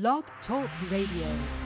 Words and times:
Blog 0.00 0.24
Talk 0.48 0.68
Radio. 0.90 1.63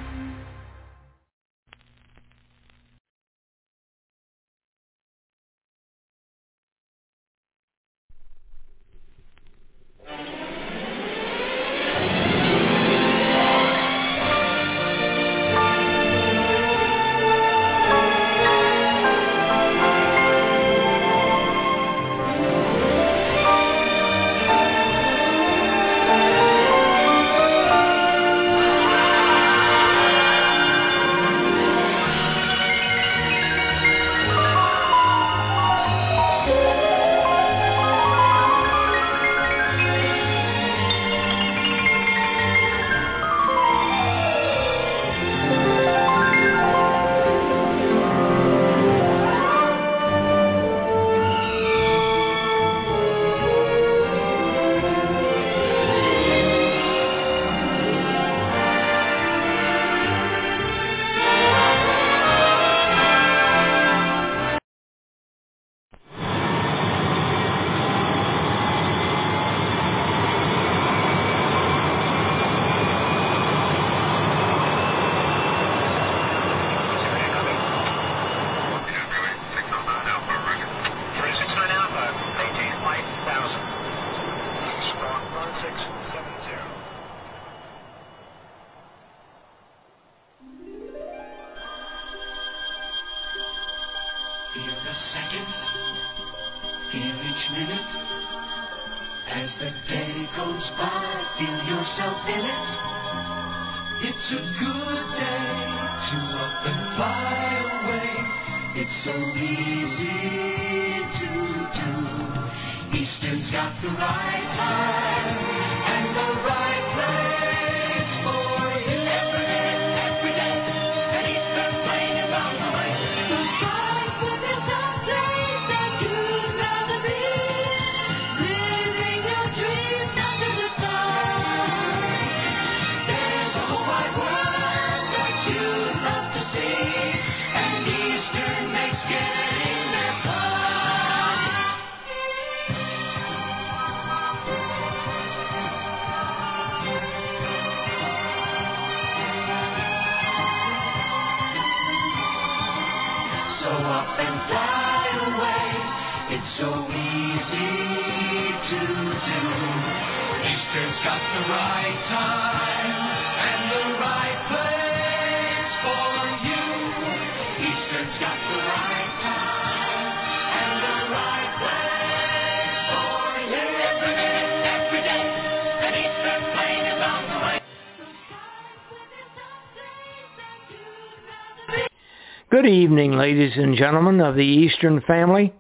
Evening, 182.69 183.13
ladies 183.13 183.53
and 183.57 183.77
gentlemen 183.77 184.21
of 184.21 184.37
the 184.37 184.45
Eastern 184.45 185.01
family. 185.03 185.53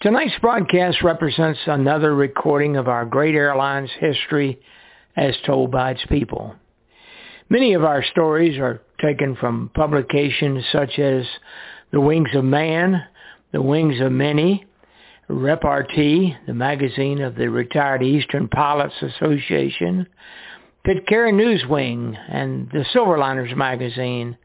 Tonight's 0.00 0.38
broadcast 0.40 1.02
represents 1.02 1.60
another 1.66 2.14
recording 2.14 2.76
of 2.76 2.88
our 2.88 3.04
great 3.04 3.34
airline's 3.34 3.90
history 4.00 4.58
as 5.16 5.34
told 5.46 5.70
by 5.70 5.92
its 5.92 6.04
people. 6.08 6.54
Many 7.48 7.74
of 7.74 7.84
our 7.84 8.02
stories 8.02 8.58
are 8.58 8.82
taken 9.00 9.36
from 9.36 9.70
publications 9.74 10.64
such 10.72 10.98
as 10.98 11.24
The 11.92 12.00
Wings 12.00 12.30
of 12.34 12.44
Man, 12.44 13.04
The 13.52 13.62
Wings 13.62 14.00
of 14.00 14.10
Many, 14.10 14.64
Repartee, 15.28 16.36
the 16.46 16.54
magazine 16.54 17.20
of 17.20 17.36
the 17.36 17.48
Retired 17.48 18.02
Eastern 18.02 18.48
Pilots 18.48 18.94
Association, 19.02 20.06
Pitcairn 20.84 21.36
Newswing, 21.36 22.16
and 22.28 22.68
the 22.70 22.84
Silverliners 22.92 23.54
magazine, 23.56 24.36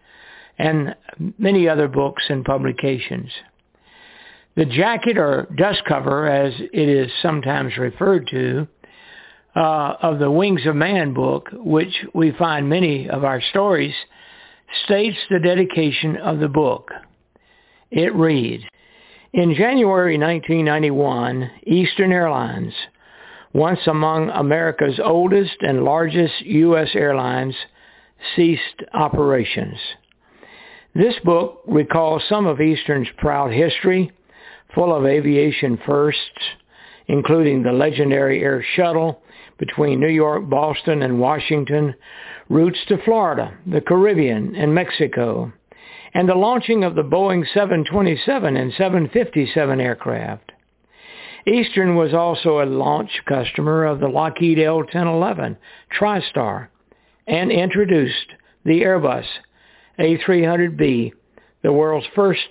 and 0.57 0.95
many 1.37 1.67
other 1.67 1.87
books 1.87 2.23
and 2.29 2.43
publications. 2.43 3.29
The 4.55 4.65
jacket 4.65 5.17
or 5.17 5.47
dust 5.55 5.83
cover, 5.87 6.27
as 6.27 6.53
it 6.59 6.89
is 6.89 7.11
sometimes 7.21 7.77
referred 7.77 8.27
to, 8.31 8.67
uh, 9.55 9.95
of 10.01 10.19
the 10.19 10.31
Wings 10.31 10.65
of 10.65 10.75
Man 10.75 11.13
book, 11.13 11.49
which 11.53 12.05
we 12.13 12.31
find 12.31 12.69
many 12.69 13.09
of 13.09 13.23
our 13.23 13.41
stories, 13.41 13.93
states 14.85 15.17
the 15.29 15.39
dedication 15.39 16.17
of 16.17 16.39
the 16.39 16.47
book. 16.47 16.91
It 17.91 18.13
reads, 18.15 18.63
in 19.33 19.53
January 19.53 20.17
1991, 20.17 21.51
Eastern 21.67 22.11
Airlines, 22.11 22.73
once 23.53 23.79
among 23.87 24.29
America's 24.29 24.99
oldest 25.03 25.57
and 25.61 25.83
largest 25.83 26.41
U.S. 26.41 26.89
airlines, 26.95 27.55
ceased 28.35 28.83
operations. 28.93 29.77
This 30.95 31.15
book 31.23 31.61
recalls 31.67 32.23
some 32.27 32.45
of 32.47 32.61
Eastern's 32.61 33.07
proud 33.17 33.51
history, 33.51 34.11
full 34.73 34.93
of 34.95 35.05
aviation 35.05 35.79
firsts, 35.85 36.21
including 37.07 37.63
the 37.63 37.71
legendary 37.71 38.41
air 38.41 38.63
shuttle 38.75 39.21
between 39.57 39.99
New 39.99 40.09
York, 40.09 40.49
Boston, 40.49 41.01
and 41.01 41.19
Washington, 41.19 41.95
routes 42.49 42.79
to 42.87 42.97
Florida, 43.03 43.57
the 43.65 43.81
Caribbean, 43.81 44.55
and 44.55 44.73
Mexico, 44.73 45.51
and 46.13 46.27
the 46.27 46.35
launching 46.35 46.83
of 46.83 46.95
the 46.95 47.03
Boeing 47.03 47.45
727 47.53 48.55
and 48.55 48.71
757 48.73 49.81
aircraft. 49.81 50.51
Eastern 51.47 51.95
was 51.95 52.13
also 52.13 52.61
a 52.61 52.65
launch 52.65 53.21
customer 53.27 53.85
of 53.85 53.99
the 53.99 54.07
Lockheed 54.07 54.59
L-1011 54.59 55.55
TriStar 55.97 56.67
and 57.25 57.51
introduced 57.51 58.33
the 58.65 58.81
Airbus 58.81 59.25
a300B, 59.99 61.11
the 61.63 61.71
world's 61.71 62.07
first 62.15 62.47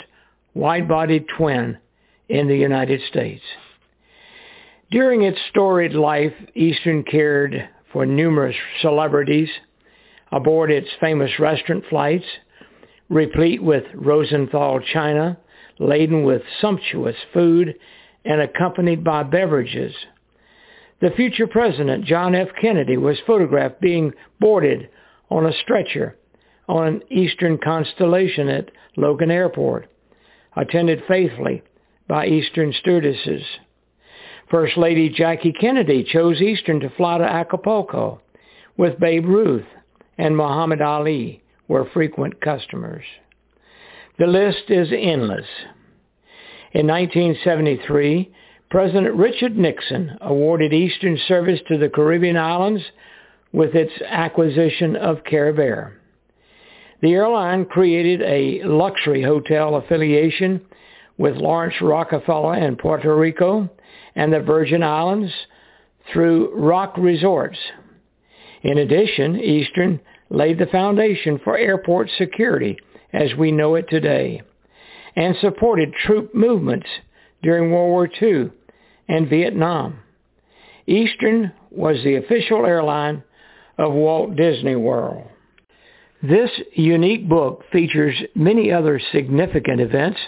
wide-bodied 0.54 1.26
twin 1.37 1.78
in 2.28 2.48
the 2.48 2.56
United 2.56 3.00
States. 3.08 3.43
During 4.90 5.22
its 5.22 5.38
storied 5.50 5.94
life, 5.94 6.32
Eastern 6.54 7.02
cared 7.02 7.69
for 7.93 8.06
numerous 8.06 8.56
celebrities 8.81 9.48
aboard 10.32 10.70
its 10.70 10.88
famous 11.00 11.31
restaurant 11.38 11.84
flights, 11.88 12.25
replete 13.08 13.62
with 13.62 13.84
Rosenthal 13.94 14.81
china, 14.81 15.38
laden 15.78 16.25
with 16.25 16.42
sumptuous 16.60 17.16
food, 17.32 17.75
and 18.25 18.40
accompanied 18.40 19.04
by 19.04 19.22
beverages. 19.22 19.94
The 21.00 21.10
future 21.10 21.46
president, 21.46 22.04
John 22.04 22.34
F. 22.34 22.49
Kennedy, 22.60 22.96
was 22.96 23.19
photographed 23.26 23.81
being 23.81 24.12
boarded 24.40 24.88
on 25.31 25.46
a 25.46 25.52
stretcher 25.62 26.16
on 26.68 27.02
Eastern 27.10 27.58
Constellation 27.58 28.48
at 28.48 28.70
Logan 28.96 29.30
Airport, 29.30 29.88
attended 30.56 31.02
faithfully 31.06 31.62
by 32.08 32.26
Eastern 32.26 32.72
stewardesses. 32.72 33.42
First 34.50 34.76
Lady 34.76 35.08
Jackie 35.08 35.52
Kennedy 35.52 36.04
chose 36.04 36.40
Eastern 36.40 36.80
to 36.80 36.90
fly 36.90 37.18
to 37.18 37.24
Acapulco 37.24 38.20
with 38.76 39.00
Babe 39.00 39.26
Ruth 39.26 39.66
and 40.18 40.36
Muhammad 40.36 40.80
Ali 40.80 41.42
were 41.68 41.90
frequent 41.92 42.40
customers. 42.40 43.04
The 44.18 44.26
list 44.26 44.70
is 44.70 44.88
endless. 44.92 45.46
In 46.72 46.86
1973, 46.86 48.32
President 48.70 49.14
Richard 49.14 49.56
Nixon 49.56 50.16
awarded 50.20 50.72
Eastern 50.72 51.18
service 51.28 51.60
to 51.68 51.78
the 51.78 51.88
Caribbean 51.88 52.36
islands 52.36 52.82
with 53.52 53.74
its 53.74 53.92
acquisition 54.02 54.96
of 54.96 55.24
Caravel. 55.24 55.92
The 57.06 57.12
airline 57.12 57.66
created 57.66 58.20
a 58.22 58.64
luxury 58.64 59.22
hotel 59.22 59.76
affiliation 59.76 60.60
with 61.16 61.36
Laurance 61.36 61.80
Rockefeller 61.80 62.56
in 62.56 62.74
Puerto 62.74 63.14
Rico 63.14 63.70
and 64.16 64.32
the 64.32 64.40
Virgin 64.40 64.82
Islands 64.82 65.32
through 66.12 66.52
Rock 66.56 66.94
Resorts. 66.98 67.58
In 68.64 68.78
addition, 68.78 69.38
Eastern 69.38 70.00
laid 70.30 70.58
the 70.58 70.66
foundation 70.66 71.38
for 71.44 71.56
airport 71.56 72.10
security 72.18 72.76
as 73.12 73.36
we 73.38 73.52
know 73.52 73.76
it 73.76 73.88
today 73.88 74.42
and 75.14 75.36
supported 75.36 75.94
troop 76.04 76.34
movements 76.34 76.88
during 77.40 77.70
World 77.70 77.90
War 77.90 78.10
II 78.20 78.50
and 79.06 79.30
Vietnam. 79.30 80.00
Eastern 80.88 81.52
was 81.70 82.02
the 82.02 82.16
official 82.16 82.66
airline 82.66 83.22
of 83.78 83.92
Walt 83.92 84.34
Disney 84.34 84.74
World. 84.74 85.28
This 86.22 86.50
unique 86.72 87.28
book 87.28 87.64
features 87.70 88.14
many 88.34 88.72
other 88.72 89.00
significant 89.12 89.80
events 89.80 90.18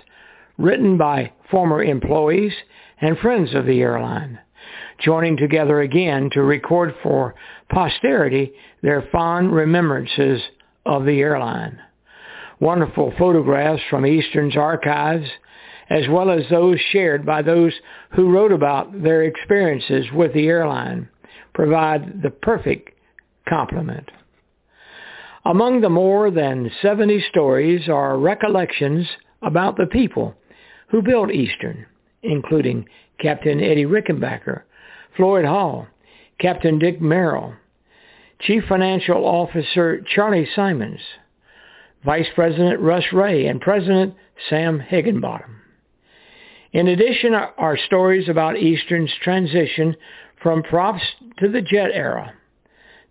written 0.58 0.98
by 0.98 1.32
former 1.50 1.82
employees 1.82 2.52
and 3.00 3.18
friends 3.18 3.54
of 3.54 3.64
the 3.64 3.80
airline, 3.80 4.38
joining 5.00 5.36
together 5.36 5.80
again 5.80 6.30
to 6.32 6.42
record 6.42 6.94
for 7.02 7.34
posterity 7.70 8.52
their 8.82 9.08
fond 9.10 9.52
remembrances 9.52 10.42
of 10.84 11.04
the 11.04 11.20
airline. 11.20 11.78
Wonderful 12.60 13.14
photographs 13.18 13.82
from 13.88 14.04
Eastern's 14.04 14.56
archives 14.56 15.28
as 15.90 16.06
well 16.08 16.30
as 16.30 16.42
those 16.50 16.78
shared 16.90 17.24
by 17.24 17.42
those 17.42 17.72
who 18.14 18.30
wrote 18.30 18.52
about 18.52 19.02
their 19.02 19.22
experiences 19.22 20.06
with 20.12 20.32
the 20.34 20.46
airline, 20.46 21.08
provide 21.54 22.22
the 22.22 22.30
perfect 22.30 22.90
complement. 23.48 24.10
Among 25.44 25.80
the 25.80 25.88
more 25.88 26.30
than 26.30 26.70
70 26.82 27.24
stories 27.30 27.88
are 27.88 28.18
recollections 28.18 29.06
about 29.42 29.76
the 29.76 29.86
people 29.86 30.34
who 30.88 31.02
built 31.02 31.32
Eastern, 31.32 31.86
including 32.22 32.86
Captain 33.20 33.60
Eddie 33.60 33.84
Rickenbacker, 33.84 34.62
Floyd 35.16 35.44
Hall, 35.44 35.86
Captain 36.40 36.78
Dick 36.78 37.00
Merrill, 37.00 37.54
Chief 38.40 38.62
Financial 38.68 39.24
Officer 39.24 40.00
Charlie 40.14 40.48
Simons, 40.54 41.00
Vice 42.04 42.28
President 42.34 42.80
Russ 42.80 43.04
Ray, 43.12 43.46
and 43.46 43.60
President 43.60 44.14
Sam 44.48 44.78
Higginbottom. 44.78 45.56
In 46.72 46.88
addition 46.88 47.34
are 47.34 47.78
stories 47.86 48.28
about 48.28 48.58
Eastern's 48.58 49.12
transition 49.22 49.96
from 50.42 50.62
props 50.62 51.02
to 51.38 51.48
the 51.48 51.62
jet 51.62 51.90
era, 51.92 52.34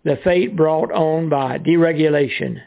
the 0.08 0.18
fate 0.24 0.56
brought 0.56 0.90
on 0.90 1.28
by 1.28 1.58
deregulation, 1.58 2.60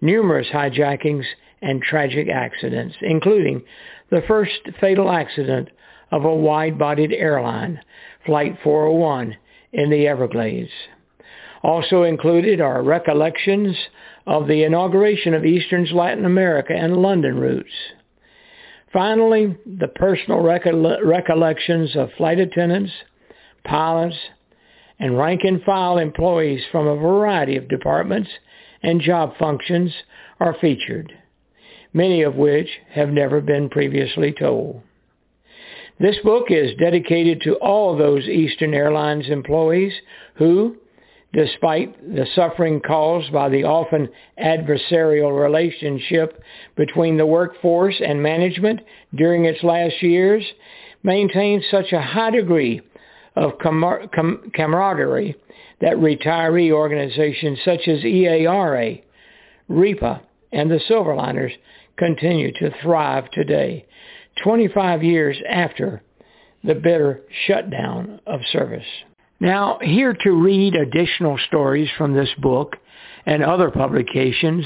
numerous 0.00 0.48
hijackings, 0.52 1.24
and 1.60 1.80
tragic 1.80 2.28
accidents, 2.28 2.96
including 3.00 3.62
the 4.10 4.22
first 4.26 4.60
fatal 4.80 5.10
accident 5.10 5.68
of 6.10 6.24
a 6.24 6.34
wide-bodied 6.34 7.12
airline, 7.12 7.80
Flight 8.26 8.58
401, 8.64 9.36
in 9.72 9.90
the 9.90 10.06
Everglades. 10.08 10.70
Also 11.62 12.02
included 12.02 12.60
are 12.60 12.82
recollections 12.82 13.76
of 14.26 14.48
the 14.48 14.64
inauguration 14.64 15.34
of 15.34 15.44
Eastern's 15.44 15.92
Latin 15.92 16.24
America 16.24 16.72
and 16.72 16.96
London 16.96 17.38
routes, 17.38 17.70
Finally, 18.92 19.56
the 19.64 19.88
personal 19.88 20.40
recollections 20.40 21.96
of 21.96 22.10
flight 22.18 22.38
attendants, 22.38 22.92
pilots, 23.64 24.16
and 24.98 25.18
rank 25.18 25.40
and 25.44 25.62
file 25.62 25.98
employees 25.98 26.62
from 26.70 26.86
a 26.86 26.96
variety 26.96 27.56
of 27.56 27.68
departments 27.68 28.30
and 28.82 29.00
job 29.00 29.34
functions 29.38 29.92
are 30.40 30.56
featured, 30.60 31.12
many 31.92 32.22
of 32.22 32.34
which 32.34 32.68
have 32.90 33.08
never 33.08 33.40
been 33.40 33.68
previously 33.68 34.32
told. 34.32 34.82
This 36.00 36.16
book 36.24 36.46
is 36.50 36.74
dedicated 36.80 37.42
to 37.42 37.54
all 37.56 37.96
those 37.96 38.26
Eastern 38.26 38.74
Airlines 38.74 39.28
employees 39.28 39.92
who, 40.34 40.76
despite 41.32 42.14
the 42.14 42.26
suffering 42.34 42.80
caused 42.80 43.32
by 43.32 43.48
the 43.48 43.64
often 43.64 44.08
adversarial 44.42 45.40
relationship 45.40 46.42
between 46.76 47.16
the 47.16 47.26
workforce 47.26 48.00
and 48.04 48.22
management 48.22 48.80
during 49.14 49.44
its 49.44 49.62
last 49.62 50.02
years, 50.02 50.44
maintained 51.02 51.62
such 51.70 51.92
a 51.92 52.02
high 52.02 52.30
degree 52.30 52.80
of 53.36 53.58
camaraderie 53.58 55.36
that 55.80 55.96
retiree 55.96 56.70
organizations 56.70 57.58
such 57.64 57.88
as 57.88 58.04
EARA, 58.04 59.02
REPA, 59.70 60.20
and 60.52 60.70
the 60.70 60.80
Silverliners 60.88 61.52
continue 61.96 62.52
to 62.52 62.70
thrive 62.82 63.30
today, 63.30 63.86
25 64.42 65.02
years 65.02 65.36
after 65.48 66.02
the 66.64 66.74
bitter 66.74 67.22
shutdown 67.46 68.20
of 68.26 68.40
service. 68.52 68.86
Now, 69.40 69.78
here 69.82 70.16
to 70.22 70.30
read 70.30 70.74
additional 70.76 71.38
stories 71.48 71.88
from 71.98 72.14
this 72.14 72.30
book 72.38 72.76
and 73.26 73.42
other 73.42 73.70
publications 73.70 74.64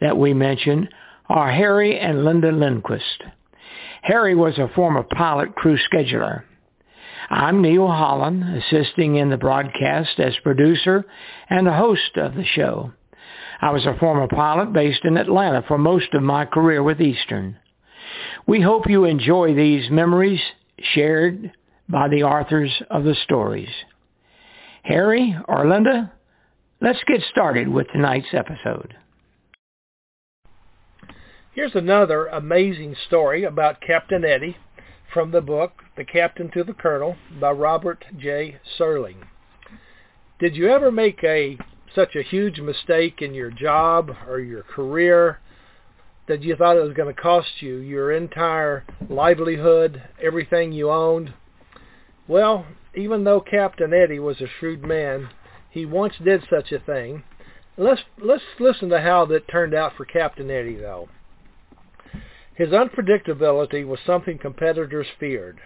that 0.00 0.16
we 0.16 0.34
mentioned 0.34 0.88
are 1.28 1.50
Harry 1.50 1.98
and 1.98 2.24
Linda 2.24 2.52
Lindquist. 2.52 3.22
Harry 4.02 4.34
was 4.34 4.58
a 4.58 4.70
former 4.74 5.02
pilot 5.02 5.54
crew 5.54 5.78
scheduler. 5.90 6.42
I'm 7.30 7.62
Neil 7.62 7.86
Holland, 7.86 8.44
assisting 8.56 9.16
in 9.16 9.30
the 9.30 9.36
broadcast 9.36 10.18
as 10.18 10.34
producer 10.42 11.04
and 11.48 11.66
the 11.66 11.72
host 11.72 12.16
of 12.16 12.34
the 12.34 12.44
show. 12.44 12.92
I 13.60 13.70
was 13.70 13.86
a 13.86 13.96
former 13.98 14.26
pilot 14.26 14.72
based 14.72 15.04
in 15.04 15.16
Atlanta 15.16 15.62
for 15.66 15.78
most 15.78 16.14
of 16.14 16.22
my 16.22 16.44
career 16.44 16.82
with 16.82 17.00
Eastern. 17.00 17.56
We 18.46 18.60
hope 18.60 18.88
you 18.88 19.04
enjoy 19.04 19.54
these 19.54 19.90
memories 19.90 20.40
shared 20.78 21.52
by 21.88 22.08
the 22.08 22.24
authors 22.24 22.82
of 22.90 23.04
the 23.04 23.14
stories. 23.22 23.70
Harry 24.82 25.36
or 25.46 25.68
Linda, 25.68 26.12
let's 26.80 27.04
get 27.06 27.20
started 27.30 27.68
with 27.68 27.86
tonight's 27.92 28.32
episode. 28.32 28.96
Here's 31.54 31.74
another 31.74 32.26
amazing 32.26 32.96
story 33.06 33.44
about 33.44 33.80
Captain 33.80 34.24
Eddie 34.24 34.56
from 35.12 35.30
the 35.30 35.40
book 35.40 35.82
The 35.96 36.04
Captain 36.04 36.50
to 36.52 36.64
the 36.64 36.72
Colonel 36.72 37.16
by 37.38 37.50
Robert 37.50 38.04
J. 38.18 38.56
Serling. 38.78 39.16
Did 40.38 40.56
you 40.56 40.70
ever 40.70 40.90
make 40.90 41.22
a 41.22 41.58
such 41.94 42.16
a 42.16 42.22
huge 42.22 42.60
mistake 42.60 43.20
in 43.20 43.34
your 43.34 43.50
job 43.50 44.10
or 44.26 44.40
your 44.40 44.62
career 44.62 45.40
that 46.28 46.42
you 46.42 46.56
thought 46.56 46.78
it 46.78 46.82
was 46.82 46.96
going 46.96 47.14
to 47.14 47.20
cost 47.20 47.60
you 47.60 47.76
your 47.76 48.12
entire 48.12 48.84
livelihood, 49.10 50.02
everything 50.22 50.72
you 50.72 50.90
owned? 50.90 51.34
Well, 52.26 52.66
even 52.94 53.24
though 53.24 53.40
Captain 53.40 53.92
Eddie 53.92 54.18
was 54.18 54.40
a 54.40 54.46
shrewd 54.58 54.82
man, 54.82 55.28
he 55.68 55.84
once 55.84 56.14
did 56.24 56.42
such 56.48 56.72
a 56.72 56.78
thing. 56.78 57.22
Let's 57.76 58.02
let's 58.18 58.42
listen 58.58 58.88
to 58.90 59.00
how 59.00 59.26
that 59.26 59.48
turned 59.48 59.74
out 59.74 59.92
for 59.96 60.06
Captain 60.06 60.50
Eddie 60.50 60.76
though. 60.76 61.08
His 62.54 62.68
unpredictability 62.68 63.86
was 63.86 64.00
something 64.00 64.38
competitors 64.38 65.06
feared. 65.18 65.60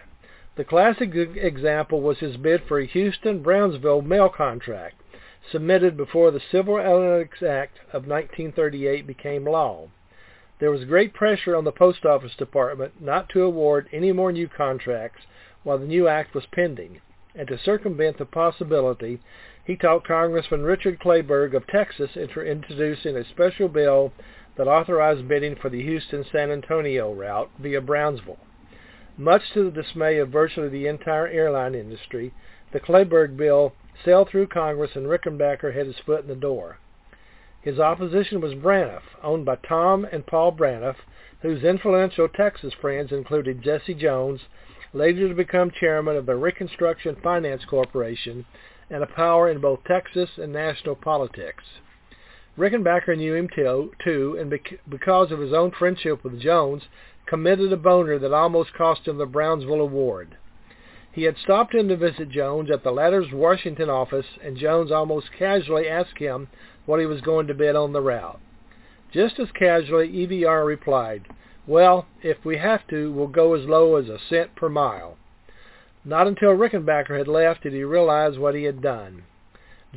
The 0.55 0.63
classic 0.63 1.13
example 1.13 2.01
was 2.01 2.19
his 2.19 2.37
bid 2.37 2.63
for 2.63 2.79
a 2.79 2.85
Houston-Brownsville 2.85 4.01
mail 4.01 4.29
contract 4.29 4.95
submitted 5.51 5.95
before 5.95 6.31
the 6.31 6.39
Civil 6.39 6.77
Aeronautics 6.77 7.43
Act 7.43 7.77
of 7.93 8.07
1938 8.07 9.05
became 9.05 9.45
law. 9.45 9.89
There 10.59 10.71
was 10.71 10.85
great 10.85 11.13
pressure 11.13 11.55
on 11.55 11.63
the 11.63 11.71
Post 11.71 12.05
Office 12.05 12.35
Department 12.35 13.01
not 13.01 13.29
to 13.29 13.43
award 13.43 13.87
any 13.91 14.11
more 14.11 14.31
new 14.31 14.47
contracts 14.47 15.25
while 15.63 15.77
the 15.77 15.85
new 15.85 16.07
act 16.07 16.33
was 16.33 16.45
pending 16.47 17.01
and 17.37 17.47
to 17.47 17.57
circumvent 17.57 18.17
the 18.17 18.25
possibility, 18.25 19.19
he 19.63 19.75
talked 19.75 20.07
Congressman 20.07 20.63
Richard 20.63 20.99
Kleberg 20.99 21.53
of 21.53 21.67
Texas 21.67 22.09
into 22.15 22.41
introducing 22.41 23.15
a 23.15 23.23
special 23.25 23.67
bill 23.67 24.11
that 24.57 24.67
authorized 24.67 25.27
bidding 25.27 25.55
for 25.55 25.69
the 25.69 25.81
Houston-San 25.83 26.51
Antonio 26.51 27.13
route 27.13 27.49
via 27.59 27.79
Brownsville. 27.79 28.39
Much 29.17 29.41
to 29.53 29.63
the 29.63 29.81
dismay 29.81 30.17
of 30.17 30.29
virtually 30.29 30.69
the 30.69 30.87
entire 30.87 31.27
airline 31.27 31.75
industry, 31.75 32.33
the 32.71 32.79
Kleberg 32.79 33.37
bill 33.37 33.73
sailed 34.03 34.29
through 34.29 34.47
Congress 34.47 34.91
and 34.95 35.07
Rickenbacker 35.07 35.73
had 35.73 35.87
his 35.87 35.99
foot 36.05 36.21
in 36.21 36.27
the 36.27 36.35
door. 36.35 36.77
His 37.61 37.79
opposition 37.79 38.41
was 38.41 38.53
Braniff, 38.53 39.01
owned 39.23 39.45
by 39.45 39.55
Tom 39.57 40.05
and 40.11 40.25
Paul 40.25 40.51
Braniff, 40.51 40.97
whose 41.41 41.63
influential 41.63 42.27
Texas 42.27 42.73
friends 42.79 43.11
included 43.11 43.61
Jesse 43.61 43.93
Jones, 43.93 44.41
later 44.93 45.27
to 45.27 45.35
become 45.35 45.71
chairman 45.71 46.15
of 46.15 46.25
the 46.25 46.35
Reconstruction 46.35 47.15
Finance 47.21 47.65
Corporation 47.65 48.45
and 48.89 49.03
a 49.03 49.07
power 49.07 49.49
in 49.49 49.59
both 49.59 49.83
Texas 49.83 50.29
and 50.37 50.53
national 50.53 50.95
politics. 50.95 51.63
Rickenbacker 52.57 53.15
knew 53.15 53.35
him 53.35 53.49
too, 53.49 54.37
and 54.39 54.59
because 54.89 55.31
of 55.31 55.39
his 55.39 55.53
own 55.53 55.71
friendship 55.71 56.23
with 56.23 56.39
Jones, 56.39 56.83
committed 57.27 57.71
a 57.71 57.77
boner 57.77 58.17
that 58.17 58.33
almost 58.33 58.73
cost 58.73 59.07
him 59.07 59.17
the 59.17 59.25
Brownsville 59.25 59.81
Award. 59.81 60.37
He 61.11 61.23
had 61.23 61.37
stopped 61.37 61.75
in 61.75 61.87
to 61.87 61.95
visit 61.95 62.29
Jones 62.29 62.71
at 62.71 62.83
the 62.83 62.91
latter's 62.91 63.31
Washington 63.31 63.89
office, 63.89 64.25
and 64.43 64.57
Jones 64.57 64.91
almost 64.91 65.31
casually 65.37 65.87
asked 65.87 66.17
him 66.17 66.47
what 66.85 66.99
he 66.99 67.05
was 67.05 67.21
going 67.21 67.47
to 67.47 67.53
bid 67.53 67.75
on 67.75 67.93
the 67.93 68.01
route. 68.01 68.39
Just 69.11 69.39
as 69.39 69.51
casually, 69.51 70.09
EVR 70.09 70.65
replied, 70.65 71.27
well, 71.65 72.07
if 72.23 72.43
we 72.45 72.57
have 72.57 72.87
to, 72.87 73.11
we'll 73.11 73.27
go 73.27 73.53
as 73.53 73.65
low 73.65 73.95
as 73.95 74.09
a 74.09 74.19
cent 74.29 74.55
per 74.55 74.69
mile. 74.69 75.17
Not 76.05 76.27
until 76.27 76.51
Rickenbacker 76.51 77.17
had 77.17 77.27
left 77.27 77.63
did 77.63 77.73
he 77.73 77.83
realize 77.83 78.37
what 78.37 78.55
he 78.55 78.63
had 78.63 78.81
done. 78.81 79.23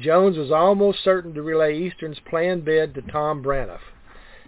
Jones 0.00 0.36
was 0.36 0.50
almost 0.50 1.04
certain 1.04 1.34
to 1.34 1.42
relay 1.42 1.76
Eastern's 1.76 2.20
planned 2.20 2.64
bid 2.64 2.94
to 2.94 3.02
Tom 3.02 3.42
Braniff. 3.42 3.80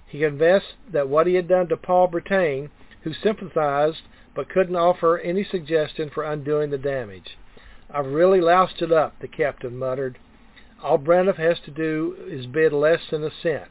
He 0.07 0.21
confessed 0.21 0.75
that 0.93 1.09
what 1.09 1.27
he 1.27 1.35
had 1.35 1.49
done 1.49 1.69
to 1.69 1.77
Paul 1.77 2.09
Brattain, 2.09 2.71
who 3.03 3.13
sympathized 3.13 4.03
but 4.35 4.49
couldn't 4.49 4.77
offer 4.77 5.19
any 5.19 5.45
suggestion 5.45 6.11
for 6.11 6.25
undoing 6.25 6.71
the 6.71 6.79
damage. 6.79 7.37
I've 7.91 8.07
really 8.07 8.41
loused 8.41 8.81
it 8.81 8.93
up, 8.93 9.19
the 9.21 9.29
captain 9.29 9.77
muttered. 9.77 10.19
All 10.83 10.99
Braniff 10.99 11.37
has 11.37 11.59
to 11.67 11.71
do 11.71 12.17
is 12.27 12.47
bid 12.47 12.73
less 12.73 13.01
than 13.11 13.23
a 13.23 13.31
cent, 13.43 13.69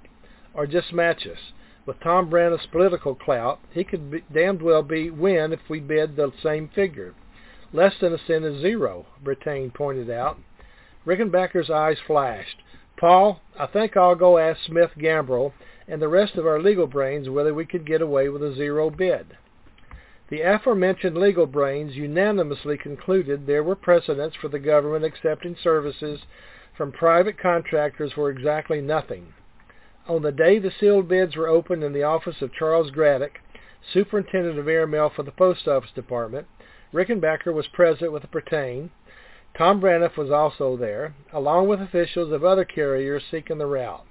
or 0.53 0.67
just 0.67 0.93
match 0.93 1.25
us. 1.25 1.51
With 1.85 1.99
Tom 1.99 2.29
Braniff's 2.29 2.67
political 2.67 3.15
clout, 3.15 3.59
he 3.71 3.83
could 3.83 4.11
be, 4.11 4.23
damned 4.31 4.61
well 4.61 4.83
be 4.83 5.09
win 5.09 5.51
if 5.51 5.61
we 5.67 5.79
bid 5.79 6.15
the 6.15 6.31
same 6.43 6.69
figure. 6.69 7.13
Less 7.73 7.93
than 7.99 8.13
a 8.13 8.19
cent 8.19 8.45
is 8.45 8.61
zero, 8.61 9.07
Brattain 9.23 9.73
pointed 9.73 10.09
out. 10.09 10.37
Rickenbacker's 11.05 11.69
eyes 11.69 11.97
flashed. 12.05 12.61
Paul, 12.97 13.41
I 13.57 13.65
think 13.65 13.97
I'll 13.97 14.15
go 14.15 14.37
ask 14.37 14.59
Smith 14.63 14.91
Gambrell 14.97 15.53
and 15.87 16.01
the 16.01 16.07
rest 16.07 16.35
of 16.35 16.45
our 16.45 16.59
legal 16.59 16.87
brains 16.87 17.29
whether 17.29 17.53
we 17.53 17.65
could 17.65 17.85
get 17.85 18.01
away 18.01 18.29
with 18.29 18.43
a 18.43 18.53
zero 18.53 18.89
bid. 18.89 19.37
The 20.29 20.41
aforementioned 20.41 21.17
legal 21.17 21.45
brains 21.45 21.95
unanimously 21.95 22.77
concluded 22.77 23.45
there 23.45 23.63
were 23.63 23.75
precedents 23.75 24.35
for 24.37 24.47
the 24.47 24.59
government 24.59 25.03
accepting 25.03 25.57
services 25.61 26.21
from 26.77 26.91
private 26.91 27.37
contractors 27.37 28.13
for 28.13 28.29
exactly 28.29 28.79
nothing. 28.79 29.33
On 30.07 30.21
the 30.21 30.31
day 30.31 30.57
the 30.57 30.71
sealed 30.71 31.07
bids 31.07 31.35
were 31.35 31.47
opened 31.47 31.83
in 31.83 31.93
the 31.93 32.03
office 32.03 32.41
of 32.41 32.53
Charles 32.53 32.91
Graddick, 32.91 33.41
superintendent 33.91 34.57
of 34.57 34.67
airmail 34.67 35.09
for 35.09 35.23
the 35.23 35.31
Post 35.31 35.67
Office 35.67 35.91
Department, 35.91 36.47
Rickenbacker 36.93 37.53
was 37.53 37.67
present 37.67 38.11
with 38.11 38.29
Brattain. 38.31 38.89
Tom 39.57 39.81
Braniff 39.81 40.17
was 40.17 40.31
also 40.31 40.77
there, 40.77 41.13
along 41.33 41.67
with 41.67 41.81
officials 41.81 42.31
of 42.31 42.43
other 42.43 42.65
carriers 42.65 43.23
seeking 43.29 43.57
the 43.57 43.65
route. 43.65 44.05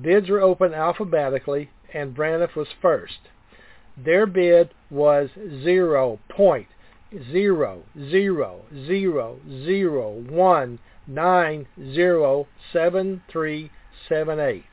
Bids 0.00 0.28
were 0.28 0.40
opened 0.40 0.74
alphabetically, 0.74 1.70
and 1.92 2.14
Braniff 2.14 2.54
was 2.54 2.68
first. 2.82 3.18
Their 3.96 4.26
bid 4.26 4.74
was 4.90 5.30
zero 5.62 6.18
point 6.28 6.66
zero 7.30 7.84
zero 7.96 8.62
zero 8.74 9.38
zero 9.48 10.10
one 10.28 10.80
nine 11.06 11.66
zero 11.78 12.48
seven 12.72 13.22
three 13.30 13.70
seven 14.08 14.40
eight. 14.40 14.64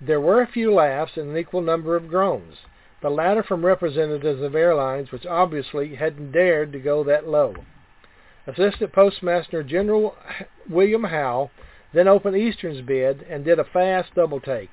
There 0.00 0.20
were 0.20 0.42
a 0.42 0.48
few 0.50 0.74
laughs 0.74 1.16
and 1.16 1.30
an 1.30 1.36
equal 1.36 1.62
number 1.62 1.94
of 1.94 2.08
groans, 2.08 2.56
the 3.00 3.10
latter 3.10 3.42
from 3.42 3.64
representatives 3.64 4.42
of 4.42 4.54
airlines 4.54 5.12
which 5.12 5.26
obviously 5.26 5.94
hadn't 5.94 6.32
dared 6.32 6.72
to 6.72 6.78
go 6.80 7.04
that 7.04 7.28
low. 7.28 7.54
Assistant 8.46 8.92
Postmaster 8.92 9.62
General 9.62 10.14
William 10.68 11.04
Howe 11.04 11.50
then 11.92 12.08
opened 12.08 12.36
Eastern's 12.36 12.80
bid 12.82 13.22
and 13.22 13.44
did 13.44 13.58
a 13.58 13.64
fast 13.64 14.14
double 14.14 14.40
take. 14.40 14.70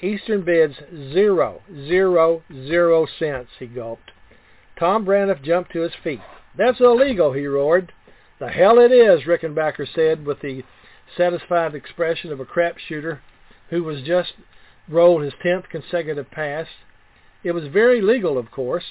Eastern 0.00 0.42
bids 0.44 0.74
zero, 1.12 1.62
zero, 1.86 2.42
zero 2.52 3.06
cents, 3.18 3.50
he 3.58 3.66
gulped. 3.66 4.10
Tom 4.78 5.04
Braniff 5.04 5.42
jumped 5.42 5.72
to 5.72 5.80
his 5.80 5.92
feet. 6.02 6.20
That's 6.56 6.80
illegal, 6.80 7.32
he 7.32 7.46
roared. 7.46 7.92
The 8.38 8.48
hell 8.48 8.78
it 8.78 8.92
is, 8.92 9.22
Rickenbacker 9.22 9.86
said 9.94 10.26
with 10.26 10.40
the 10.40 10.64
satisfied 11.16 11.74
expression 11.74 12.32
of 12.32 12.40
a 12.40 12.44
crapshooter 12.44 13.20
who 13.70 13.84
was 13.84 14.02
just 14.02 14.32
rolled 14.88 15.22
his 15.22 15.34
tenth 15.42 15.68
consecutive 15.70 16.30
pass. 16.30 16.66
It 17.44 17.52
was 17.52 17.68
very 17.68 18.00
legal, 18.00 18.38
of 18.38 18.50
course, 18.50 18.84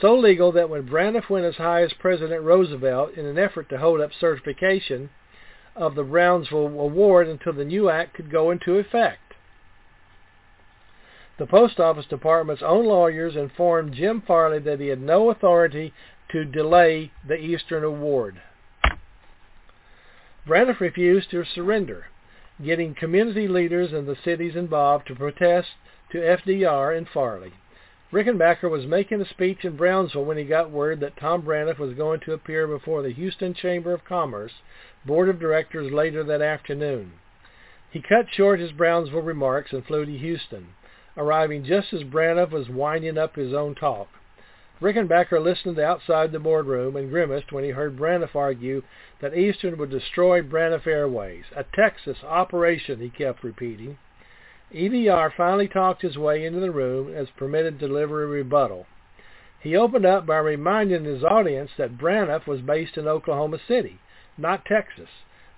so 0.00 0.14
legal 0.14 0.52
that 0.52 0.68
when 0.68 0.86
Braniff 0.86 1.30
went 1.30 1.46
as 1.46 1.56
high 1.56 1.82
as 1.82 1.92
President 1.94 2.42
Roosevelt 2.42 3.14
in 3.14 3.24
an 3.24 3.38
effort 3.38 3.68
to 3.70 3.78
hold 3.78 4.00
up 4.00 4.10
certification 4.18 5.10
of 5.74 5.94
the 5.94 6.02
Brownsville 6.02 6.78
Award 6.78 7.28
until 7.28 7.52
the 7.52 7.64
new 7.64 7.88
act 7.90 8.14
could 8.14 8.30
go 8.30 8.50
into 8.50 8.78
effect. 8.78 9.34
The 11.38 11.46
Post 11.46 11.78
Office 11.78 12.06
Department's 12.06 12.62
own 12.62 12.86
lawyers 12.86 13.36
informed 13.36 13.94
Jim 13.94 14.22
Farley 14.26 14.58
that 14.60 14.80
he 14.80 14.88
had 14.88 15.00
no 15.00 15.30
authority 15.30 15.92
to 16.30 16.44
delay 16.44 17.12
the 17.26 17.36
Eastern 17.36 17.84
Award. 17.84 18.40
Braniff 20.46 20.80
refused 20.80 21.30
to 21.30 21.44
surrender 21.44 22.06
getting 22.64 22.94
community 22.94 23.48
leaders 23.48 23.92
and 23.92 24.06
the 24.06 24.16
cities 24.24 24.56
involved 24.56 25.06
to 25.06 25.14
protest 25.14 25.68
to 26.10 26.18
FDR 26.18 26.96
and 26.96 27.06
Farley. 27.08 27.52
Rickenbacker 28.16 28.70
was 28.70 28.86
making 28.86 29.20
a 29.20 29.28
speech 29.28 29.62
in 29.62 29.76
Brownsville 29.76 30.24
when 30.24 30.38
he 30.38 30.44
got 30.44 30.70
word 30.70 31.00
that 31.00 31.18
Tom 31.18 31.42
Braniff 31.42 31.78
was 31.78 31.92
going 31.92 32.20
to 32.20 32.32
appear 32.32 32.66
before 32.66 33.02
the 33.02 33.12
Houston 33.12 33.52
Chamber 33.52 33.92
of 33.92 34.06
Commerce 34.06 34.52
Board 35.04 35.28
of 35.28 35.38
Directors 35.38 35.92
later 35.92 36.24
that 36.24 36.40
afternoon. 36.40 37.12
He 37.90 38.00
cut 38.00 38.24
short 38.32 38.58
his 38.58 38.72
Brownsville 38.72 39.20
remarks 39.20 39.74
and 39.74 39.84
flew 39.84 40.06
to 40.06 40.16
Houston, 40.16 40.68
arriving 41.14 41.66
just 41.66 41.92
as 41.92 42.04
Braniff 42.04 42.52
was 42.52 42.70
winding 42.70 43.18
up 43.18 43.36
his 43.36 43.52
own 43.52 43.74
talk. 43.74 44.08
Rickenbacker 44.80 45.38
listened 45.38 45.78
outside 45.78 46.32
the 46.32 46.38
boardroom 46.38 46.96
and 46.96 47.10
grimaced 47.10 47.52
when 47.52 47.64
he 47.64 47.70
heard 47.70 47.98
Braniff 47.98 48.34
argue 48.34 48.82
that 49.20 49.36
Eastern 49.36 49.76
would 49.76 49.90
destroy 49.90 50.40
Braniff 50.40 50.86
Airways, 50.86 51.44
a 51.54 51.64
Texas 51.64 52.24
operation, 52.24 52.98
he 52.98 53.10
kept 53.10 53.44
repeating. 53.44 53.98
EVR 54.74 55.32
finally 55.36 55.68
talked 55.68 56.02
his 56.02 56.18
way 56.18 56.44
into 56.44 56.58
the 56.58 56.72
room 56.72 57.14
as 57.14 57.30
permitted 57.30 57.78
to 57.78 57.86
deliver 57.86 58.24
a 58.24 58.26
rebuttal. 58.26 58.86
He 59.60 59.76
opened 59.76 60.04
up 60.04 60.26
by 60.26 60.38
reminding 60.38 61.04
his 61.04 61.22
audience 61.22 61.70
that 61.78 61.96
Braniff 61.96 62.46
was 62.46 62.60
based 62.60 62.96
in 62.96 63.06
Oklahoma 63.06 63.58
City, 63.66 64.00
not 64.36 64.64
Texas, 64.64 65.08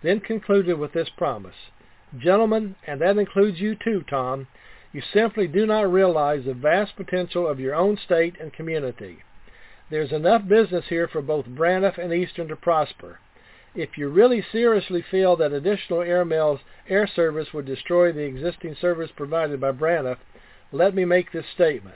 then 0.03 0.21
concluded 0.21 0.79
with 0.79 0.93
this 0.93 1.09
promise. 1.09 1.71
Gentlemen, 2.17 2.77
and 2.87 3.01
that 3.01 3.19
includes 3.19 3.61
you 3.61 3.75
too, 3.75 4.03
Tom, 4.09 4.47
you 4.93 5.03
simply 5.13 5.47
do 5.47 5.67
not 5.67 5.93
realize 5.93 6.45
the 6.45 6.55
vast 6.55 6.97
potential 6.97 7.47
of 7.47 7.61
your 7.61 7.75
own 7.75 7.97
state 7.97 8.37
and 8.41 8.53
community. 8.53 9.19
There's 9.91 10.13
enough 10.13 10.47
business 10.47 10.87
here 10.89 11.09
for 11.09 11.23
both 11.23 11.47
Braniff 11.47 11.99
and 11.99 12.13
Eastern 12.13 12.49
to 12.49 12.57
prosper. 12.57 13.21
If 13.79 13.97
you 13.97 14.09
really 14.09 14.43
seriously 14.51 15.03
feel 15.09 15.37
that 15.37 15.53
additional 15.53 16.03
airmail's 16.03 16.59
air 16.89 17.07
service 17.07 17.53
would 17.55 17.65
destroy 17.65 18.11
the 18.11 18.25
existing 18.25 18.75
service 18.75 19.13
provided 19.15 19.61
by 19.61 19.71
Braniff, 19.71 20.19
let 20.73 20.97
me 20.97 21.05
make 21.05 21.31
this 21.31 21.47
statement. 21.55 21.95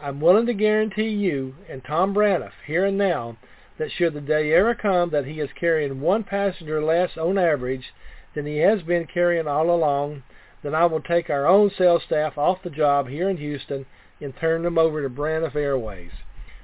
I'm 0.00 0.20
willing 0.20 0.46
to 0.46 0.54
guarantee 0.54 1.08
you 1.08 1.56
and 1.68 1.82
Tom 1.84 2.14
Braniff, 2.14 2.52
here 2.68 2.84
and 2.84 2.96
now, 2.96 3.36
that 3.78 3.90
should 3.90 4.14
the 4.14 4.20
day 4.20 4.52
ever 4.52 4.76
come 4.76 5.10
that 5.10 5.24
he 5.24 5.40
is 5.40 5.50
carrying 5.58 6.00
one 6.00 6.22
passenger 6.22 6.80
less 6.80 7.16
on 7.16 7.36
average 7.36 7.92
than 8.36 8.46
he 8.46 8.58
has 8.58 8.82
been 8.82 9.08
carrying 9.12 9.48
all 9.48 9.70
along, 9.70 10.22
then 10.62 10.72
I 10.72 10.86
will 10.86 11.02
take 11.02 11.28
our 11.28 11.48
own 11.48 11.72
sales 11.76 12.04
staff 12.04 12.38
off 12.38 12.62
the 12.62 12.70
job 12.70 13.08
here 13.08 13.28
in 13.28 13.38
Houston 13.38 13.86
and 14.20 14.36
turn 14.36 14.62
them 14.62 14.78
over 14.78 15.02
to 15.02 15.10
Braniff 15.10 15.56
Airways. 15.56 16.12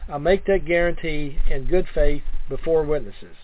I 0.08 0.18
make 0.18 0.46
that 0.46 0.64
guarantee 0.64 1.40
in 1.50 1.64
good 1.64 1.88
faith 1.92 2.22
before 2.48 2.84
witnesses. 2.84 3.34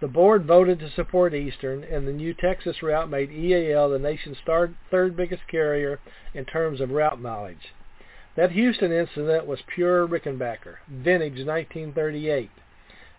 The 0.00 0.06
board 0.06 0.44
voted 0.44 0.78
to 0.78 0.90
support 0.90 1.34
Eastern, 1.34 1.82
and 1.82 2.06
the 2.06 2.12
new 2.12 2.32
Texas 2.32 2.82
route 2.84 3.10
made 3.10 3.32
EAL 3.32 3.88
the 3.88 3.98
nation's 3.98 4.38
third 4.46 5.16
biggest 5.16 5.48
carrier 5.48 5.98
in 6.32 6.44
terms 6.44 6.80
of 6.80 6.92
route 6.92 7.20
mileage. 7.20 7.74
That 8.36 8.52
Houston 8.52 8.92
incident 8.92 9.44
was 9.46 9.60
pure 9.62 10.06
Rickenbacker, 10.06 10.76
vintage 10.88 11.44
1938, 11.44 12.50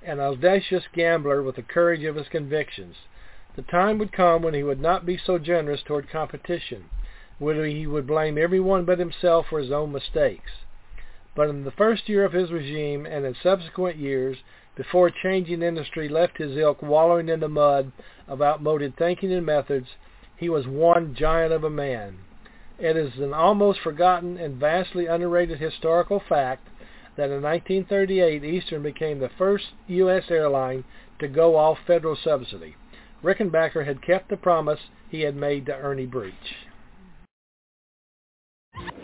an 0.03 0.21
audacious 0.21 0.85
gambler 0.93 1.43
with 1.43 1.57
the 1.57 1.63
courage 1.63 2.05
of 2.05 2.15
his 2.15 2.29
convictions. 2.29 2.95
The 3.57 3.63
time 3.63 3.97
would 3.97 4.13
come 4.13 4.41
when 4.41 4.53
he 4.53 4.63
would 4.63 4.79
not 4.79 5.05
be 5.05 5.17
so 5.17 5.37
generous 5.37 5.83
toward 5.83 6.09
competition, 6.09 6.85
when 7.39 7.61
he 7.65 7.85
would 7.87 8.07
blame 8.07 8.37
everyone 8.37 8.85
but 8.85 8.99
himself 8.99 9.47
for 9.49 9.59
his 9.59 9.71
own 9.71 9.91
mistakes. 9.91 10.51
But 11.35 11.49
in 11.49 11.65
the 11.65 11.71
first 11.71 12.07
year 12.07 12.23
of 12.23 12.31
his 12.31 12.53
regime 12.53 13.05
and 13.05 13.25
in 13.25 13.35
subsequent 13.35 13.97
years, 13.97 14.37
before 14.75 15.09
changing 15.09 15.61
industry 15.61 16.07
left 16.07 16.37
his 16.37 16.55
ilk 16.57 16.81
wallowing 16.81 17.29
in 17.29 17.39
the 17.39 17.49
mud 17.49 17.91
of 18.27 18.41
outmoded 18.41 18.95
thinking 18.97 19.33
and 19.33 19.45
methods, 19.45 19.87
he 20.37 20.49
was 20.49 20.67
one 20.67 21.13
giant 21.15 21.51
of 21.51 21.63
a 21.63 21.69
man. 21.69 22.19
It 22.77 22.95
is 22.95 23.17
an 23.19 23.33
almost 23.33 23.81
forgotten 23.81 24.37
and 24.37 24.55
vastly 24.55 25.05
underrated 25.05 25.59
historical 25.59 26.21
fact 26.29 26.67
that 27.17 27.29
in 27.29 27.41
1938 27.41 28.43
Eastern 28.45 28.81
became 28.81 29.19
the 29.19 29.31
first 29.37 29.65
U.S. 29.87 30.23
airline 30.29 30.85
to 31.19 31.27
go 31.27 31.57
off 31.57 31.77
federal 31.85 32.15
subsidy. 32.15 32.77
Rickenbacker 33.21 33.85
had 33.85 34.01
kept 34.01 34.29
the 34.29 34.37
promise 34.37 34.79
he 35.09 35.21
had 35.21 35.35
made 35.35 35.65
to 35.65 35.75
Ernie 35.75 36.05
Breech. 36.05 36.33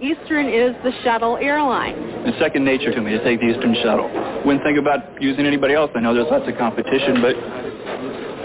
Eastern 0.02 0.50
is 0.50 0.76
the 0.84 0.92
shuttle 1.04 1.38
airline. 1.38 1.96
It's 2.28 2.38
second 2.40 2.66
nature 2.66 2.94
to 2.94 3.02
me 3.02 3.12
to 3.12 3.24
take 3.24 3.40
the 3.40 3.48
Eastern 3.48 3.76
shuttle. 3.82 4.10
Wouldn't 4.46 4.64
think 4.64 4.78
about 4.78 5.22
using 5.22 5.46
anybody 5.46 5.74
else. 5.74 5.92
I 5.96 6.00
know 6.02 6.14
there's 6.14 6.28
lots 6.30 6.48
of 6.48 6.58
competition, 6.58 7.22
but 7.22 7.36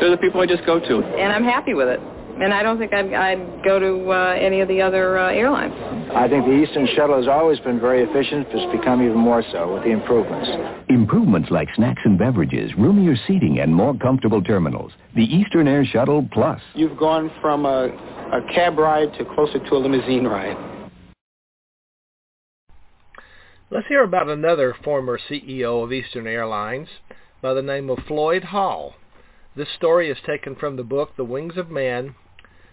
they're 0.01 0.11
the 0.11 0.21
people 0.21 0.41
I 0.41 0.47
just 0.47 0.65
go 0.65 0.79
to. 0.79 0.95
And 1.19 1.33
I'm 1.33 1.45
happy 1.45 1.75
with 1.75 1.89
it 1.89 2.01
and 2.41 2.55
I 2.55 2.63
don't 2.63 2.79
think 2.79 2.95
I'd, 2.95 3.13
I'd 3.13 3.65
go 3.65 3.79
to 3.79 4.11
uh, 4.11 4.37
any 4.41 4.61
of 4.61 4.69
the 4.69 4.81
other 4.81 5.19
uh, 5.19 5.31
airlines. 5.31 5.75
I 6.15 6.27
think 6.27 6.47
the 6.47 6.53
Eastern 6.53 6.89
Shuttle 6.97 7.17
has 7.17 7.29
always 7.29 7.61
been 7.61 7.79
very 7.79 8.03
efficient. 8.03 8.47
It's 8.51 8.77
become 8.77 9.03
even 9.03 9.19
more 9.19 9.45
so 9.53 9.75
with 9.75 9.85
the 9.85 9.91
improvements. 9.91 10.49
Improvements 10.89 11.51
like 11.51 11.69
snacks 11.77 12.01
and 12.05 12.19
beverages, 12.19 12.73
roomier 12.79 13.15
seating, 13.27 13.61
and 13.61 13.75
more 13.75 13.95
comfortable 13.95 14.43
terminals. 14.43 14.93
The 15.15 15.25
Eastern 15.25 15.69
Air 15.69 15.85
Shuttle 15.85 16.27
Plus. 16.33 16.61
You've 16.75 16.97
gone 16.97 17.31
from 17.41 17.67
a, 17.67 17.89
a 18.33 18.41
cab 18.55 18.79
ride 18.79 19.13
to 19.19 19.25
closer 19.35 19.59
to 19.59 19.75
a 19.75 19.79
limousine 19.79 20.27
ride. 20.27 20.57
Let's 23.73 23.87
hear 23.87 24.03
about 24.03 24.29
another 24.29 24.75
former 24.83 25.17
CEO 25.17 25.85
of 25.85 25.93
Eastern 25.93 26.27
Airlines 26.27 26.89
by 27.41 27.55
the 27.55 27.63
name 27.63 27.89
of 27.89 28.01
Floyd 28.01 28.43
Hall. 28.43 28.97
This 29.55 29.69
story 29.77 30.11
is 30.11 30.19
taken 30.27 30.57
from 30.57 30.75
the 30.75 30.83
book 30.83 31.13
The 31.17 31.23
Wings 31.23 31.57
of 31.57 31.71
Man, 31.71 32.17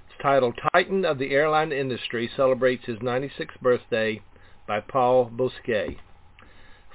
It's 0.09 0.19
titled 0.19 0.59
Titan 0.73 1.05
of 1.05 1.19
the 1.19 1.35
Airline 1.35 1.71
Industry 1.71 2.27
celebrates 2.35 2.85
his 2.85 2.97
96th 2.97 3.61
birthday 3.61 4.23
by 4.67 4.79
Paul 4.79 5.29
Bousquet. 5.29 5.97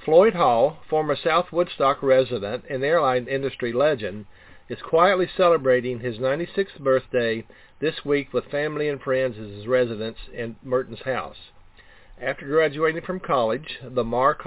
Floyd 0.04 0.34
Hall, 0.34 0.78
former 0.90 1.14
South 1.14 1.52
Woodstock 1.52 2.02
resident 2.02 2.64
and 2.68 2.82
airline 2.82 3.28
industry 3.28 3.72
legend, 3.72 4.26
is 4.68 4.82
quietly 4.82 5.28
celebrating 5.36 6.00
his 6.00 6.18
96th 6.18 6.80
birthday 6.80 7.46
this 7.78 8.04
week 8.04 8.32
with 8.32 8.50
family 8.50 8.88
and 8.88 9.00
friends 9.00 9.38
at 9.38 9.44
his 9.44 9.68
residence 9.68 10.18
in 10.34 10.56
Merton's 10.64 11.02
house. 11.02 11.51
After 12.24 12.46
graduating 12.46 13.02
from 13.02 13.18
college, 13.18 13.80
Lamar, 13.82 14.38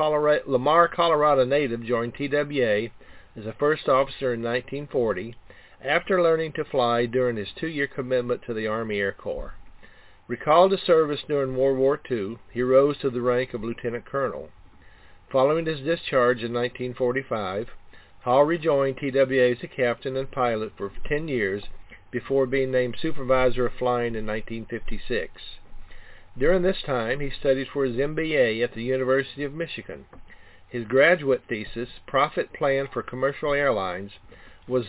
Lamar, 0.46 0.88
Colorado 0.88 1.44
native 1.44 1.84
joined 1.84 2.14
TWA 2.16 2.90
as 3.36 3.46
a 3.46 3.52
first 3.60 3.90
officer 3.90 4.34
in 4.34 4.42
1940 4.42 5.36
after 5.84 6.24
learning 6.24 6.54
to 6.54 6.64
fly 6.64 7.06
during 7.06 7.36
his 7.36 7.52
two-year 7.52 7.88
commitment 7.88 8.44
to 8.44 8.54
the 8.54 8.66
Army 8.66 9.00
Air 9.00 9.12
Corps. 9.12 9.56
Recalled 10.30 10.72
to 10.72 10.78
service 10.78 11.24
during 11.28 11.58
World 11.58 11.78
War 11.78 12.00
II, 12.10 12.38
he 12.50 12.62
rose 12.62 12.98
to 13.00 13.10
the 13.10 13.20
rank 13.20 13.54
of 13.54 13.62
lieutenant 13.62 14.06
colonel. 14.06 14.52
Following 15.30 15.66
his 15.66 15.82
discharge 15.82 16.44
in 16.44 16.54
1945, 16.54 17.72
Hall 18.22 18.46
rejoined 18.46 19.00
TWA 19.00 19.52
as 19.52 19.64
a 19.64 19.68
captain 19.68 20.16
and 20.16 20.32
pilot 20.32 20.72
for 20.78 20.94
10 21.10 21.28
years 21.28 21.66
before 22.10 22.46
being 22.46 22.72
named 22.72 22.96
supervisor 23.02 23.66
of 23.66 23.74
flying 23.74 24.16
in 24.16 24.26
1956. 24.26 25.42
During 26.38 26.64
this 26.64 26.82
time, 26.86 27.22
he 27.22 27.30
studied 27.30 27.68
for 27.70 27.86
his 27.86 27.96
MBA 27.96 28.62
at 28.64 28.74
the 28.74 28.84
University 28.84 29.44
of 29.44 29.54
Michigan. 29.54 30.06
His 30.68 30.86
graduate 30.86 31.44
thesis, 31.48 31.90
Profit 32.08 32.52
Plan 32.52 32.88
for 32.92 33.02
Commercial 33.02 33.54
Airlines, 33.54 34.12
was 34.68 34.86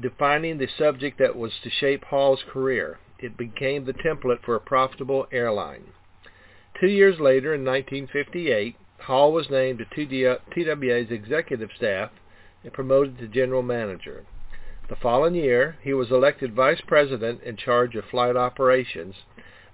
defining 0.00 0.58
the 0.58 0.66
subject 0.66 1.18
that 1.18 1.36
was 1.36 1.52
to 1.62 1.70
shape 1.70 2.04
Hall's 2.04 2.42
career. 2.50 2.98
It 3.20 3.36
became 3.36 3.84
the 3.84 3.92
template 3.92 4.42
for 4.42 4.56
a 4.56 4.60
profitable 4.60 5.28
airline. 5.30 5.92
Two 6.80 6.88
years 6.88 7.20
later, 7.20 7.54
in 7.54 7.64
1958, 7.64 8.76
Hall 9.02 9.32
was 9.32 9.50
named 9.50 9.78
to 9.78 9.84
TWA's 9.84 11.10
executive 11.10 11.70
staff 11.76 12.10
and 12.64 12.72
promoted 12.72 13.18
to 13.18 13.28
general 13.28 13.62
manager. 13.62 14.24
The 14.88 14.96
following 14.96 15.34
year, 15.34 15.76
he 15.82 15.92
was 15.92 16.10
elected 16.10 16.54
vice 16.54 16.80
president 16.86 17.42
in 17.42 17.56
charge 17.56 17.94
of 17.94 18.04
flight 18.06 18.36
operations, 18.36 19.14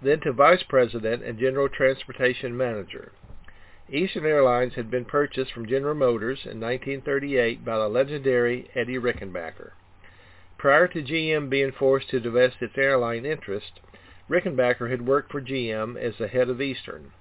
then 0.02 0.20
to 0.20 0.33
vice 0.33 0.62
president 0.62 1.22
and 1.22 1.38
general 1.38 1.68
transportation 1.68 2.57
manager. 2.57 3.12
Eastern 3.90 4.24
Airlines 4.24 4.74
had 4.74 4.90
been 4.90 5.04
purchased 5.04 5.52
from 5.52 5.66
General 5.66 5.94
Motors 5.94 6.40
in 6.44 6.59
1938 6.59 7.64
by 7.64 7.76
the 7.76 7.88
legendary 7.88 8.70
Eddie 8.74 8.98
Rickenbacker. 8.98 9.72
Prior 10.57 10.88
to 10.88 11.02
GM 11.02 11.50
being 11.50 11.70
forced 11.72 12.09
to 12.09 12.20
divest 12.20 12.62
its 12.62 12.78
airline 12.78 13.26
interest, 13.26 13.80
Rickenbacker 14.30 14.90
had 14.90 15.07
worked 15.07 15.30
for 15.30 15.42
GM 15.42 15.98
as 15.98 16.16
the 16.16 16.28
head 16.28 16.48
of 16.48 16.62
Eastern. 16.62 17.12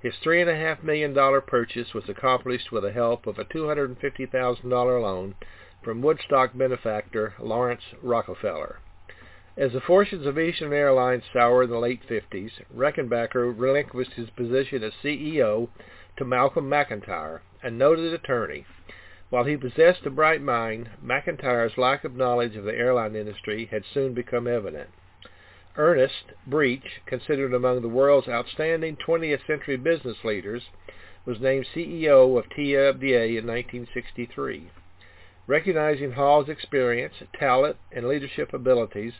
His 0.00 0.14
$3.5 0.24 0.82
million 0.82 1.14
purchase 1.42 1.92
was 1.92 2.08
accomplished 2.08 2.72
with 2.72 2.84
the 2.84 2.92
help 2.92 3.26
of 3.26 3.38
a 3.38 3.44
$250,000 3.44 5.02
loan 5.02 5.34
from 5.84 6.00
Woodstock 6.00 6.56
benefactor 6.56 7.34
Laurance 7.38 7.82
Rockefeller. 8.02 8.78
As 9.58 9.72
the 9.72 9.80
fortunes 9.80 10.24
of 10.24 10.38
Eastern 10.38 10.72
Airlines 10.72 11.24
soured 11.32 11.64
in 11.64 11.70
the 11.70 11.80
late 11.80 12.00
50s, 12.08 12.52
Rickenbacker 12.72 13.52
relinquished 13.58 14.12
his 14.12 14.30
position 14.30 14.84
as 14.84 14.92
CEO 15.02 15.68
to 16.16 16.24
Malcolm 16.24 16.68
MacIntyre, 16.68 17.42
a 17.60 17.68
noted 17.68 18.14
attorney. 18.14 18.66
While 19.30 19.42
he 19.42 19.56
possessed 19.56 20.06
a 20.06 20.10
bright 20.10 20.40
mind, 20.40 20.90
MacIntyre's 21.02 21.76
lack 21.76 22.04
of 22.04 22.14
knowledge 22.14 22.54
of 22.54 22.62
the 22.62 22.76
airline 22.76 23.16
industry 23.16 23.66
had 23.66 23.82
soon 23.92 24.14
become 24.14 24.46
evident. 24.46 24.90
Ernest 25.76 26.34
Breech, 26.46 27.00
considered 27.04 27.52
among 27.52 27.82
the 27.82 27.88
world's 27.88 28.28
outstanding 28.28 28.96
20th 28.96 29.44
century 29.44 29.76
business 29.76 30.18
leaders, 30.22 30.62
was 31.26 31.40
named 31.40 31.66
CEO 31.74 32.38
of 32.38 32.48
TWA 32.50 33.36
in 33.36 33.44
1963. 33.44 34.70
Recognizing 35.48 36.12
Hall's 36.12 36.48
experience, 36.48 37.14
talent, 37.36 37.76
and 37.90 38.06
leadership 38.06 38.54
abilities, 38.54 39.14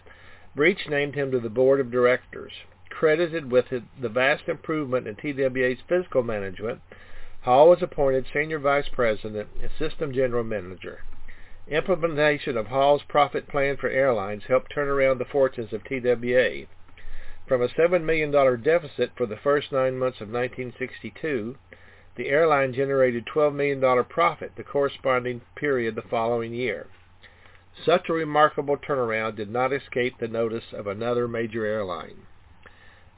Breech 0.57 0.89
named 0.89 1.15
him 1.15 1.31
to 1.31 1.41
the 1.41 1.51
board 1.51 1.79
of 1.79 1.91
directors. 1.91 2.53
Credited 2.91 3.53
with 3.53 3.67
the 3.71 4.09
vast 4.09 4.49
improvement 4.49 5.07
in 5.07 5.15
TWA's 5.15 5.79
physical 5.89 6.23
management, 6.23 6.81
Hall 7.43 7.69
was 7.69 7.83
appointed 7.83 8.27
Senior 8.33 8.59
Vice 8.59 8.89
President 8.89 9.49
and 9.61 9.71
System 9.79 10.13
General 10.13 10.45
Manager. 10.45 11.05
Implementation 11.69 12.57
of 12.57 12.69
Hall's 12.69 13.03
profit 13.05 13.47
plan 13.47 13.77
for 13.77 13.89
airlines 13.89 14.45
helped 14.49 14.73
turn 14.73 14.89
around 14.89 15.19
the 15.19 15.25
fortunes 15.25 15.73
of 15.73 15.85
TWA. 15.85 16.67
From 17.47 17.63
a 17.63 17.69
$7 17.69 18.03
million 18.03 18.31
deficit 18.63 19.13
for 19.17 19.27
the 19.27 19.37
first 19.37 19.71
nine 19.71 19.99
months 19.99 20.21
of 20.21 20.29
1962, 20.29 21.57
the 22.17 22.29
airline 22.29 22.73
generated 22.73 23.27
$12 23.27 23.55
million 23.55 24.05
profit 24.07 24.53
the 24.57 24.65
corresponding 24.65 25.43
period 25.55 25.95
the 25.95 26.03
following 26.03 26.53
year. 26.53 26.87
Such 27.85 28.09
a 28.09 28.12
remarkable 28.12 28.77
turnaround 28.77 29.37
did 29.37 29.51
not 29.51 29.73
escape 29.73 30.19
the 30.19 30.29
notice 30.29 30.73
of 30.73 30.87
another 30.87 31.29
major 31.29 31.64
airline. 31.64 32.27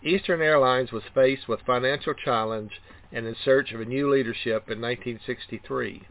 Eastern 0.02 0.40
Airlines 0.40 0.92
was 0.92 1.02
faced 1.14 1.48
with 1.48 1.60
financial 1.62 2.14
challenge 2.14 2.80
and 3.12 3.26
in 3.26 3.34
search 3.34 3.72
of 3.72 3.80
a 3.80 3.84
new 3.84 4.10
leadership 4.10 4.70
in 4.70 4.80
1963. 4.80 6.06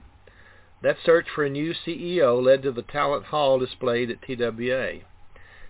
That 0.82 0.98
search 1.04 1.28
for 1.30 1.44
a 1.44 1.50
new 1.50 1.74
CEO 1.74 2.42
led 2.42 2.64
to 2.64 2.72
the 2.72 2.84
talent 2.84 3.26
hall 3.26 3.60
displayed 3.60 4.10
at 4.10 4.22
TWA. 4.22 5.00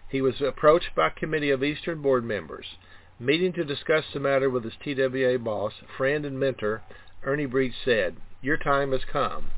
He 0.07 0.21
was 0.21 0.41
approached 0.41 0.95
by 0.95 1.07
a 1.07 1.11
committee 1.11 1.51
of 1.51 1.63
Eastern 1.63 2.01
board 2.01 2.23
members. 2.23 2.77
Meeting 3.19 3.53
to 3.53 3.65
discuss 3.65 4.05
the 4.13 4.19
matter 4.19 4.49
with 4.49 4.63
his 4.63 4.75
TWA 4.83 5.37
boss, 5.39 5.73
friend 5.97 6.25
and 6.25 6.39
mentor, 6.39 6.81
Ernie 7.23 7.45
Breech 7.45 7.73
said, 7.83 8.17
Your 8.41 8.57
time 8.57 8.91
has 8.91 9.03
come. 9.05 9.51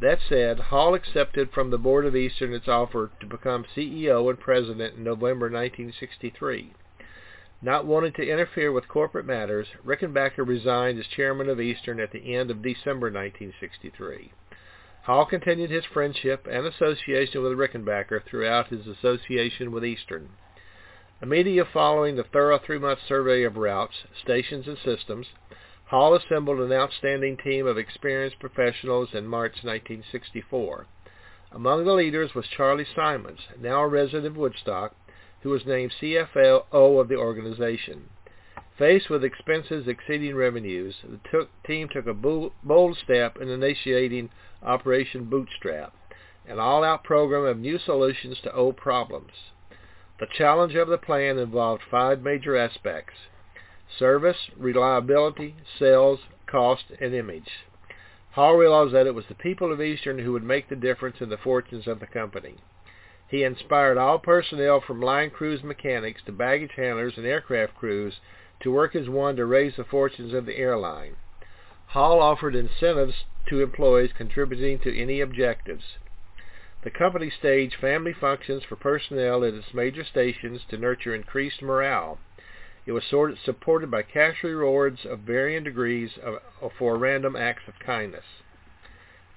That 0.00 0.18
said, 0.28 0.58
Hall 0.58 0.94
accepted 0.94 1.52
from 1.52 1.70
the 1.70 1.78
board 1.78 2.04
of 2.04 2.16
Eastern 2.16 2.52
its 2.52 2.66
offer 2.66 3.10
to 3.20 3.26
become 3.26 3.64
CEO 3.76 4.28
and 4.28 4.38
president 4.38 4.96
in 4.96 5.04
November 5.04 5.46
1963. 5.46 6.72
Not 7.62 7.86
wanting 7.86 8.12
to 8.14 8.28
interfere 8.28 8.72
with 8.72 8.88
corporate 8.88 9.24
matters, 9.24 9.68
Rickenbacker 9.84 10.46
resigned 10.46 10.98
as 10.98 11.06
chairman 11.06 11.48
of 11.48 11.60
Eastern 11.60 12.00
at 12.00 12.10
the 12.10 12.34
end 12.34 12.50
of 12.50 12.60
December 12.60 13.06
1963. 13.06 14.32
Hall 15.04 15.26
continued 15.26 15.70
his 15.70 15.84
friendship 15.84 16.46
and 16.50 16.66
association 16.66 17.42
with 17.42 17.56
Rickenbacker 17.56 18.24
throughout 18.24 18.68
his 18.68 18.86
association 18.86 19.70
with 19.70 19.84
Eastern. 19.84 20.30
Immediately 21.22 21.70
following 21.72 22.16
the 22.16 22.24
thorough 22.24 22.58
three-month 22.58 22.98
survey 23.06 23.44
of 23.44 23.56
routes, 23.56 23.94
stations, 24.20 24.66
and 24.66 24.76
systems, 24.78 25.28
Hall 25.94 26.16
assembled 26.16 26.58
an 26.58 26.72
outstanding 26.72 27.36
team 27.36 27.68
of 27.68 27.78
experienced 27.78 28.40
professionals 28.40 29.10
in 29.12 29.28
March 29.28 29.62
1964. 29.62 30.88
Among 31.52 31.84
the 31.84 31.92
leaders 31.92 32.34
was 32.34 32.48
Charlie 32.48 32.84
Simons, 32.96 33.38
now 33.60 33.80
a 33.80 33.86
resident 33.86 34.26
of 34.26 34.36
Woodstock, 34.36 34.96
who 35.42 35.50
was 35.50 35.64
named 35.64 35.94
CFO 36.02 36.64
of 36.72 37.06
the 37.06 37.14
organization. 37.14 38.08
Faced 38.76 39.08
with 39.08 39.22
expenses 39.22 39.86
exceeding 39.86 40.34
revenues, 40.34 40.96
the 41.04 41.20
took, 41.30 41.50
team 41.62 41.88
took 41.88 42.08
a 42.08 42.12
bold 42.12 42.96
step 42.96 43.36
in 43.40 43.48
initiating 43.48 44.30
Operation 44.64 45.26
Bootstrap, 45.26 45.94
an 46.44 46.58
all-out 46.58 47.04
program 47.04 47.44
of 47.44 47.60
new 47.60 47.78
solutions 47.78 48.40
to 48.42 48.52
old 48.52 48.76
problems. 48.76 49.52
The 50.18 50.26
challenge 50.26 50.74
of 50.74 50.88
the 50.88 50.98
plan 50.98 51.38
involved 51.38 51.82
five 51.88 52.20
major 52.20 52.56
aspects. 52.56 53.14
Service, 53.98 54.50
reliability, 54.56 55.54
sales, 55.78 56.20
cost, 56.46 56.84
and 57.00 57.14
image. 57.14 57.50
Hall 58.32 58.56
realized 58.56 58.92
that 58.94 59.06
it 59.06 59.14
was 59.14 59.26
the 59.28 59.34
people 59.34 59.72
of 59.72 59.80
Eastern 59.80 60.18
who 60.18 60.32
would 60.32 60.42
make 60.42 60.68
the 60.68 60.76
difference 60.76 61.20
in 61.20 61.28
the 61.28 61.36
fortunes 61.36 61.86
of 61.86 62.00
the 62.00 62.06
company. 62.06 62.56
He 63.28 63.44
inspired 63.44 63.96
all 63.96 64.18
personnel 64.18 64.80
from 64.80 65.00
line 65.00 65.30
crews 65.30 65.62
mechanics 65.62 66.22
to 66.26 66.32
baggage 66.32 66.72
handlers 66.76 67.16
and 67.16 67.26
aircraft 67.26 67.74
crews 67.76 68.20
to 68.60 68.72
work 68.72 68.96
as 68.96 69.08
one 69.08 69.36
to 69.36 69.46
raise 69.46 69.76
the 69.76 69.84
fortunes 69.84 70.34
of 70.34 70.46
the 70.46 70.56
airline. 70.56 71.16
Hall 71.88 72.20
offered 72.20 72.54
incentives 72.54 73.24
to 73.46 73.62
employees 73.62 74.12
contributing 74.16 74.78
to 74.80 75.00
any 75.00 75.20
objectives. 75.20 75.84
The 76.82 76.90
company 76.90 77.30
staged 77.30 77.76
family 77.76 78.12
functions 78.12 78.62
for 78.64 78.76
personnel 78.76 79.44
at 79.44 79.54
its 79.54 79.72
major 79.72 80.04
stations 80.04 80.62
to 80.68 80.76
nurture 80.76 81.14
increased 81.14 81.62
morale. 81.62 82.18
It 82.86 82.92
was 82.92 83.04
supported 83.44 83.90
by 83.90 84.02
cash 84.02 84.42
rewards 84.42 85.06
of 85.06 85.20
varying 85.20 85.64
degrees 85.64 86.18
of, 86.22 86.72
for 86.78 86.98
random 86.98 87.34
acts 87.34 87.66
of 87.66 87.78
kindness. 87.78 88.24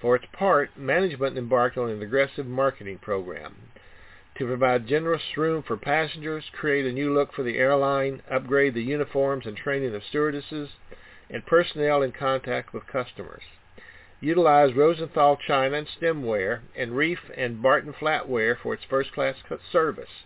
For 0.00 0.16
its 0.16 0.26
part, 0.32 0.76
management 0.76 1.38
embarked 1.38 1.78
on 1.78 1.88
an 1.88 2.02
aggressive 2.02 2.46
marketing 2.46 2.98
program 2.98 3.72
to 4.34 4.46
provide 4.46 4.86
generous 4.86 5.36
room 5.36 5.62
for 5.62 5.78
passengers, 5.78 6.50
create 6.52 6.84
a 6.84 6.92
new 6.92 7.14
look 7.14 7.32
for 7.32 7.42
the 7.42 7.56
airline, 7.56 8.22
upgrade 8.30 8.74
the 8.74 8.82
uniforms 8.82 9.46
and 9.46 9.56
training 9.56 9.94
of 9.94 10.04
stewardesses, 10.04 10.68
and 11.30 11.46
personnel 11.46 12.02
in 12.02 12.12
contact 12.12 12.74
with 12.74 12.86
customers. 12.86 13.42
Utilize 14.20 14.74
Rosenthal 14.74 15.36
China 15.36 15.78
and 15.78 15.88
Stemware 15.88 16.60
and 16.76 16.94
Reed 16.94 17.18
and 17.34 17.62
Barton 17.62 17.94
Flatware 17.94 18.58
for 18.58 18.74
its 18.74 18.84
first-class 18.84 19.36
service 19.72 20.24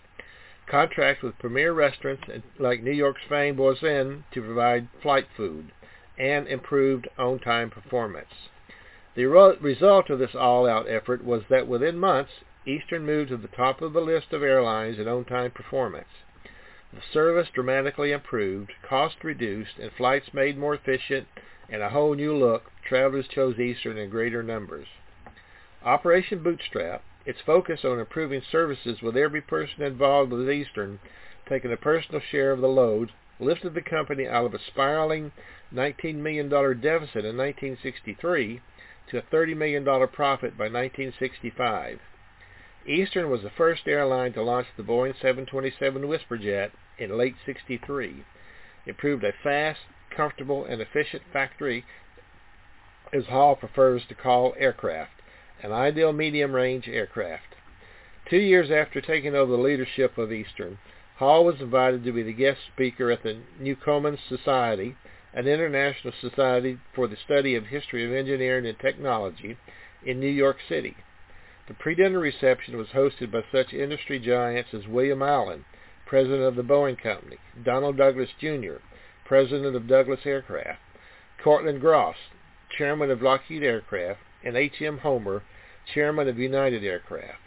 contract 0.67 1.23
with 1.23 1.39
premier 1.39 1.73
restaurants 1.73 2.25
like 2.59 2.83
New 2.83 2.93
York's 2.93 3.23
famed 3.29 3.57
Voisin 3.57 4.25
to 4.33 4.43
provide 4.43 4.89
flight 5.03 5.27
food, 5.37 5.73
and 6.19 6.47
improved 6.47 7.09
on-time 7.19 7.71
performance. 7.71 8.49
The 9.15 9.27
result 9.27 10.09
of 10.09 10.19
this 10.19 10.35
all-out 10.35 10.89
effort 10.89 11.25
was 11.25 11.43
that 11.51 11.67
within 11.67 11.99
months, 11.99 12.33
Eastern 12.65 13.05
moved 13.05 13.31
to 13.31 13.37
the 13.37 13.49
top 13.49 13.83
of 13.83 13.93
the 13.93 14.01
list 14.01 14.33
of 14.33 14.43
airlines 14.43 14.99
in 14.99 15.09
on-time 15.09 15.51
performance. 15.51 16.09
The 16.93 17.01
service 17.13 17.49
dramatically 17.53 18.13
improved, 18.13 18.73
cost 18.83 19.25
reduced, 19.25 19.79
and 19.79 19.91
flights 19.93 20.33
made 20.33 20.57
more 20.59 20.75
efficient, 20.75 21.27
and 21.69 21.83
a 21.83 21.89
whole 21.89 22.15
new 22.15 22.37
look, 22.37 22.71
travelers 22.87 23.27
chose 23.29 23.59
Eastern 23.59 23.97
in 23.97 24.11
greater 24.11 24.43
numbers. 24.43 24.87
Operation 25.85 26.43
Bootstrap, 26.43 27.03
its 27.25 27.41
focus 27.47 27.85
on 27.85 28.01
improving 28.01 28.43
services 28.51 29.01
with 29.01 29.17
every 29.17 29.41
person 29.41 29.83
involved 29.83 30.33
with 30.33 30.51
Eastern 30.51 30.99
taking 31.49 31.73
a 31.73 31.77
personal 31.77 32.21
share 32.21 32.53
of 32.53 32.61
the 32.61 32.69
load 32.69 33.11
lifted 33.39 33.75
the 33.75 33.83
company 33.83 34.27
out 34.27 34.47
of 34.47 34.55
a 34.55 34.59
spiraling 34.59 35.33
$19 35.75 36.17
million 36.17 36.49
deficit 36.49 37.25
in 37.25 37.37
1963 37.37 38.61
to 39.11 39.19
a 39.19 39.23
$30 39.23 39.57
million 39.57 39.85
profit 39.85 40.57
by 40.57 40.65
1965. 40.65 41.99
Eastern 42.87 43.31
was 43.31 43.43
the 43.43 43.51
first 43.51 43.83
airline 43.87 44.33
to 44.33 44.43
launch 44.43 44.67
the 44.77 44.83
Boeing 44.83 45.15
727 45.15 46.03
Whisperjet 46.03 46.71
in 46.99 47.17
late 47.17 47.37
63. 47.47 48.25
It 48.87 48.99
proved 48.99 49.25
a 49.25 49.33
fast, 49.43 49.81
comfortable, 50.15 50.65
and 50.65 50.81
efficient 50.81 51.23
factory, 51.33 51.85
as 53.13 53.27
Hall 53.27 53.55
prefers 53.55 54.03
to 54.09 54.15
call 54.15 54.55
aircraft 54.59 55.22
an 55.63 55.73
ideal 55.73 56.13
medium-range 56.13 56.89
aircraft. 56.89 57.55
Two 58.29 58.39
years 58.39 58.71
after 58.71 59.01
taking 59.01 59.35
over 59.35 59.53
the 59.53 59.63
leadership 59.63 60.19
of 60.19 60.33
Eastern, 60.33 60.79
Hall 61.17 61.45
was 61.45 61.61
invited 61.61 62.05
to 62.05 62.13
be 62.13 62.23
the 62.23 62.33
guest 62.33 62.59
speaker 62.73 63.11
at 63.11 63.23
the 63.23 63.39
Newcomen 63.61 64.19
Society, 64.29 64.97
an 65.33 65.47
international 65.47 66.13
society 66.21 66.79
for 66.95 67.07
the 67.07 67.17
study 67.25 67.55
of 67.55 67.67
history 67.67 68.05
of 68.05 68.13
engineering 68.13 68.67
and 68.67 68.79
technology 68.79 69.57
in 70.05 70.19
New 70.19 70.27
York 70.27 70.57
City. 70.69 70.97
The 71.69 71.75
pre-dinner 71.75 72.19
reception 72.19 72.77
was 72.77 72.89
hosted 72.89 73.31
by 73.31 73.45
such 73.53 73.73
industry 73.73 74.19
giants 74.19 74.75
as 74.75 74.89
William 74.89 75.23
Allen, 75.23 75.65
president 76.07 76.43
of 76.43 76.57
the 76.57 76.63
Boeing 76.63 77.01
Company, 77.01 77.39
Donald 77.65 77.97
Douglas 77.97 78.31
Jr., 78.41 78.77
president 79.25 79.77
of 79.77 79.87
Douglas 79.87 80.27
Aircraft, 80.27 80.81
Courtlandt 81.43 81.81
Gross, 81.81 82.17
chairman 82.77 83.11
of 83.11 83.23
Lockheed 83.23 83.63
Aircraft, 83.63 84.21
and 84.45 84.57
H.M. 84.57 84.99
Horner, 84.99 85.43
chairman 85.95 86.29
of 86.29 86.39
United 86.39 86.85
Aircraft. 86.85 87.39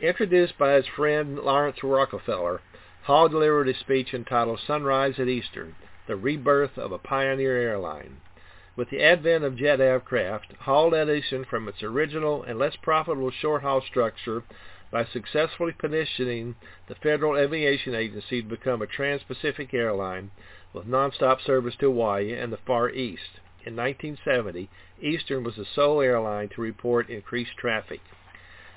Introduced 0.00 0.56
by 0.58 0.74
his 0.74 0.86
friend 0.86 1.38
Laurance 1.38 1.82
Rockefeller, 1.82 2.60
Hall 3.02 3.28
delivered 3.28 3.68
a 3.68 3.74
speech 3.74 4.14
entitled 4.14 4.60
Sunrise 4.66 5.18
at 5.18 5.28
Eastern, 5.28 5.74
the 6.06 6.16
rebirth 6.16 6.76
of 6.78 6.92
a 6.92 6.98
pioneer 6.98 7.56
airline. 7.56 8.20
With 8.76 8.90
the 8.90 9.02
advent 9.02 9.44
of 9.44 9.56
jet 9.56 9.80
aircraft, 9.80 10.52
Hall 10.60 10.90
led 10.90 11.08
Eastern 11.08 11.44
from 11.44 11.66
its 11.68 11.82
original 11.82 12.42
and 12.42 12.58
less 12.58 12.76
profitable 12.76 13.30
short-haul 13.30 13.80
structure 13.80 14.44
by 14.90 15.04
successfully 15.04 15.72
positioning 15.72 16.54
the 16.86 16.94
Federal 16.94 17.36
Aviation 17.36 17.94
Agency 17.94 18.42
to 18.42 18.48
become 18.48 18.80
a 18.80 18.86
trans-Pacific 18.86 19.74
airline 19.74 20.30
with 20.72 20.86
nonstop 20.86 21.40
service 21.40 21.74
to 21.76 21.86
Hawaii 21.86 22.32
and 22.32 22.52
the 22.52 22.58
Far 22.58 22.90
East 22.90 23.40
in 23.68 23.76
1970, 23.76 24.70
Eastern 25.02 25.44
was 25.44 25.56
the 25.56 25.66
sole 25.74 26.00
airline 26.00 26.48
to 26.48 26.62
report 26.62 27.10
increased 27.10 27.56
traffic. 27.58 28.00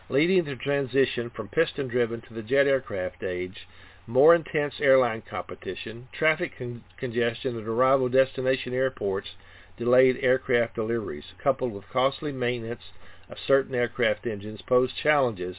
Leading 0.09 0.43
the 0.43 0.57
transition 0.57 1.29
from 1.29 1.47
piston-driven 1.47 2.19
to 2.21 2.33
the 2.33 2.43
jet 2.43 2.67
aircraft 2.67 3.23
age, 3.23 3.67
more 4.05 4.35
intense 4.35 4.73
airline 4.81 5.21
competition, 5.21 6.09
traffic 6.11 6.57
con- 6.57 6.83
congestion 6.97 7.57
at 7.57 7.65
arrival 7.65 8.09
destination 8.09 8.73
airports 8.73 9.29
delayed 9.77 10.17
aircraft 10.21 10.75
deliveries, 10.75 11.33
coupled 11.41 11.71
with 11.71 11.87
costly 11.93 12.33
maintenance 12.33 12.91
of 13.29 13.37
certain 13.47 13.73
aircraft 13.73 14.27
engines 14.27 14.61
posed 14.61 14.97
challenges 15.01 15.55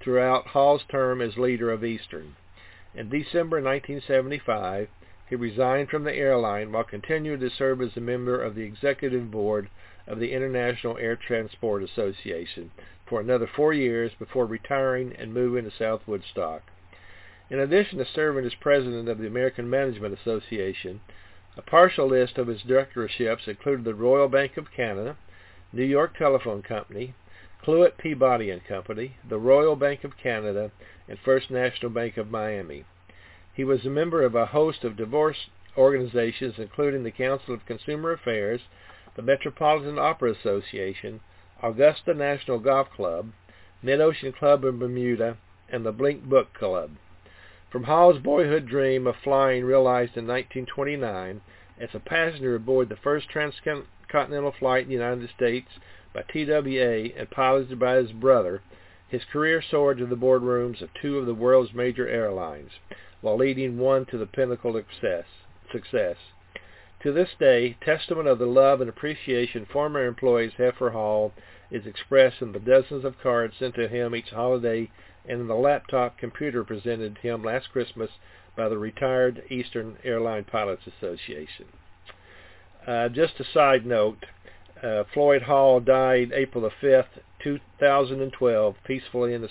throughout 0.00 0.46
Hall's 0.46 0.84
term 0.88 1.20
as 1.20 1.36
leader 1.36 1.72
of 1.72 1.84
Eastern. 1.84 2.36
In 2.94 3.08
December 3.08 3.60
1975, 3.60 4.88
he 5.28 5.34
resigned 5.34 5.88
from 5.88 6.04
the 6.04 6.14
airline 6.14 6.70
while 6.70 6.84
continuing 6.84 7.40
to 7.40 7.50
serve 7.50 7.82
as 7.82 7.96
a 7.96 8.00
member 8.00 8.40
of 8.40 8.54
the 8.54 8.62
executive 8.62 9.30
board 9.30 9.68
of 10.06 10.18
the 10.20 10.32
International 10.32 10.96
Air 10.98 11.16
Transport 11.16 11.82
Association 11.82 12.70
for 13.08 13.20
another 13.20 13.46
four 13.46 13.72
years 13.72 14.12
before 14.18 14.46
retiring 14.46 15.14
and 15.18 15.34
moving 15.34 15.64
to 15.64 15.76
South 15.76 16.02
Woodstock. 16.06 16.62
In 17.50 17.58
addition 17.58 17.98
to 17.98 18.04
serving 18.04 18.44
as 18.44 18.54
president 18.54 19.08
of 19.08 19.18
the 19.18 19.26
American 19.26 19.68
Management 19.70 20.18
Association, 20.18 21.00
a 21.56 21.62
partial 21.62 22.08
list 22.08 22.38
of 22.38 22.48
his 22.48 22.62
directorships 22.62 23.48
included 23.48 23.84
the 23.84 23.94
Royal 23.94 24.28
Bank 24.28 24.56
of 24.56 24.72
Canada, 24.72 25.16
New 25.72 25.84
York 25.84 26.16
Telephone 26.16 26.62
Company, 26.62 27.14
Cluett 27.64 27.98
Peabody 27.98 28.50
and 28.50 28.64
Company, 28.64 29.16
the 29.28 29.38
Royal 29.38 29.74
Bank 29.74 30.04
of 30.04 30.16
Canada, 30.16 30.70
and 31.08 31.18
First 31.18 31.50
National 31.50 31.90
Bank 31.90 32.16
of 32.16 32.30
Miami. 32.30 32.84
He 33.56 33.64
was 33.64 33.86
a 33.86 33.90
member 33.90 34.22
of 34.22 34.34
a 34.34 34.44
host 34.44 34.84
of 34.84 34.98
divorce 34.98 35.48
organizations, 35.78 36.58
including 36.58 37.04
the 37.04 37.10
Council 37.10 37.54
of 37.54 37.64
Consumer 37.64 38.12
Affairs, 38.12 38.60
the 39.14 39.22
Metropolitan 39.22 39.98
Opera 39.98 40.32
Association, 40.32 41.20
Augusta 41.62 42.12
National 42.12 42.58
Golf 42.58 42.90
Club, 42.90 43.32
Mid-Ocean 43.82 44.32
Club 44.32 44.62
in 44.64 44.78
Bermuda, 44.78 45.38
and 45.70 45.86
the 45.86 45.92
Blink 45.92 46.24
Book 46.24 46.52
Club. 46.52 46.96
From 47.70 47.84
Hall's 47.84 48.18
boyhood 48.18 48.66
dream 48.66 49.06
of 49.06 49.16
flying 49.16 49.64
realized 49.64 50.18
in 50.18 50.26
1929 50.26 51.40
as 51.80 51.94
a 51.94 51.98
passenger 51.98 52.56
aboard 52.56 52.90
the 52.90 52.96
first 52.96 53.30
transcontinental 53.30 54.52
flight 54.52 54.82
in 54.82 54.88
the 54.88 54.94
United 54.94 55.30
States 55.30 55.70
by 56.12 56.20
TWA 56.20 57.08
and 57.18 57.30
piloted 57.30 57.78
by 57.78 57.94
his 57.94 58.12
brother, 58.12 58.60
his 59.08 59.24
career 59.24 59.62
soared 59.62 59.98
to 59.98 60.06
the 60.06 60.16
boardrooms 60.16 60.80
of 60.82 60.90
two 61.00 61.18
of 61.18 61.26
the 61.26 61.34
world's 61.34 61.74
major 61.74 62.08
airlines, 62.08 62.70
while 63.20 63.36
leading 63.36 63.78
one 63.78 64.04
to 64.06 64.18
the 64.18 64.26
pinnacle 64.26 64.76
of 64.76 64.84
success. 65.70 66.16
To 67.02 67.12
this 67.12 67.30
day, 67.38 67.76
testament 67.84 68.26
of 68.26 68.38
the 68.38 68.46
love 68.46 68.80
and 68.80 68.90
appreciation 68.90 69.66
former 69.66 70.04
employees 70.06 70.52
have 70.58 70.74
for 70.76 70.90
Hall 70.90 71.32
is 71.70 71.86
expressed 71.86 72.40
in 72.40 72.52
the 72.52 72.58
dozens 72.58 73.04
of 73.04 73.20
cards 73.22 73.54
sent 73.58 73.74
to 73.74 73.88
him 73.88 74.14
each 74.14 74.30
holiday 74.30 74.90
and 75.28 75.40
in 75.40 75.46
the 75.48 75.54
laptop 75.54 76.16
computer 76.18 76.64
presented 76.64 77.16
to 77.16 77.20
him 77.20 77.42
last 77.42 77.70
Christmas 77.70 78.10
by 78.56 78.68
the 78.68 78.78
retired 78.78 79.42
Eastern 79.50 79.98
Airline 80.04 80.44
Pilots 80.44 80.86
Association. 80.86 81.66
Uh, 82.86 83.08
just 83.08 83.40
a 83.40 83.44
side 83.44 83.84
note, 83.84 84.24
uh, 84.82 85.04
Floyd 85.12 85.42
Hall 85.42 85.80
died 85.80 86.32
April 86.32 86.62
the 86.62 86.86
5th, 86.86 87.20
2012, 87.46 88.74
peacefully 88.84 89.32
in 89.32 89.42
his 89.42 89.50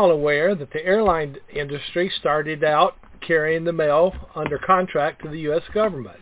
all 0.00 0.10
aware 0.10 0.54
that 0.54 0.72
the 0.72 0.82
airline 0.82 1.36
industry 1.54 2.10
started 2.18 2.64
out 2.64 2.96
carrying 3.20 3.64
the 3.64 3.72
mail 3.72 4.14
under 4.34 4.56
contract 4.56 5.22
to 5.22 5.28
the 5.28 5.40
U.S. 5.40 5.60
government, 5.74 6.16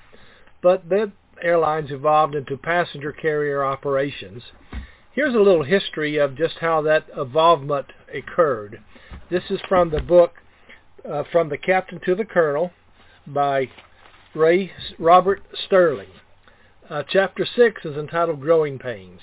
but 0.61 0.89
the 0.89 1.13
airlines 1.41 1.93
evolved 1.93 2.35
into 2.35 2.57
passenger 2.57 3.13
carrier 3.13 3.65
operations. 3.65 4.43
Here's 5.13 5.37
a 5.37 5.39
little 5.39 5.63
history 5.63 6.17
of 6.17 6.37
just 6.37 6.57
how 6.61 6.83
that 6.83 7.05
evolvement 7.17 7.87
occurred. 8.13 8.83
This 9.31 9.45
is 9.49 9.61
from 9.69 9.91
the 9.91 10.03
book 10.03 10.33
uh, 11.09 11.23
From 11.31 11.49
the 11.49 11.57
Captain 11.57 12.01
to 12.05 12.17
the 12.17 12.25
Colonel 12.25 12.73
by 13.29 13.69
Ray 14.35 14.73
Robert 14.99 15.41
Serling. 15.71 16.11
Uh, 16.91 17.05
chapter 17.09 17.47
6 17.47 17.85
is 17.85 17.97
entitled 17.97 18.41
Growing 18.41 18.81
Pains. 18.81 19.21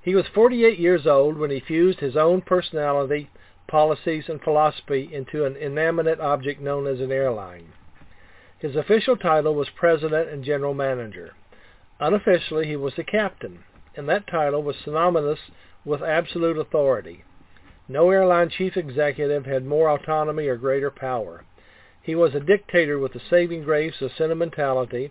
He 0.00 0.14
was 0.14 0.24
48 0.34 0.78
years 0.78 1.06
old 1.06 1.36
when 1.36 1.50
he 1.50 1.60
fused 1.60 2.00
his 2.00 2.16
own 2.16 2.40
personality, 2.40 3.28
policies, 3.70 4.24
and 4.28 4.42
philosophy 4.42 5.08
into 5.12 5.44
an 5.44 5.56
inanimate 5.56 6.20
object 6.20 6.60
known 6.60 6.86
as 6.86 7.00
an 7.00 7.12
airline. 7.12 7.72
His 8.58 8.76
official 8.76 9.16
title 9.16 9.54
was 9.54 9.70
President 9.70 10.28
and 10.28 10.44
General 10.44 10.74
Manager. 10.74 11.32
Unofficially, 11.98 12.66
he 12.66 12.76
was 12.76 12.94
the 12.96 13.04
captain, 13.04 13.60
and 13.96 14.08
that 14.08 14.26
title 14.26 14.62
was 14.62 14.76
synonymous 14.84 15.38
with 15.84 16.02
absolute 16.02 16.58
authority. 16.58 17.24
No 17.88 18.10
airline 18.10 18.50
chief 18.50 18.76
executive 18.76 19.46
had 19.46 19.64
more 19.64 19.88
autonomy 19.88 20.46
or 20.46 20.56
greater 20.56 20.90
power. 20.90 21.44
He 22.02 22.14
was 22.14 22.34
a 22.34 22.40
dictator 22.40 22.98
with 22.98 23.12
the 23.12 23.20
saving 23.30 23.64
grace 23.64 24.00
of 24.00 24.12
sentimentality, 24.16 25.10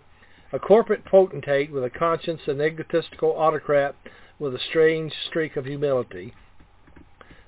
a 0.52 0.58
corporate 0.58 1.04
potentate 1.04 1.70
with 1.70 1.84
a 1.84 1.90
conscience, 1.90 2.40
an 2.46 2.60
egotistical 2.60 3.30
autocrat 3.32 3.94
with 4.38 4.54
a 4.54 4.58
strange 4.58 5.12
streak 5.28 5.56
of 5.56 5.66
humility, 5.66 6.34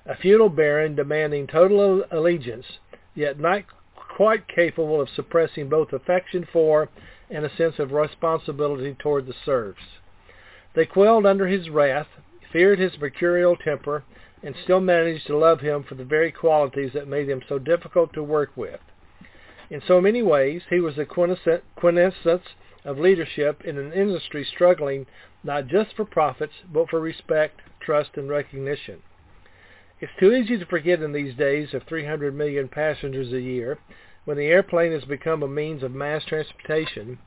a 0.05 0.15
feudal 0.17 0.49
baron 0.49 0.95
demanding 0.95 1.47
total 1.47 2.03
allegiance, 2.11 2.65
yet 3.15 3.39
not 3.39 3.63
quite 3.95 4.47
capable 4.47 5.01
of 5.01 5.09
suppressing 5.09 5.69
both 5.69 5.93
affection 5.93 6.47
for 6.51 6.89
and 7.29 7.45
a 7.45 7.55
sense 7.55 7.79
of 7.79 7.91
responsibility 7.91 8.95
toward 8.99 9.25
the 9.25 9.33
serfs. 9.45 9.81
They 10.75 10.85
quailed 10.85 11.25
under 11.25 11.47
his 11.47 11.69
wrath, 11.69 12.07
feared 12.51 12.79
his 12.79 12.99
mercurial 12.99 13.55
temper, 13.55 14.03
and 14.43 14.55
still 14.63 14.81
managed 14.81 15.25
to 15.27 15.37
love 15.37 15.61
him 15.61 15.83
for 15.83 15.95
the 15.95 16.03
very 16.03 16.31
qualities 16.31 16.91
that 16.93 17.07
made 17.07 17.29
him 17.29 17.41
so 17.47 17.57
difficult 17.57 18.13
to 18.13 18.23
work 18.23 18.51
with. 18.55 18.81
In 19.69 19.81
so 19.87 20.01
many 20.01 20.21
ways, 20.21 20.63
he 20.69 20.79
was 20.81 20.95
the 20.95 21.05
quintessence 21.05 22.43
of 22.83 22.99
leadership 22.99 23.61
in 23.63 23.77
an 23.77 23.93
industry 23.93 24.43
struggling 24.43 25.05
not 25.43 25.67
just 25.67 25.95
for 25.95 26.05
profits, 26.05 26.53
but 26.71 26.89
for 26.89 26.99
respect, 26.99 27.61
trust, 27.79 28.11
and 28.15 28.29
recognition. 28.29 29.01
It's 30.03 30.11
too 30.19 30.33
easy 30.33 30.57
to 30.57 30.65
forget 30.65 31.01
in 31.01 31.13
these 31.13 31.33
days 31.33 31.73
of 31.73 31.83
300 31.83 32.35
million 32.35 32.67
passengers 32.67 33.31
a 33.31 33.39
year, 33.39 33.79
when 34.25 34.35
the 34.35 34.47
airplane 34.47 34.91
has 34.91 35.05
become 35.05 35.41
a 35.41 35.47
means 35.47 35.81
of 35.81 35.93
mass 35.93 36.25
transportation, 36.25 37.19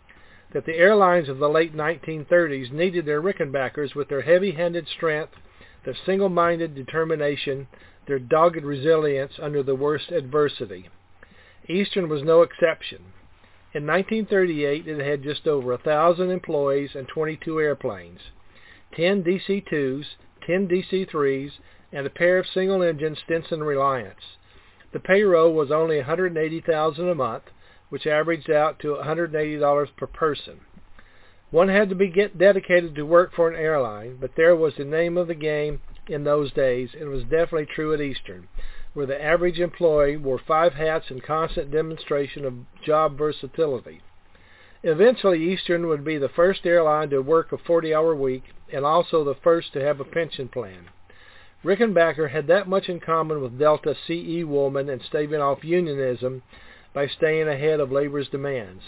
that 0.52 0.66
the 0.66 0.76
airlines 0.76 1.30
of 1.30 1.38
the 1.38 1.48
late 1.48 1.74
1930s 1.74 2.70
needed 2.70 3.06
their 3.06 3.22
Rickenbackers 3.22 3.94
with 3.94 4.10
their 4.10 4.20
heavy-handed 4.20 4.86
strength, 4.88 5.32
their 5.86 5.96
single-minded 6.04 6.74
determination, 6.74 7.66
their 8.06 8.18
dogged 8.18 8.62
resilience 8.62 9.32
under 9.40 9.62
the 9.62 9.74
worst 9.74 10.10
adversity. 10.10 10.90
Eastern 11.70 12.10
was 12.10 12.22
no 12.22 12.42
exception. 12.42 12.98
In 13.72 13.86
1938, 13.86 14.86
it 14.86 15.02
had 15.02 15.22
just 15.22 15.48
over 15.48 15.72
a 15.72 15.78
thousand 15.78 16.30
employees 16.30 16.90
and 16.94 17.08
22 17.08 17.58
airplanes, 17.58 18.20
10 18.94 19.24
DC-2s, 19.24 20.04
10 20.46 20.68
DC-3s, 20.68 21.52
and 21.92 22.06
a 22.06 22.10
pair 22.10 22.38
of 22.38 22.46
single-engine 22.46 23.16
Stinson 23.24 23.62
Reliants. 23.62 24.36
The 24.92 25.00
payroll 25.00 25.52
was 25.52 25.70
only 25.70 26.00
$180,000 26.00 27.12
a 27.12 27.14
month, 27.14 27.44
which 27.88 28.06
averaged 28.06 28.50
out 28.50 28.78
to 28.80 28.96
$180 28.96 29.96
per 29.96 30.06
person. 30.06 30.60
One 31.50 31.68
had 31.68 31.88
to 31.90 31.94
be 31.94 32.08
dedicated 32.36 32.94
to 32.96 33.06
work 33.06 33.32
for 33.34 33.48
an 33.48 33.54
airline, 33.54 34.16
but 34.20 34.32
there 34.36 34.56
was 34.56 34.74
the 34.76 34.84
name 34.84 35.16
of 35.16 35.28
the 35.28 35.34
game 35.34 35.80
in 36.08 36.24
those 36.24 36.52
days, 36.52 36.90
and 36.92 37.02
it 37.02 37.08
was 37.08 37.22
definitely 37.22 37.66
true 37.66 37.94
at 37.94 38.00
Eastern, 38.00 38.48
where 38.94 39.06
the 39.06 39.22
average 39.22 39.60
employee 39.60 40.16
wore 40.16 40.38
five 40.38 40.74
hats 40.74 41.10
in 41.10 41.20
constant 41.20 41.70
demonstration 41.70 42.44
of 42.44 42.54
job 42.84 43.16
versatility. 43.16 44.00
Eventually, 44.82 45.42
Eastern 45.42 45.86
would 45.86 46.04
be 46.04 46.18
the 46.18 46.28
first 46.28 46.66
airline 46.66 47.10
to 47.10 47.20
work 47.20 47.52
a 47.52 47.56
40-hour 47.56 48.14
week 48.14 48.44
and 48.72 48.84
also 48.84 49.24
the 49.24 49.34
first 49.42 49.72
to 49.72 49.80
have 49.80 50.00
a 50.00 50.04
pension 50.04 50.48
plan. 50.48 50.88
Rickenbacker 51.66 52.30
had 52.30 52.46
that 52.46 52.68
much 52.68 52.88
in 52.88 53.00
common 53.00 53.42
with 53.42 53.58
Delta 53.58 53.96
C.E. 54.06 54.44
Woolman 54.44 54.88
and 54.88 55.02
staving 55.02 55.40
off 55.40 55.64
unionism 55.64 56.44
by 56.94 57.08
staying 57.08 57.48
ahead 57.48 57.80
of 57.80 57.90
labor's 57.90 58.28
demands. 58.28 58.84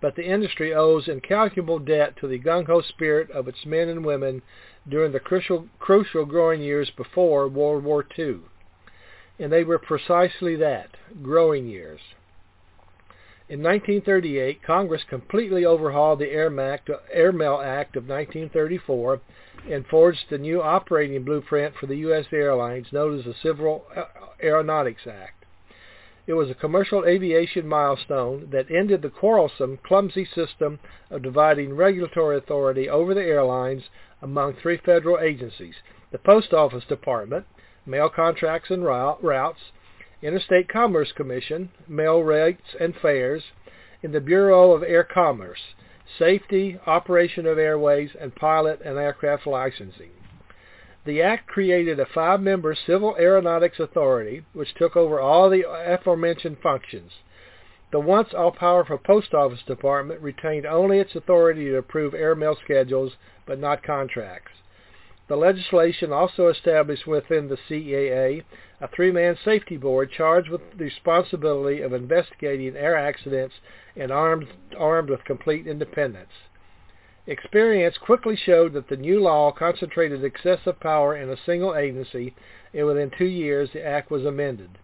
But 0.00 0.16
the 0.16 0.26
industry 0.26 0.74
owes 0.74 1.06
incalculable 1.06 1.78
debt 1.78 2.16
to 2.16 2.26
the 2.26 2.40
gung-ho 2.40 2.80
spirit 2.80 3.30
of 3.30 3.46
its 3.46 3.64
men 3.64 3.88
and 3.88 4.04
women 4.04 4.42
during 4.88 5.12
the 5.12 5.20
crucial, 5.20 5.68
crucial 5.78 6.24
growing 6.24 6.60
years 6.60 6.90
before 6.96 7.46
World 7.46 7.84
War 7.84 8.04
II. 8.18 8.38
And 9.38 9.52
they 9.52 9.62
were 9.62 9.78
precisely 9.78 10.56
that, 10.56 10.96
growing 11.22 11.68
years. 11.68 12.00
In 13.48 13.62
1938, 13.62 14.64
Congress 14.64 15.04
completely 15.08 15.64
overhauled 15.64 16.18
the 16.18 16.32
Airmail 16.32 17.60
Act 17.60 17.94
of 17.94 18.08
1934 18.08 19.20
and 19.70 19.86
forged 19.86 20.30
the 20.30 20.38
new 20.38 20.62
operating 20.62 21.22
blueprint 21.24 21.74
for 21.76 21.86
the 21.86 21.96
U.S. 21.98 22.26
airlines 22.32 22.86
known 22.92 23.18
as 23.18 23.24
the 23.24 23.34
Civil 23.42 23.84
Aeronautics 24.42 25.06
Act. 25.06 25.44
It 26.26 26.34
was 26.34 26.50
a 26.50 26.54
commercial 26.54 27.04
aviation 27.04 27.68
milestone 27.68 28.48
that 28.50 28.70
ended 28.70 29.02
the 29.02 29.10
quarrelsome, 29.10 29.78
clumsy 29.86 30.24
system 30.24 30.80
of 31.10 31.22
dividing 31.22 31.76
regulatory 31.76 32.36
authority 32.36 32.88
over 32.88 33.14
the 33.14 33.22
airlines 33.22 33.84
among 34.20 34.54
three 34.54 34.78
federal 34.78 35.20
agencies, 35.20 35.74
the 36.10 36.18
Post 36.18 36.52
Office 36.52 36.84
Department, 36.84 37.46
Mail 37.86 38.08
Contracts 38.08 38.70
and 38.70 38.84
Routes, 38.84 39.60
Interstate 40.20 40.68
Commerce 40.68 41.12
Commission, 41.12 41.70
Mail 41.86 42.20
Rates 42.20 42.74
and 42.80 42.94
Fares, 42.96 43.44
and 44.02 44.12
the 44.12 44.20
Bureau 44.20 44.72
of 44.72 44.82
Air 44.82 45.04
Commerce, 45.04 45.60
safety, 46.18 46.78
operation 46.86 47.46
of 47.46 47.58
airways, 47.58 48.10
and 48.20 48.34
pilot 48.34 48.80
and 48.84 48.98
aircraft 48.98 49.46
licensing. 49.46 50.10
The 51.04 51.22
Act 51.22 51.46
created 51.46 52.00
a 52.00 52.06
five-member 52.06 52.74
Civil 52.74 53.16
Aeronautics 53.18 53.78
Authority, 53.78 54.44
which 54.52 54.74
took 54.74 54.96
over 54.96 55.20
all 55.20 55.48
the 55.48 55.64
aforementioned 55.68 56.58
functions. 56.62 57.12
The 57.92 58.00
once 58.00 58.34
all-powerful 58.34 58.98
Post 58.98 59.32
Office 59.32 59.62
Department 59.66 60.20
retained 60.20 60.66
only 60.66 60.98
its 60.98 61.14
authority 61.14 61.66
to 61.66 61.76
approve 61.76 62.14
airmail 62.14 62.56
schedules, 62.64 63.12
but 63.46 63.60
not 63.60 63.84
contracts. 63.84 64.50
The 65.28 65.36
legislation 65.36 66.12
also 66.12 66.46
established 66.46 67.06
within 67.06 67.48
the 67.48 67.56
CAA 67.56 68.44
a 68.80 68.88
three-man 68.88 69.36
safety 69.44 69.76
board 69.76 70.12
charged 70.12 70.48
with 70.48 70.60
the 70.76 70.84
responsibility 70.84 71.80
of 71.80 71.92
investigating 71.92 72.76
air 72.76 72.96
accidents 72.96 73.56
and 73.96 74.12
armed, 74.12 74.46
armed 74.76 75.10
with 75.10 75.24
complete 75.24 75.66
independence. 75.66 76.30
Experience 77.26 77.98
quickly 77.98 78.36
showed 78.36 78.72
that 78.74 78.88
the 78.88 78.96
new 78.96 79.18
law 79.18 79.50
concentrated 79.50 80.22
excessive 80.22 80.78
power 80.78 81.16
in 81.16 81.28
a 81.28 81.36
single 81.36 81.74
agency, 81.74 82.32
and 82.72 82.86
within 82.86 83.10
two 83.10 83.24
years 83.24 83.70
the 83.72 83.84
act 83.84 84.12
was 84.12 84.24
amended. 84.24 84.78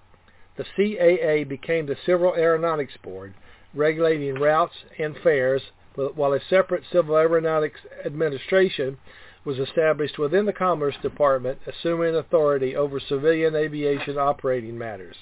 The 0.56 0.64
CAA 0.76 1.48
became 1.48 1.86
the 1.86 1.96
Civil 2.04 2.34
Aeronautics 2.34 2.96
Board, 2.96 3.34
regulating 3.74 4.34
routes 4.34 4.74
and 4.98 5.16
fares, 5.18 5.62
while 5.94 6.32
a 6.32 6.40
separate 6.40 6.82
Civil 6.90 7.16
Aeronautics 7.16 7.80
Administration 8.04 8.98
was 9.44 9.58
established 9.58 10.18
within 10.18 10.46
the 10.46 10.52
Commerce 10.52 10.96
Department, 11.02 11.58
assuming 11.66 12.14
authority 12.14 12.76
over 12.76 13.00
civilian 13.00 13.54
aviation 13.54 14.18
operating 14.18 14.78
matters. 14.78 15.16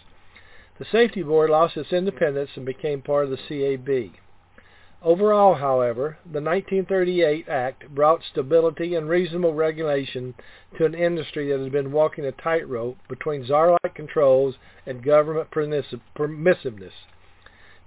The 0.78 0.84
Safety 0.90 1.22
Board 1.22 1.50
lost 1.50 1.76
its 1.76 1.92
independence 1.92 2.50
and 2.56 2.64
became 2.64 3.02
part 3.02 3.24
of 3.24 3.30
the 3.30 3.36
CAB. 3.36 4.12
Overall, 5.02 5.54
however, 5.54 6.18
the 6.24 6.42
1938 6.42 7.48
Act 7.48 7.88
brought 7.94 8.22
stability 8.22 8.94
and 8.94 9.08
reasonable 9.08 9.54
regulation 9.54 10.34
to 10.76 10.84
an 10.84 10.94
industry 10.94 11.48
that 11.50 11.60
had 11.60 11.72
been 11.72 11.90
walking 11.90 12.26
a 12.26 12.32
tightrope 12.32 12.98
between 13.08 13.46
czar-like 13.46 13.94
controls 13.94 14.56
and 14.84 15.02
government 15.02 15.50
permissiveness. 15.50 16.92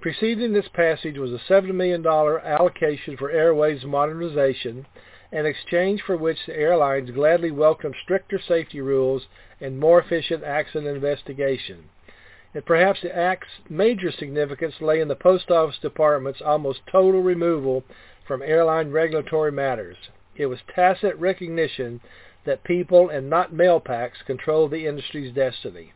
Preceding 0.02 0.54
this 0.54 0.68
passage 0.74 1.18
was 1.18 1.32
a 1.32 1.40
$7 1.52 1.74
million 1.76 2.06
allocation 2.06 3.16
for 3.16 3.30
airways 3.30 3.86
modernization 3.86 4.88
an 5.34 5.48
exchange 5.48 6.02
for 6.04 6.16
which 6.16 6.38
the 6.46 6.56
airlines 6.56 7.10
gladly 7.10 7.50
welcomed 7.50 7.96
stricter 8.04 8.40
safety 8.40 8.80
rules 8.80 9.24
and 9.60 9.80
more 9.80 10.00
efficient 10.00 10.44
accident 10.44 10.96
investigation. 10.96 11.90
And 12.54 12.64
perhaps 12.64 13.02
the 13.02 13.16
Act's 13.16 13.48
major 13.68 14.12
significance 14.12 14.76
lay 14.80 15.02
in 15.02 15.08
the 15.08 15.16
Post 15.16 15.50
Office 15.50 15.80
Department's 15.82 16.42
almost 16.42 16.82
total 16.92 17.24
removal 17.24 17.84
from 18.28 18.44
airline 18.44 18.92
regulatory 18.92 19.52
matters. 19.52 19.98
It 20.36 20.46
was 20.46 20.60
tacit 20.76 21.18
recognition 21.18 22.00
that 22.46 22.64
people 22.64 23.10
and 23.10 23.28
not 23.28 23.54
mail 23.54 23.80
packs 23.80 24.20
controlled 24.28 24.70
the 24.70 24.86
industry's 24.86 25.34
destiny. 25.34 25.94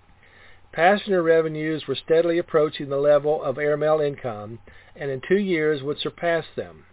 Passenger 0.72 1.22
revenues 1.22 1.86
were 1.88 1.96
steadily 1.96 2.40
approaching 2.40 2.90
the 2.90 2.98
level 2.98 3.44
of 3.44 3.60
airmail 3.60 4.02
income 4.02 4.60
and 4.96 5.12
in 5.12 5.22
two 5.28 5.38
years 5.38 5.84
would 5.84 6.00
surpass 6.00 6.46
them. 6.56 6.86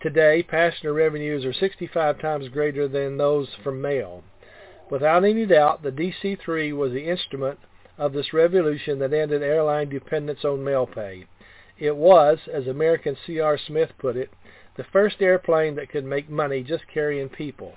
Today, 0.00 0.44
passenger 0.44 0.92
revenues 0.92 1.44
are 1.44 1.52
65 1.52 2.20
times 2.20 2.48
greater 2.50 2.86
than 2.86 3.16
those 3.16 3.48
from 3.64 3.80
mail. 3.80 4.22
Without 4.90 5.24
any 5.24 5.44
doubt, 5.44 5.82
the 5.82 5.90
DC-3 5.90 6.76
was 6.76 6.92
the 6.92 7.08
instrument 7.08 7.58
of 7.98 8.12
this 8.12 8.32
revolution 8.32 9.00
that 9.00 9.12
ended 9.12 9.42
airline 9.42 9.88
dependence 9.88 10.44
on 10.44 10.62
mail 10.62 10.86
pay. 10.86 11.26
It 11.78 11.96
was, 11.96 12.38
as 12.52 12.68
American 12.68 13.16
C.R. 13.26 13.58
Smith 13.58 13.90
put 13.98 14.16
it, 14.16 14.30
the 14.76 14.84
first 14.84 15.20
airplane 15.20 15.74
that 15.74 15.90
could 15.90 16.04
make 16.04 16.30
money 16.30 16.62
just 16.62 16.84
carrying 16.86 17.28
people. 17.28 17.74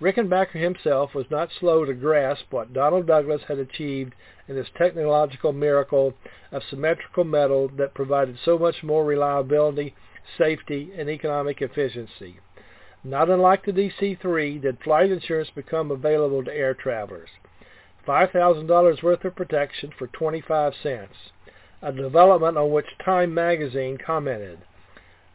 Rickenbacker 0.00 0.60
himself 0.60 1.14
was 1.14 1.30
not 1.30 1.50
slow 1.60 1.84
to 1.84 1.92
grasp 1.92 2.46
what 2.50 2.72
Donald 2.72 3.06
Douglas 3.06 3.42
had 3.46 3.58
achieved 3.58 4.14
in 4.48 4.56
his 4.56 4.66
technological 4.76 5.52
miracle 5.52 6.14
of 6.50 6.62
symmetrical 6.70 7.24
metal 7.24 7.68
that 7.76 7.94
provided 7.94 8.38
so 8.42 8.58
much 8.58 8.82
more 8.82 9.04
reliability, 9.04 9.94
safety, 10.38 10.92
and 10.96 11.08
economic 11.08 11.62
efficiency. 11.62 12.40
Not 13.04 13.30
unlike 13.30 13.64
the 13.64 13.72
DC-3 13.72 14.62
did 14.62 14.82
flight 14.82 15.10
insurance 15.10 15.50
become 15.54 15.90
available 15.90 16.44
to 16.44 16.54
air 16.54 16.74
travelers. 16.74 17.30
$5,000 18.06 19.02
worth 19.02 19.24
of 19.24 19.36
protection 19.36 19.92
for 19.98 20.06
25 20.08 20.74
cents, 20.82 21.14
a 21.82 21.92
development 21.92 22.56
on 22.56 22.70
which 22.70 22.86
Time 23.04 23.32
magazine 23.34 23.98
commented 23.98 24.58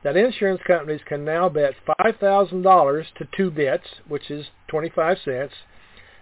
that 0.04 0.16
insurance 0.16 0.62
companies 0.66 1.02
can 1.06 1.26
now 1.26 1.50
bet 1.50 1.74
$5,000 2.00 3.06
to 3.16 3.28
two 3.36 3.52
bits, 3.52 3.88
which 4.08 4.30
is 4.30 4.46
25 4.70 5.18
cents, 5.26 5.54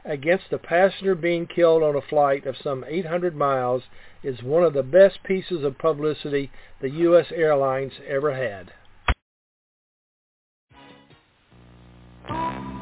against 0.06 0.52
a 0.52 0.58
passenger 0.58 1.16
being 1.16 1.48
killed 1.48 1.82
on 1.82 1.96
a 1.96 2.02
flight 2.02 2.46
of 2.46 2.56
some 2.64 2.86
800 2.88 3.36
miles 3.36 3.84
is 4.24 4.42
one 4.44 4.64
of 4.64 4.74
the 4.74 4.84
best 4.84 5.20
pieces 5.24 5.64
of 5.64 5.78
publicity 5.78 6.52
the 6.82 6.90
U.S. 6.90 7.28
airlines 7.34 7.94
ever 8.08 8.34
had. 8.34 8.72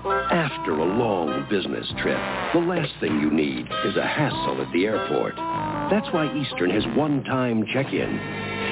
After 0.05 0.71
a 0.71 0.97
long 0.97 1.47
business 1.49 1.87
trip, 2.01 2.19
the 2.53 2.59
last 2.59 2.91
thing 2.99 3.19
you 3.19 3.31
need 3.31 3.67
is 3.85 3.95
a 3.95 4.05
hassle 4.05 4.61
at 4.61 4.71
the 4.73 4.85
airport. 4.85 5.35
That's 5.91 6.11
why 6.13 6.27
Eastern 6.35 6.71
has 6.71 6.83
one-time 6.97 7.65
check-in. 7.73 8.19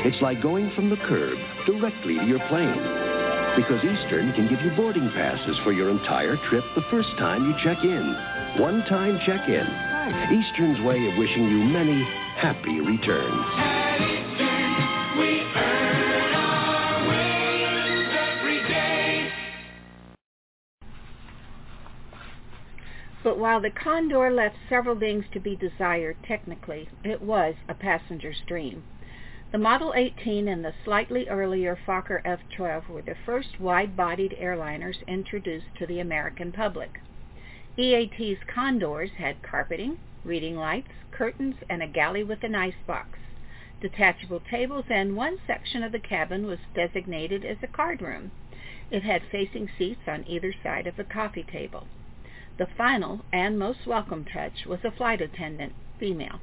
It's 0.06 0.22
like 0.22 0.42
going 0.42 0.72
from 0.76 0.90
the 0.90 0.98
curb 0.98 1.38
directly 1.66 2.16
to 2.16 2.26
your 2.26 2.40
plane. 2.48 2.82
Because 3.56 3.84
Eastern 3.84 4.32
can 4.34 4.48
give 4.48 4.62
you 4.62 4.72
boarding 4.78 5.10
passes 5.12 5.58
for 5.64 5.74
your 5.74 5.90
entire 5.90 6.38
trip 6.50 6.64
the 6.76 6.88
first 6.90 7.10
time 7.20 7.46
you 7.46 7.56
check 7.64 7.84
in. 7.84 8.16
One-time 8.58 9.20
check-in. 9.26 9.66
Eastern's 10.38 10.82
way 10.82 11.08
of 11.08 11.18
wishing 11.18 11.44
you 11.46 11.64
many 11.64 12.04
happy 12.36 12.82
returns. 12.82 13.46
But 23.24 23.38
while 23.38 23.62
the 23.62 23.70
Condor 23.70 24.30
left 24.32 24.58
several 24.68 25.00
things 25.00 25.26
to 25.32 25.40
be 25.40 25.56
desired 25.56 26.18
technically, 26.28 26.90
it 27.04 27.22
was 27.22 27.56
a 27.70 27.74
passenger's 27.74 28.42
dream. 28.48 28.84
The 29.54 29.60
Model 29.60 29.94
18 29.96 30.48
and 30.48 30.66
the 30.66 30.74
slightly 30.84 31.30
earlier 31.30 31.78
Fokker 31.86 32.22
F-12 32.26 32.90
were 32.90 33.02
the 33.02 33.16
first 33.26 33.60
wide-bodied 33.60 34.36
airliners 34.42 35.06
introduced 35.08 35.68
to 35.78 35.86
the 35.86 36.00
American 36.00 36.52
public. 36.52 37.00
EAT's 37.78 38.44
Condors 38.54 39.12
had 39.18 39.42
carpeting, 39.42 39.98
reading 40.26 40.58
lights, 40.58 40.92
curtains, 41.10 41.56
and 41.70 41.82
a 41.82 41.88
galley 41.88 42.22
with 42.22 42.44
an 42.44 42.54
icebox, 42.54 43.18
detachable 43.80 44.42
tables, 44.42 44.84
and 44.90 45.16
one 45.16 45.38
section 45.48 45.82
of 45.82 45.94
the 45.94 46.00
cabin 46.00 46.46
was 46.46 46.60
designated 46.76 47.46
as 47.46 47.56
a 47.64 47.68
card 47.68 48.02
room. 48.02 48.30
It 48.92 49.04
had 49.04 49.24
facing 49.32 49.70
seats 49.78 50.02
on 50.06 50.26
either 50.28 50.54
side 50.62 50.86
of 50.86 50.98
the 50.98 51.06
coffee 51.06 51.44
table. 51.44 51.88
The 52.58 52.68
final 52.78 53.24
and 53.32 53.58
most 53.58 53.88
welcome 53.88 54.26
touch 54.26 54.66
was 54.66 54.84
a 54.84 54.92
flight 54.92 55.22
attendant, 55.22 55.74
female. 55.98 56.42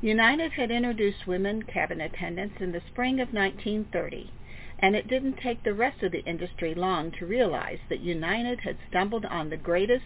United 0.00 0.52
had 0.52 0.70
introduced 0.70 1.26
women 1.26 1.64
cabin 1.64 2.00
attendants 2.00 2.60
in 2.60 2.70
the 2.70 2.80
spring 2.86 3.18
of 3.18 3.34
1930, 3.34 4.30
and 4.78 4.94
it 4.94 5.08
didn't 5.08 5.38
take 5.38 5.64
the 5.64 5.74
rest 5.74 6.04
of 6.04 6.12
the 6.12 6.24
industry 6.24 6.74
long 6.76 7.10
to 7.10 7.26
realize 7.26 7.80
that 7.88 7.98
United 7.98 8.60
had 8.60 8.76
stumbled 8.88 9.24
on 9.24 9.50
the 9.50 9.56
greatest 9.56 10.04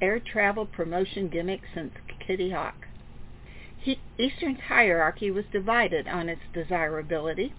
air 0.00 0.18
travel 0.20 0.66
promotion 0.66 1.28
gimmick 1.28 1.62
since 1.74 1.92
Kitty 2.26 2.50
Hawk. 2.50 2.86
He, 3.78 3.98
Eastern's 4.18 4.60
hierarchy 4.60 5.30
was 5.30 5.46
divided 5.52 6.06
on 6.06 6.28
its 6.28 6.42
desirability. 6.52 7.54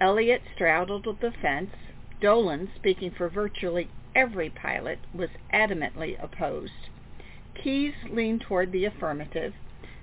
Elliott 0.00 0.42
straddled 0.54 1.04
the 1.20 1.32
fence. 1.42 1.74
Dolan, 2.20 2.70
speaking 2.76 3.10
for 3.10 3.28
virtually 3.28 3.90
every 4.14 4.50
pilot, 4.50 4.98
was 5.12 5.30
adamantly 5.52 6.16
opposed. 6.22 6.88
Keyes 7.62 7.94
leaned 8.08 8.42
toward 8.42 8.70
the 8.70 8.84
affirmative, 8.84 9.54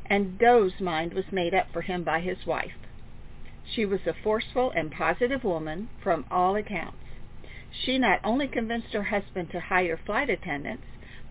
and 0.05 0.37
Doe's 0.37 0.79
mind 0.79 1.13
was 1.13 1.31
made 1.31 1.53
up 1.53 1.71
for 1.71 1.81
him 1.81 2.03
by 2.03 2.19
his 2.19 2.45
wife. 2.45 2.77
She 3.73 3.85
was 3.85 4.01
a 4.05 4.13
forceful 4.13 4.71
and 4.71 4.91
positive 4.91 5.43
woman 5.43 5.89
from 6.03 6.25
all 6.29 6.55
accounts. 6.55 6.97
She 7.71 7.97
not 7.97 8.19
only 8.23 8.47
convinced 8.47 8.93
her 8.93 9.03
husband 9.03 9.51
to 9.51 9.59
hire 9.59 9.97
flight 9.97 10.29
attendants, 10.29 10.85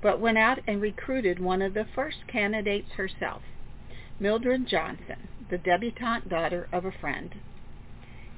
but 0.04 0.20
went 0.20 0.36
out 0.36 0.58
and 0.66 0.82
recruited 0.82 1.40
one 1.40 1.62
of 1.62 1.72
the 1.72 1.86
first 1.94 2.18
candidates 2.30 2.90
herself, 2.98 3.40
Mildred 4.20 4.68
Johnson, 4.68 5.28
the 5.48 5.56
debutante 5.56 6.28
daughter 6.28 6.68
of 6.70 6.84
a 6.84 6.92
friend. 6.92 7.34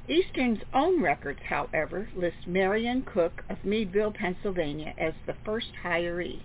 Eastern's 0.08 0.60
own 0.72 1.02
records, 1.02 1.40
however, 1.48 2.08
list 2.14 2.46
Marion 2.46 3.02
Cook 3.02 3.42
of 3.50 3.64
Meadville, 3.64 4.12
Pennsylvania 4.12 4.94
as 4.96 5.14
the 5.26 5.34
first 5.44 5.72
hiree. 5.82 6.42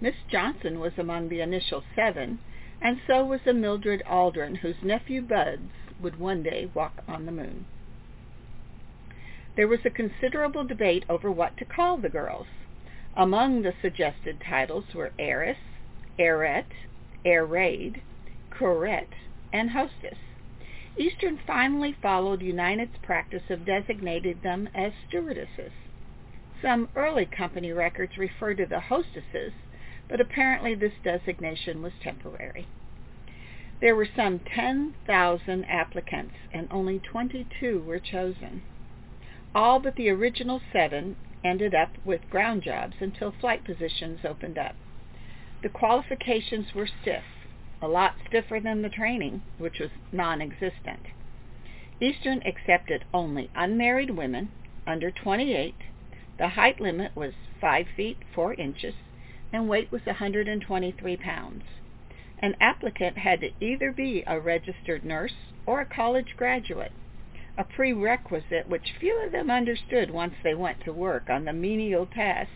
Miss 0.00 0.16
Johnson 0.28 0.80
was 0.80 0.98
among 0.98 1.28
the 1.28 1.40
initial 1.40 1.84
seven, 1.94 2.40
and 2.82 2.98
so 3.06 3.24
was 3.24 3.46
a 3.46 3.52
Mildred 3.52 4.02
Aldrin 4.04 4.56
whose 4.56 4.82
nephew 4.82 5.22
Buzz 5.22 5.60
would 6.00 6.18
one 6.18 6.42
day 6.42 6.68
walk 6.74 7.04
on 7.06 7.24
the 7.24 7.30
moon. 7.30 7.66
There 9.54 9.68
was 9.68 9.84
a 9.84 9.90
considerable 9.90 10.64
debate 10.64 11.04
over 11.08 11.30
what 11.30 11.56
to 11.58 11.64
call 11.64 11.98
the 11.98 12.08
girls. 12.08 12.48
Among 13.16 13.62
the 13.62 13.74
suggested 13.80 14.40
titles 14.40 14.92
were 14.94 15.12
heiress, 15.18 15.58
heirette, 16.18 16.72
air 17.24 17.46
raid, 17.46 18.02
courette, 18.50 19.12
and 19.52 19.70
hostess. 19.70 20.18
Eastern 20.96 21.38
finally 21.46 21.92
followed 21.92 22.42
United's 22.42 22.96
practice 23.02 23.50
of 23.50 23.64
designating 23.64 24.40
them 24.42 24.68
as 24.74 24.92
stewardesses. 25.08 25.72
Some 26.60 26.88
early 26.96 27.26
company 27.26 27.72
records 27.72 28.16
refer 28.18 28.54
to 28.54 28.66
the 28.66 28.80
hostesses 28.80 29.52
but 30.08 30.20
apparently 30.20 30.74
this 30.74 30.92
designation 31.02 31.82
was 31.82 31.92
temporary. 32.02 32.66
There 33.80 33.96
were 33.96 34.08
some 34.16 34.40
10,000 34.40 35.64
applicants 35.64 36.34
and 36.52 36.68
only 36.70 36.98
22 36.98 37.80
were 37.80 37.98
chosen. 37.98 38.62
All 39.54 39.80
but 39.80 39.96
the 39.96 40.10
original 40.10 40.60
seven 40.72 41.16
ended 41.44 41.74
up 41.74 41.90
with 42.04 42.30
ground 42.30 42.62
jobs 42.62 42.94
until 43.00 43.30
flight 43.30 43.64
positions 43.64 44.20
opened 44.24 44.58
up. 44.58 44.74
The 45.62 45.68
qualifications 45.68 46.74
were 46.74 46.88
stiff, 47.02 47.24
a 47.80 47.86
lot 47.86 48.14
stiffer 48.26 48.58
than 48.58 48.82
the 48.82 48.88
training, 48.88 49.42
which 49.58 49.78
was 49.78 49.90
non-existent. 50.10 51.00
Eastern 52.00 52.42
accepted 52.44 53.04
only 53.12 53.50
unmarried 53.54 54.10
women 54.10 54.50
under 54.86 55.10
28. 55.10 55.74
The 56.38 56.48
height 56.48 56.80
limit 56.80 57.14
was 57.14 57.34
5 57.60 57.86
feet 57.96 58.18
4 58.34 58.54
inches 58.54 58.94
and 59.54 59.68
weight 59.68 59.92
was 59.92 60.04
123 60.04 61.16
pounds. 61.18 61.62
An 62.40 62.56
applicant 62.60 63.18
had 63.18 63.40
to 63.40 63.52
either 63.60 63.92
be 63.92 64.24
a 64.26 64.40
registered 64.40 65.04
nurse 65.04 65.34
or 65.64 65.80
a 65.80 65.86
college 65.86 66.34
graduate, 66.36 66.90
a 67.56 67.64
prerequisite 67.64 68.68
which 68.68 68.94
few 68.98 69.24
of 69.24 69.32
them 69.32 69.50
understood 69.50 70.10
once 70.10 70.34
they 70.42 70.54
went 70.54 70.80
to 70.80 70.92
work 70.92 71.30
on 71.30 71.44
the 71.44 71.52
menial 71.52 72.06
task 72.06 72.50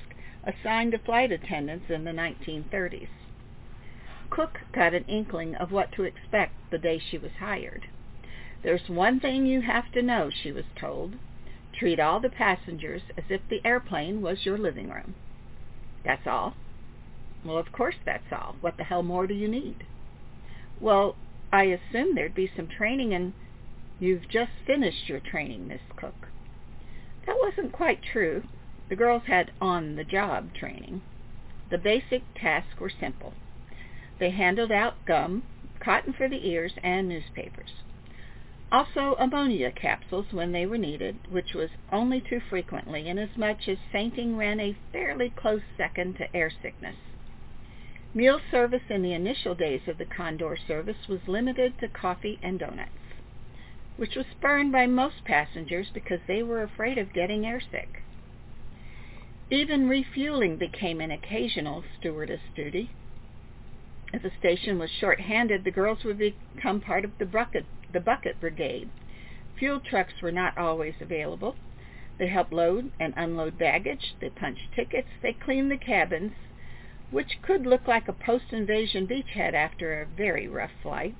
assigned 0.44 0.92
to 0.92 0.98
flight 0.98 1.30
attendants 1.30 1.88
in 1.88 2.04
the 2.04 2.10
1930s. 2.10 3.08
Cook 4.30 4.60
got 4.72 4.94
an 4.94 5.04
inkling 5.04 5.54
of 5.54 5.70
what 5.70 5.92
to 5.92 6.02
expect 6.02 6.52
the 6.70 6.78
day 6.78 6.98
she 6.98 7.16
was 7.16 7.32
hired. 7.38 7.86
There's 8.62 8.88
one 8.88 9.20
thing 9.20 9.46
you 9.46 9.60
have 9.60 9.92
to 9.92 10.02
know, 10.02 10.30
she 10.30 10.50
was 10.50 10.64
told. 10.74 11.14
Treat 11.72 12.00
all 12.00 12.18
the 12.18 12.28
passengers 12.28 13.02
as 13.16 13.24
if 13.28 13.40
the 13.48 13.64
airplane 13.64 14.20
was 14.20 14.44
your 14.44 14.58
living 14.58 14.90
room. 14.90 15.14
That's 16.04 16.26
all. 16.26 16.54
Well, 17.44 17.56
of 17.56 17.70
course 17.70 17.96
that's 18.04 18.32
all. 18.32 18.56
What 18.60 18.76
the 18.76 18.84
hell 18.84 19.04
more 19.04 19.28
do 19.28 19.34
you 19.34 19.46
need? 19.46 19.84
Well, 20.80 21.16
I 21.52 21.64
assumed 21.64 22.16
there'd 22.16 22.34
be 22.34 22.50
some 22.54 22.66
training 22.66 23.14
and 23.14 23.32
you've 23.98 24.28
just 24.28 24.52
finished 24.66 25.08
your 25.08 25.20
training, 25.20 25.68
Miss 25.68 25.80
Cook. 25.96 26.28
That 27.26 27.36
wasn't 27.40 27.72
quite 27.72 28.00
true. 28.02 28.44
The 28.88 28.96
girls 28.96 29.22
had 29.26 29.52
on-the-job 29.60 30.54
training. 30.54 31.02
The 31.70 31.78
basic 31.78 32.22
tasks 32.34 32.80
were 32.80 32.90
simple. 33.00 33.34
They 34.18 34.30
handed 34.30 34.72
out 34.72 35.04
gum, 35.06 35.42
cotton 35.80 36.12
for 36.12 36.28
the 36.28 36.48
ears, 36.48 36.72
and 36.82 37.08
newspapers. 37.08 37.70
Also 38.70 39.14
ammonia 39.18 39.70
capsules 39.72 40.26
when 40.30 40.52
they 40.52 40.66
were 40.66 40.78
needed, 40.78 41.16
which 41.30 41.54
was 41.54 41.70
only 41.90 42.20
too 42.20 42.40
frequently, 42.50 43.08
inasmuch 43.08 43.66
as 43.66 43.78
fainting 43.90 44.36
ran 44.36 44.60
a 44.60 44.76
fairly 44.92 45.30
close 45.30 45.62
second 45.76 46.16
to 46.16 46.36
air 46.36 46.50
sickness. 46.62 46.96
Meal 48.12 48.40
service 48.50 48.82
in 48.90 49.02
the 49.02 49.12
initial 49.12 49.54
days 49.54 49.82
of 49.86 49.96
the 49.98 50.04
Condor 50.04 50.56
service 50.66 51.08
was 51.08 51.20
limited 51.26 51.78
to 51.78 51.88
coffee 51.88 52.38
and 52.42 52.58
donuts, 52.58 52.90
which 53.98 54.14
was 54.14 54.24
spurned 54.30 54.72
by 54.72 54.86
most 54.86 55.24
passengers 55.24 55.88
because 55.92 56.20
they 56.26 56.42
were 56.42 56.62
afraid 56.62 56.96
of 56.96 57.12
getting 57.12 57.42
airsick. 57.42 58.00
Even 59.50 59.88
refueling 59.88 60.56
became 60.56 61.00
an 61.00 61.10
occasional 61.10 61.82
stewardess 61.98 62.40
duty. 62.54 62.90
If 64.12 64.22
the 64.22 64.30
station 64.38 64.78
was 64.78 64.90
short-handed, 64.90 65.64
the 65.64 65.70
girls 65.70 66.04
would 66.04 66.18
become 66.18 66.80
part 66.80 67.04
of 67.04 67.18
the 67.18 67.26
bucket, 67.26 67.66
the 67.92 68.00
bucket 68.00 68.40
brigade. 68.40 68.88
Fuel 69.58 69.80
trucks 69.80 70.22
were 70.22 70.32
not 70.32 70.56
always 70.56 70.94
available. 71.00 71.56
They 72.18 72.28
helped 72.28 72.52
load 72.52 72.92
and 73.00 73.12
unload 73.16 73.58
baggage. 73.58 74.14
They 74.20 74.30
punched 74.30 74.72
tickets. 74.74 75.08
They 75.22 75.32
cleaned 75.32 75.70
the 75.70 75.76
cabins 75.76 76.32
which 77.10 77.40
could 77.42 77.66
look 77.66 77.88
like 77.88 78.06
a 78.06 78.12
post-invasion 78.12 79.06
beachhead 79.06 79.54
after 79.54 80.00
a 80.00 80.06
very 80.06 80.46
rough 80.46 80.70
flight. 80.82 81.14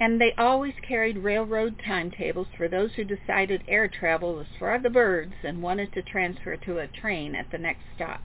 And 0.00 0.20
they 0.20 0.32
always 0.34 0.74
carried 0.80 1.18
railroad 1.18 1.80
timetables 1.84 2.46
for 2.56 2.68
those 2.68 2.94
who 2.94 3.02
decided 3.02 3.64
air 3.66 3.88
travel 3.88 4.36
was 4.36 4.46
for 4.56 4.78
the 4.78 4.90
birds 4.90 5.34
and 5.42 5.60
wanted 5.60 5.92
to 5.94 6.02
transfer 6.02 6.56
to 6.56 6.78
a 6.78 6.86
train 6.86 7.34
at 7.34 7.50
the 7.50 7.58
next 7.58 7.82
stop. 7.96 8.22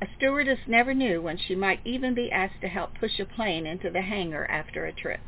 A 0.00 0.06
stewardess 0.16 0.60
never 0.66 0.94
knew 0.94 1.20
when 1.20 1.36
she 1.36 1.54
might 1.54 1.80
even 1.84 2.14
be 2.14 2.32
asked 2.32 2.62
to 2.62 2.68
help 2.68 2.94
push 2.98 3.18
a 3.18 3.26
plane 3.26 3.66
into 3.66 3.90
the 3.90 4.00
hangar 4.00 4.46
after 4.50 4.86
a 4.86 4.92
trip. 4.92 5.20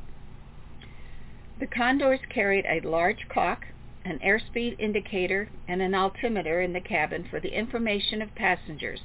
The 1.58 1.66
Condors 1.66 2.20
carried 2.30 2.64
a 2.66 2.80
large 2.80 3.28
clock, 3.28 3.66
an 4.06 4.20
airspeed 4.20 4.76
indicator, 4.78 5.50
and 5.66 5.82
an 5.82 5.94
altimeter 5.94 6.62
in 6.62 6.72
the 6.72 6.80
cabin 6.80 7.24
for 7.24 7.38
the 7.38 7.54
information 7.54 8.22
of 8.22 8.34
passengers 8.34 9.00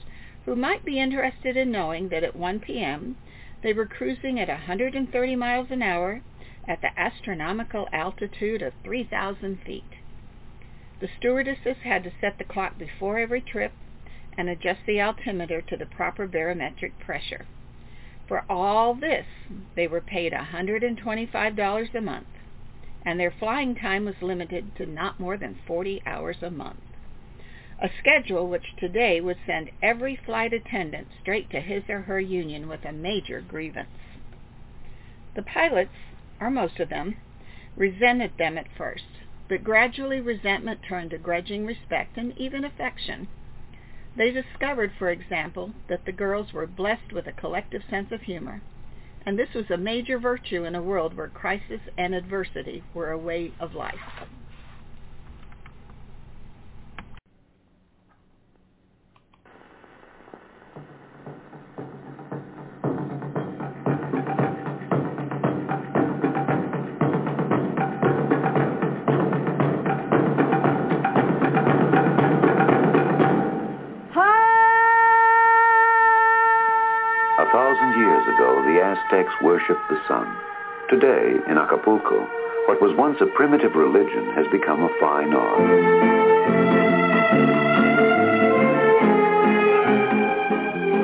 who 0.45 0.55
might 0.55 0.85
be 0.85 0.99
interested 0.99 1.57
in 1.57 1.71
knowing 1.71 2.07
that 2.09 2.23
at 2.23 2.35
1 2.35 2.61
p.m. 2.61 3.17
they 3.63 3.73
were 3.73 3.85
cruising 3.85 4.39
at 4.39 4.49
130 4.49 5.35
miles 5.35 5.71
an 5.71 5.81
hour 5.81 6.21
at 6.67 6.81
the 6.81 6.99
astronomical 6.99 7.87
altitude 7.91 8.61
of 8.61 8.73
3,000 8.83 9.61
feet. 9.65 9.83
The 10.99 11.09
stewardesses 11.17 11.77
had 11.83 12.03
to 12.03 12.11
set 12.21 12.37
the 12.37 12.43
clock 12.43 12.77
before 12.77 13.17
every 13.17 13.41
trip 13.41 13.71
and 14.37 14.49
adjust 14.49 14.81
the 14.85 15.01
altimeter 15.01 15.61
to 15.61 15.77
the 15.77 15.85
proper 15.85 16.27
barometric 16.27 16.99
pressure. 16.99 17.45
For 18.27 18.43
all 18.49 18.93
this, 18.93 19.25
they 19.75 19.87
were 19.87 20.01
paid 20.01 20.33
$125 20.33 21.95
a 21.95 22.01
month, 22.01 22.27
and 23.05 23.19
their 23.19 23.31
flying 23.31 23.75
time 23.75 24.05
was 24.05 24.21
limited 24.21 24.75
to 24.75 24.85
not 24.85 25.19
more 25.19 25.37
than 25.37 25.59
40 25.67 26.01
hours 26.05 26.37
a 26.41 26.51
month 26.51 26.79
a 27.83 27.89
schedule 27.99 28.47
which 28.47 28.77
today 28.77 29.19
would 29.19 29.37
send 29.45 29.69
every 29.81 30.15
flight 30.15 30.53
attendant 30.53 31.05
straight 31.21 31.49
to 31.49 31.59
his 31.59 31.83
or 31.89 32.03
her 32.03 32.19
union 32.19 32.69
with 32.69 32.85
a 32.85 32.93
major 32.93 33.41
grievance. 33.41 33.89
The 35.35 35.43
pilots, 35.43 35.91
or 36.39 36.49
most 36.49 36.79
of 36.79 36.87
them, 36.87 37.17
resented 37.75 38.31
them 38.37 38.57
at 38.57 38.71
first, 38.77 39.03
but 39.49 39.65
gradually 39.65 40.21
resentment 40.21 40.79
turned 40.87 41.09
to 41.09 41.17
grudging 41.17 41.65
respect 41.65 42.17
and 42.17 42.37
even 42.37 42.63
affection. 42.63 43.27
They 44.15 44.31
discovered, 44.31 44.93
for 44.97 45.09
example, 45.09 45.73
that 45.89 46.05
the 46.05 46.13
girls 46.13 46.53
were 46.53 46.67
blessed 46.67 47.11
with 47.11 47.27
a 47.27 47.33
collective 47.33 47.81
sense 47.89 48.13
of 48.13 48.21
humor, 48.21 48.61
and 49.25 49.37
this 49.37 49.53
was 49.53 49.69
a 49.69 49.77
major 49.77 50.17
virtue 50.17 50.63
in 50.63 50.75
a 50.75 50.81
world 50.81 51.17
where 51.17 51.27
crisis 51.27 51.81
and 51.97 52.15
adversity 52.15 52.83
were 52.93 53.11
a 53.11 53.17
way 53.17 53.51
of 53.59 53.73
life. 53.73 53.99
Worshipped 79.43 79.89
the 79.89 79.99
sun. 80.07 80.25
Today, 80.89 81.35
in 81.51 81.57
Acapulco, 81.57 82.23
what 82.65 82.79
was 82.79 82.95
once 82.95 83.19
a 83.19 83.25
primitive 83.35 83.75
religion 83.75 84.31
has 84.39 84.47
become 84.47 84.81
a 84.83 84.89
fine 85.01 85.33
art. 85.35 85.59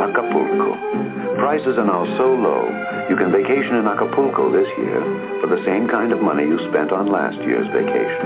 Acapulco. 0.08 1.36
Prices 1.36 1.76
are 1.78 1.86
now 1.86 2.08
so 2.18 2.32
low, 2.32 2.64
you 3.10 3.18
can 3.18 3.30
vacation 3.30 3.76
in 3.76 3.88
Acapulco 3.88 4.50
this 4.56 4.72
year 4.78 5.04
for 5.42 5.48
the 5.48 5.62
same 5.66 5.90
kind 5.90 6.14
of 6.14 6.22
money 6.22 6.44
you 6.44 6.58
spent 6.72 6.94
on 6.94 7.12
last 7.12 7.36
year's 7.44 7.68
vacation. 7.76 8.24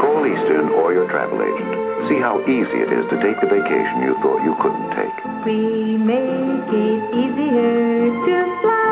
Call 0.00 0.24
Eastern 0.24 0.72
or 0.80 0.94
your 0.94 1.06
travel 1.10 1.42
agent. 1.44 1.85
See 2.08 2.20
how 2.20 2.40
easy 2.42 2.78
it 2.82 2.92
is 2.92 3.04
to 3.10 3.16
take 3.20 3.40
the 3.40 3.48
vacation 3.48 4.02
you 4.02 4.14
thought 4.22 4.44
you 4.44 4.54
couldn't 4.62 4.90
take. 4.94 5.24
We 5.44 5.96
make 5.96 6.70
it 6.70 7.02
easier 7.14 8.10
to 8.26 8.36
fly. 8.62 8.86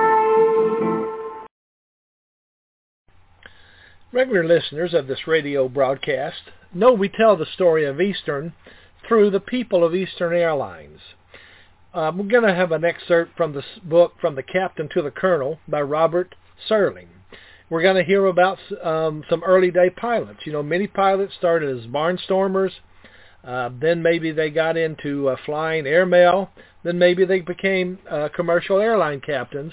Regular 4.13 4.45
listeners 4.45 4.95
of 4.95 5.07
this 5.07 5.29
radio 5.29 5.69
broadcast 5.69 6.51
know 6.73 6.93
we 6.93 7.09
tell 7.09 7.37
the 7.37 7.47
story 7.47 7.85
of 7.85 8.01
Eastern 8.01 8.53
through 9.07 9.31
the 9.31 9.41
people 9.41 9.85
of 9.85 9.95
Eastern 9.95 10.33
Airlines. 10.33 10.99
Um, 11.93 12.19
we're 12.19 12.25
going 12.25 12.43
to 12.43 12.55
have 12.55 12.73
an 12.73 12.85
excerpt 12.85 13.37
from 13.37 13.53
the 13.53 13.63
book 13.85 14.15
From 14.21 14.35
the 14.35 14.43
Captain 14.43 14.89
to 14.93 15.03
the 15.03 15.13
Colonel 15.13 15.61
by 15.69 15.83
Robert 15.83 16.35
Serling. 16.69 17.07
We're 17.71 17.83
going 17.83 17.97
to 17.97 18.03
hear 18.03 18.27
about 18.27 18.59
um, 18.83 19.23
some 19.31 19.45
early 19.45 19.71
day 19.71 19.91
pilots. 19.91 20.41
You 20.45 20.53
know, 20.53 20.63
many 20.65 20.89
pilots 20.89 21.35
started 21.39 21.79
as 21.79 21.87
barnstormers. 21.87 22.73
Uh, 23.47 23.71
then 23.79 24.03
maybe 24.03 24.33
they 24.33 24.51
got 24.51 24.77
into 24.77 25.29
uh, 25.29 25.37
flying 25.45 25.87
airmail. 25.87 26.51
Then 26.83 26.99
maybe 26.99 27.25
they 27.25 27.41
became 27.41 27.99
uh, 28.11 28.29
commercial 28.35 28.79
airline 28.79 29.21
captains. 29.21 29.73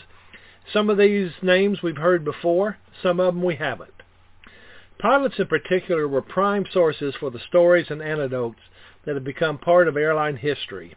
Some 0.73 0.89
of 0.89 0.97
these 0.97 1.31
names 1.41 1.81
we've 1.81 1.97
heard 1.97 2.25
before. 2.25 2.77
Some 3.01 3.19
of 3.19 3.33
them 3.33 3.43
we 3.43 3.55
haven't. 3.55 3.93
Pilots 4.99 5.39
in 5.39 5.47
particular 5.47 6.07
were 6.07 6.21
prime 6.21 6.65
sources 6.71 7.15
for 7.19 7.31
the 7.31 7.39
stories 7.47 7.87
and 7.89 8.01
anecdotes 8.01 8.59
that 9.05 9.15
have 9.15 9.23
become 9.23 9.57
part 9.57 9.87
of 9.87 9.97
airline 9.97 10.37
history. 10.37 10.93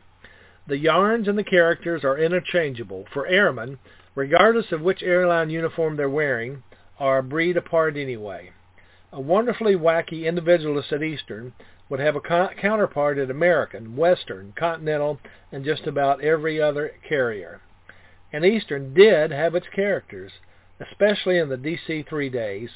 The 0.67 0.77
yarns 0.77 1.29
and 1.29 1.39
the 1.39 1.45
characters 1.45 2.05
are 2.05 2.19
interchangeable. 2.19 3.07
For 3.13 3.27
airmen, 3.27 3.79
regardless 4.15 4.73
of 4.73 4.83
which 4.83 5.03
airline 5.03 5.51
uniform 5.51 5.97
they're 5.97 6.11
wearing, 6.11 6.63
are 6.99 7.19
a 7.19 7.23
breed 7.23 7.57
apart 7.57 7.97
anyway. 7.97 8.51
A 9.13 9.21
wonderfully 9.21 9.75
wacky 9.75 10.25
individualist 10.25 10.93
at 10.93 11.03
Eastern 11.03 11.53
would 11.89 12.01
have 12.01 12.17
a 12.17 12.55
counterpart 12.61 13.19
at 13.19 13.31
American, 13.31 13.97
Western, 13.97 14.53
Continental, 14.57 15.21
and 15.53 15.65
just 15.65 15.87
about 15.87 16.23
every 16.23 16.61
other 16.61 16.93
carrier. 17.07 17.61
And 18.33 18.45
Eastern 18.45 18.95
did 18.95 19.31
have 19.31 19.55
its 19.55 19.67
characters, 19.75 20.33
especially 20.81 21.39
in 21.39 21.49
the 21.49 21.57
DC-3 21.57 22.33
days, 22.33 22.71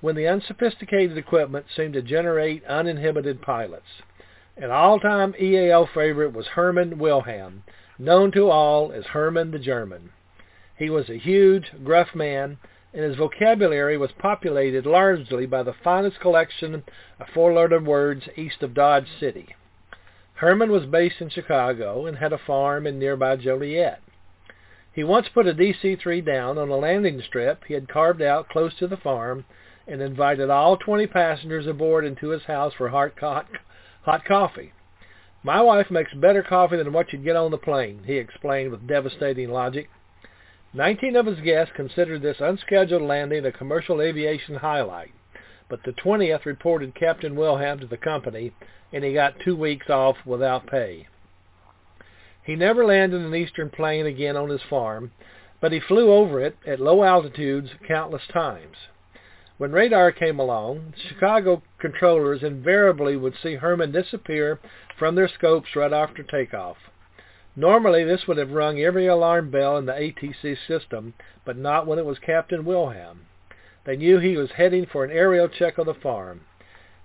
when 0.00 0.14
the 0.16 0.28
unsophisticated 0.28 1.16
equipment 1.16 1.66
seemed 1.74 1.94
to 1.94 2.02
generate 2.02 2.64
uninhibited 2.66 3.40
pilots. 3.40 3.86
An 4.56 4.70
all-time 4.70 5.34
EAL 5.40 5.88
favorite 5.94 6.32
was 6.32 6.46
Herman 6.48 6.98
Wilhelm, 6.98 7.62
known 7.98 8.32
to 8.32 8.50
all 8.50 8.92
as 8.92 9.06
Herman 9.06 9.50
the 9.50 9.58
German. 9.58 10.10
He 10.76 10.90
was 10.90 11.08
a 11.08 11.18
huge, 11.18 11.70
gruff 11.84 12.14
man 12.14 12.58
and 12.94 13.04
his 13.04 13.16
vocabulary 13.16 13.96
was 13.96 14.10
populated 14.18 14.84
largely 14.84 15.46
by 15.46 15.62
the 15.62 15.74
finest 15.84 16.20
collection 16.20 16.82
of 17.18 17.26
four-letter 17.32 17.80
words 17.80 18.28
east 18.36 18.62
of 18.62 18.74
Dodge 18.74 19.08
City. 19.18 19.54
Herman 20.34 20.70
was 20.70 20.86
based 20.86 21.20
in 21.20 21.30
Chicago 21.30 22.06
and 22.06 22.18
had 22.18 22.32
a 22.32 22.38
farm 22.38 22.86
in 22.86 22.98
nearby 22.98 23.36
Joliet. 23.36 24.00
He 24.92 25.04
once 25.04 25.28
put 25.32 25.46
a 25.46 25.54
DC-3 25.54 26.24
down 26.24 26.58
on 26.58 26.68
a 26.68 26.76
landing 26.76 27.22
strip 27.22 27.64
he 27.66 27.74
had 27.74 27.88
carved 27.88 28.20
out 28.20 28.48
close 28.48 28.74
to 28.76 28.86
the 28.86 28.96
farm 28.96 29.46
and 29.86 30.02
invited 30.02 30.50
all 30.50 30.76
20 30.76 31.06
passengers 31.06 31.66
aboard 31.66 32.04
into 32.04 32.28
his 32.28 32.42
house 32.42 32.74
for 32.74 32.90
hot, 32.90 33.12
hot, 33.18 33.46
hot 34.02 34.24
coffee. 34.24 34.72
My 35.42 35.60
wife 35.62 35.90
makes 35.90 36.12
better 36.12 36.42
coffee 36.42 36.76
than 36.76 36.92
what 36.92 37.12
you'd 37.12 37.24
get 37.24 37.36
on 37.36 37.50
the 37.50 37.58
plane, 37.58 38.02
he 38.04 38.16
explained 38.16 38.70
with 38.70 38.86
devastating 38.86 39.50
logic. 39.50 39.88
Nineteen 40.74 41.16
of 41.16 41.26
his 41.26 41.40
guests 41.40 41.74
considered 41.76 42.22
this 42.22 42.40
unscheduled 42.40 43.02
landing 43.02 43.44
a 43.44 43.52
commercial 43.52 44.00
aviation 44.00 44.54
highlight, 44.54 45.12
but 45.68 45.82
the 45.84 45.92
20th 45.92 46.46
reported 46.46 46.94
Captain 46.94 47.36
Wilhelm 47.36 47.80
to 47.80 47.86
the 47.86 47.98
company, 47.98 48.52
and 48.90 49.04
he 49.04 49.12
got 49.12 49.38
two 49.40 49.54
weeks 49.54 49.90
off 49.90 50.16
without 50.24 50.66
pay. 50.66 51.08
He 52.42 52.56
never 52.56 52.86
landed 52.86 53.20
an 53.20 53.34
eastern 53.34 53.68
plane 53.68 54.06
again 54.06 54.34
on 54.34 54.48
his 54.48 54.62
farm, 54.62 55.12
but 55.60 55.72
he 55.72 55.80
flew 55.80 56.10
over 56.10 56.40
it 56.40 56.56
at 56.66 56.80
low 56.80 57.04
altitudes 57.04 57.70
countless 57.86 58.26
times. 58.32 58.76
When 59.58 59.72
radar 59.72 60.10
came 60.10 60.40
along, 60.40 60.94
Chicago 61.08 61.62
controllers 61.78 62.42
invariably 62.42 63.16
would 63.16 63.34
see 63.42 63.56
Herman 63.56 63.92
disappear 63.92 64.58
from 64.98 65.16
their 65.16 65.28
scopes 65.28 65.76
right 65.76 65.92
after 65.92 66.22
takeoff. 66.22 66.78
Normally 67.54 68.04
this 68.04 68.26
would 68.26 68.38
have 68.38 68.52
rung 68.52 68.80
every 68.80 69.06
alarm 69.06 69.50
bell 69.50 69.76
in 69.76 69.86
the 69.86 69.92
ATC 69.92 70.56
system, 70.66 71.14
but 71.44 71.58
not 71.58 71.86
when 71.86 71.98
it 71.98 72.06
was 72.06 72.18
Captain 72.18 72.64
Wilhelm. 72.64 73.26
They 73.84 73.96
knew 73.96 74.18
he 74.18 74.36
was 74.36 74.52
heading 74.52 74.86
for 74.86 75.04
an 75.04 75.10
aerial 75.10 75.48
check 75.48 75.76
of 75.76 75.86
the 75.86 75.94
farm. 75.94 76.42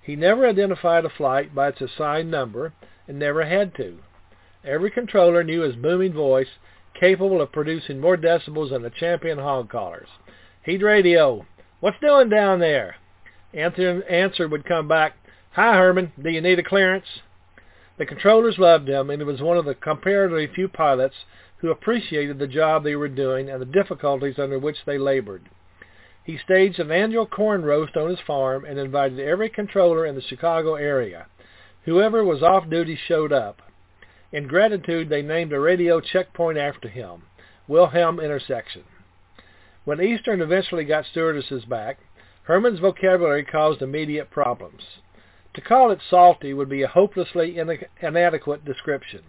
He 0.02 0.16
never 0.16 0.48
identified 0.48 1.04
a 1.04 1.10
flight 1.10 1.54
by 1.54 1.70
its 1.70 1.82
assigned 1.82 2.32
number 2.32 2.72
and 3.08 3.20
never 3.20 3.46
had 3.46 3.76
to. 3.76 4.00
Every 4.64 4.90
controller 4.90 5.44
knew 5.44 5.62
his 5.62 5.76
booming 5.76 6.14
voice, 6.14 6.48
capable 6.94 7.42
of 7.42 7.52
producing 7.52 8.00
more 8.00 8.16
decibels 8.16 8.70
than 8.70 8.86
a 8.86 8.90
champion 8.90 9.38
hog 9.38 9.70
caller's. 9.70 10.10
He'd 10.64 10.82
radio, 10.82 11.46
What's 11.80 12.00
doing 12.00 12.30
down 12.30 12.60
there? 12.60 12.96
Answer, 13.54 14.04
answer 14.10 14.48
would 14.48 14.66
come 14.66 14.88
back, 14.88 15.14
Hi 15.52 15.74
Herman, 15.74 16.12
do 16.22 16.30
you 16.30 16.42
need 16.42 16.60
a 16.60 16.64
clearance? 16.64 17.06
The 17.98 18.06
controllers 18.06 18.60
loved 18.60 18.88
him, 18.88 19.10
and 19.10 19.22
he 19.22 19.26
was 19.26 19.42
one 19.42 19.58
of 19.58 19.66
the 19.66 19.76
comparatively 19.76 20.48
few 20.48 20.68
pilots 20.68 21.16
who 21.58 21.72
appreciated 21.72 22.38
the 22.38 22.48
job 22.48 22.84
they 22.84 22.96
were 22.96 23.08
doing 23.08 23.50
and 23.50 23.60
the 23.62 23.66
difficulties 23.66 24.38
under 24.38 24.60
which 24.60 24.78
they 24.86 24.98
labored. 24.98 25.50
He 26.24 26.38
staged 26.38 26.80
an 26.80 26.92
annual 26.92 27.26
corn 27.26 27.64
roast 27.64 27.98
on 27.98 28.10
his 28.10 28.20
farm 28.20 28.66
and 28.66 28.78
invited 28.78 29.20
every 29.20 29.50
controller 29.50 30.06
in 30.06 30.14
the 30.14 30.22
Chicago 30.22 30.76
area. 30.76 31.26
Whoever 31.86 32.24
was 32.24 32.44
off 32.44 32.70
duty 32.70 32.96
showed 33.08 33.32
up. 33.32 33.62
In 34.32 34.48
gratitude, 34.48 35.10
they 35.10 35.22
named 35.22 35.54
a 35.54 35.60
radio 35.60 36.02
checkpoint 36.02 36.58
after 36.58 36.90
him, 36.90 37.24
Wilhelm 37.68 38.20
Intersection. 38.20 38.84
When 39.86 40.02
Eastern 40.02 40.42
eventually 40.42 40.84
got 40.84 41.06
stewardesses 41.06 41.64
back, 41.64 41.98
Herman's 42.44 42.80
vocabulary 42.80 43.46
caused 43.46 43.82
immediate 43.82 44.30
problems. 44.30 44.84
To 45.58 45.62
call 45.62 45.90
it 45.90 46.04
salty 46.08 46.54
would 46.54 46.70
be 46.70 46.84
a 46.84 46.88
hopelessly 46.88 47.58
inadequate 48.00 48.64
description. 48.64 49.24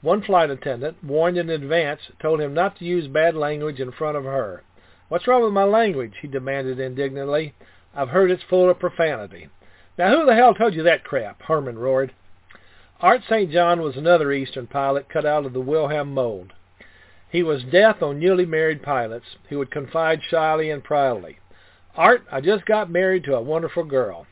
One 0.00 0.20
flight 0.20 0.50
attendant, 0.50 1.04
warned 1.04 1.38
in 1.38 1.50
advance, 1.50 2.00
told 2.20 2.40
him 2.40 2.52
not 2.52 2.76
to 2.78 2.84
use 2.84 3.06
bad 3.06 3.36
language 3.36 3.78
in 3.78 3.92
front 3.92 4.16
of 4.16 4.24
her. 4.24 4.64
What's 5.08 5.28
wrong 5.28 5.44
with 5.44 5.52
my 5.52 5.62
language? 5.62 6.14
he 6.20 6.26
demanded 6.26 6.80
indignantly. 6.80 7.54
I've 7.94 8.08
heard 8.08 8.32
it's 8.32 8.42
full 8.42 8.68
of 8.68 8.80
profanity. 8.80 9.48
Now 9.96 10.18
who 10.18 10.26
the 10.26 10.34
hell 10.34 10.52
told 10.52 10.74
you 10.74 10.82
that 10.82 11.04
crap? 11.04 11.40
Herman 11.42 11.78
roared. 11.78 12.12
Art 13.00 13.22
St. 13.22 13.48
John 13.52 13.82
was 13.82 13.96
another 13.96 14.32
Eastern 14.32 14.66
pilot 14.66 15.08
cut 15.08 15.24
out 15.24 15.46
of 15.46 15.52
the 15.52 15.60
Wilhelm 15.60 16.12
mold. 16.12 16.54
He 17.30 17.44
was 17.44 17.62
death 17.62 18.02
on 18.02 18.18
newly 18.18 18.46
married 18.46 18.82
pilots 18.82 19.36
who 19.48 19.58
would 19.58 19.70
confide 19.70 20.24
shyly 20.28 20.70
and 20.70 20.82
proudly. 20.82 21.38
Art, 21.94 22.24
I 22.32 22.40
just 22.40 22.66
got 22.66 22.90
married 22.90 23.22
to 23.24 23.36
a 23.36 23.40
wonderful 23.40 23.84
girl. 23.84 24.26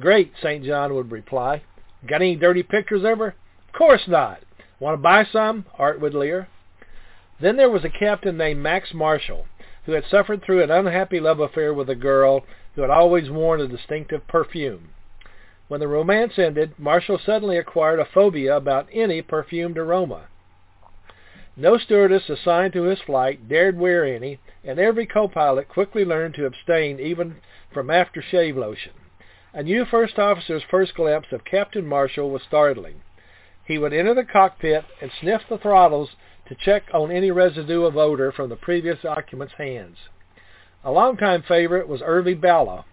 Great, 0.00 0.32
St. 0.40 0.64
John 0.64 0.94
would 0.94 1.12
reply. 1.12 1.62
Got 2.06 2.22
any 2.22 2.34
dirty 2.34 2.62
pictures 2.62 3.04
ever? 3.04 3.34
Of 3.68 3.72
course 3.74 4.08
not. 4.08 4.40
Want 4.80 4.94
to 4.94 5.02
buy 5.02 5.24
some? 5.24 5.66
Art 5.78 6.00
would 6.00 6.14
leer. 6.14 6.48
Then 7.40 7.56
there 7.56 7.70
was 7.70 7.84
a 7.84 7.90
captain 7.90 8.36
named 8.36 8.60
Max 8.60 8.94
Marshall 8.94 9.46
who 9.84 9.92
had 9.92 10.04
suffered 10.06 10.42
through 10.42 10.62
an 10.62 10.70
unhappy 10.70 11.20
love 11.20 11.40
affair 11.40 11.74
with 11.74 11.90
a 11.90 11.94
girl 11.94 12.44
who 12.74 12.82
had 12.82 12.90
always 12.90 13.30
worn 13.30 13.60
a 13.60 13.68
distinctive 13.68 14.26
perfume. 14.28 14.90
When 15.68 15.80
the 15.80 15.88
romance 15.88 16.38
ended, 16.38 16.78
Marshall 16.78 17.18
suddenly 17.18 17.58
acquired 17.58 18.00
a 18.00 18.04
phobia 18.04 18.56
about 18.56 18.88
any 18.92 19.22
perfumed 19.22 19.76
aroma. 19.76 20.28
No 21.56 21.76
stewardess 21.76 22.30
assigned 22.30 22.72
to 22.72 22.84
his 22.84 23.00
flight 23.00 23.48
dared 23.48 23.78
wear 23.78 24.04
any, 24.04 24.38
and 24.64 24.78
every 24.78 25.04
co-pilot 25.04 25.68
quickly 25.68 26.04
learned 26.04 26.34
to 26.34 26.46
abstain 26.46 26.98
even 26.98 27.36
from 27.72 27.88
aftershave 27.88 28.56
lotion. 28.56 28.92
A 29.54 29.62
new 29.62 29.84
first 29.84 30.18
officer's 30.18 30.62
first 30.62 30.94
glimpse 30.94 31.30
of 31.30 31.44
Captain 31.44 31.86
Marshall 31.86 32.30
was 32.30 32.42
startling. 32.42 33.02
He 33.66 33.76
would 33.76 33.92
enter 33.92 34.14
the 34.14 34.24
cockpit 34.24 34.86
and 35.02 35.10
sniff 35.20 35.42
the 35.46 35.58
throttles 35.58 36.16
to 36.48 36.54
check 36.54 36.84
on 36.94 37.10
any 37.10 37.30
residue 37.30 37.84
of 37.84 37.94
odor 37.98 38.32
from 38.32 38.48
the 38.48 38.56
previous 38.56 39.04
occupant's 39.04 39.52
hands. 39.58 39.98
A 40.82 40.90
longtime 40.90 41.42
favorite 41.42 41.86
was 41.86 42.00
Irving 42.02 42.40
Balla, 42.40 42.86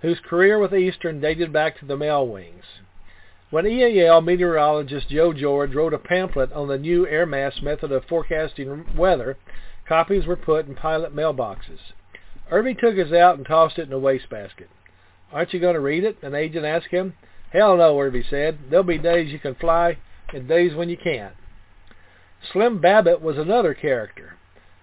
whose 0.00 0.18
career 0.20 0.58
with 0.58 0.74
Eastern 0.74 1.20
dated 1.20 1.52
back 1.52 1.78
to 1.80 1.84
the 1.84 1.98
Mail 1.98 2.26
Wings. 2.26 2.64
When 3.50 3.66
EAL 3.66 4.22
meteorologist 4.22 5.10
Joe 5.10 5.34
George 5.34 5.74
wrote 5.74 5.92
a 5.92 5.98
pamphlet 5.98 6.50
on 6.52 6.68
the 6.68 6.78
new 6.78 7.06
air 7.06 7.26
mass 7.26 7.60
method 7.60 7.92
of 7.92 8.06
forecasting 8.06 8.96
weather, 8.96 9.36
copies 9.86 10.24
were 10.24 10.34
put 10.34 10.66
in 10.66 10.76
pilot 10.76 11.14
mailboxes. 11.14 11.92
Irving 12.50 12.76
took 12.76 12.96
his 12.96 13.12
out 13.12 13.36
and 13.36 13.46
tossed 13.46 13.78
it 13.78 13.86
in 13.86 13.92
a 13.92 13.98
wastebasket. 13.98 14.70
Aren't 15.32 15.52
you 15.52 15.60
going 15.60 15.74
to 15.74 15.80
read 15.80 16.04
it? 16.04 16.22
An 16.22 16.34
agent 16.34 16.64
asked 16.64 16.88
him. 16.88 17.14
Hell 17.52 17.76
no, 17.76 17.98
Irby 18.00 18.24
said. 18.28 18.58
There'll 18.70 18.84
be 18.84 18.98
days 18.98 19.32
you 19.32 19.38
can 19.38 19.54
fly 19.54 19.98
and 20.32 20.48
days 20.48 20.74
when 20.74 20.88
you 20.88 20.96
can't. 20.96 21.34
Slim 22.52 22.80
Babbitt 22.80 23.22
was 23.22 23.38
another 23.38 23.74
character. 23.74 24.34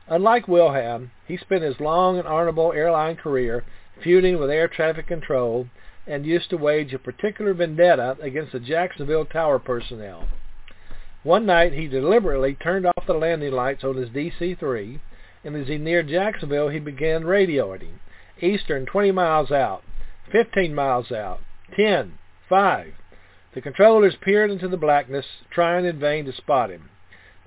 Unlike 0.07 0.47
Wilhelm, 0.47 1.11
he 1.27 1.37
spent 1.37 1.63
his 1.63 1.79
long 1.79 2.17
and 2.17 2.27
honorable 2.27 2.73
airline 2.73 3.15
career 3.15 3.63
feuding 4.03 4.39
with 4.39 4.49
air 4.49 4.67
traffic 4.67 5.07
control 5.07 5.67
and 6.05 6.25
used 6.25 6.49
to 6.49 6.57
wage 6.57 6.93
a 6.93 6.99
particular 6.99 7.53
vendetta 7.53 8.17
against 8.21 8.51
the 8.51 8.59
Jacksonville 8.59 9.25
Tower 9.25 9.59
personnel. 9.59 10.27
One 11.23 11.45
night 11.45 11.71
he 11.71 11.87
deliberately 11.87 12.55
turned 12.55 12.85
off 12.85 13.07
the 13.07 13.13
landing 13.13 13.53
lights 13.53 13.83
on 13.85 13.95
his 13.95 14.09
DC-3, 14.09 14.99
and 15.45 15.55
as 15.55 15.67
he 15.67 15.77
neared 15.77 16.09
Jacksonville 16.09 16.67
he 16.67 16.79
began 16.79 17.23
radioing. 17.23 17.99
Eastern 18.41 18.85
20 18.85 19.11
miles 19.11 19.51
out, 19.51 19.83
15 20.31 20.73
miles 20.73 21.11
out, 21.11 21.41
10, 21.75 22.17
5. 22.49 22.93
The 23.53 23.61
controllers 23.61 24.15
peered 24.21 24.49
into 24.49 24.67
the 24.67 24.77
blackness, 24.77 25.25
trying 25.51 25.85
in 25.85 25.99
vain 25.99 26.25
to 26.25 26.33
spot 26.33 26.71
him. 26.71 26.89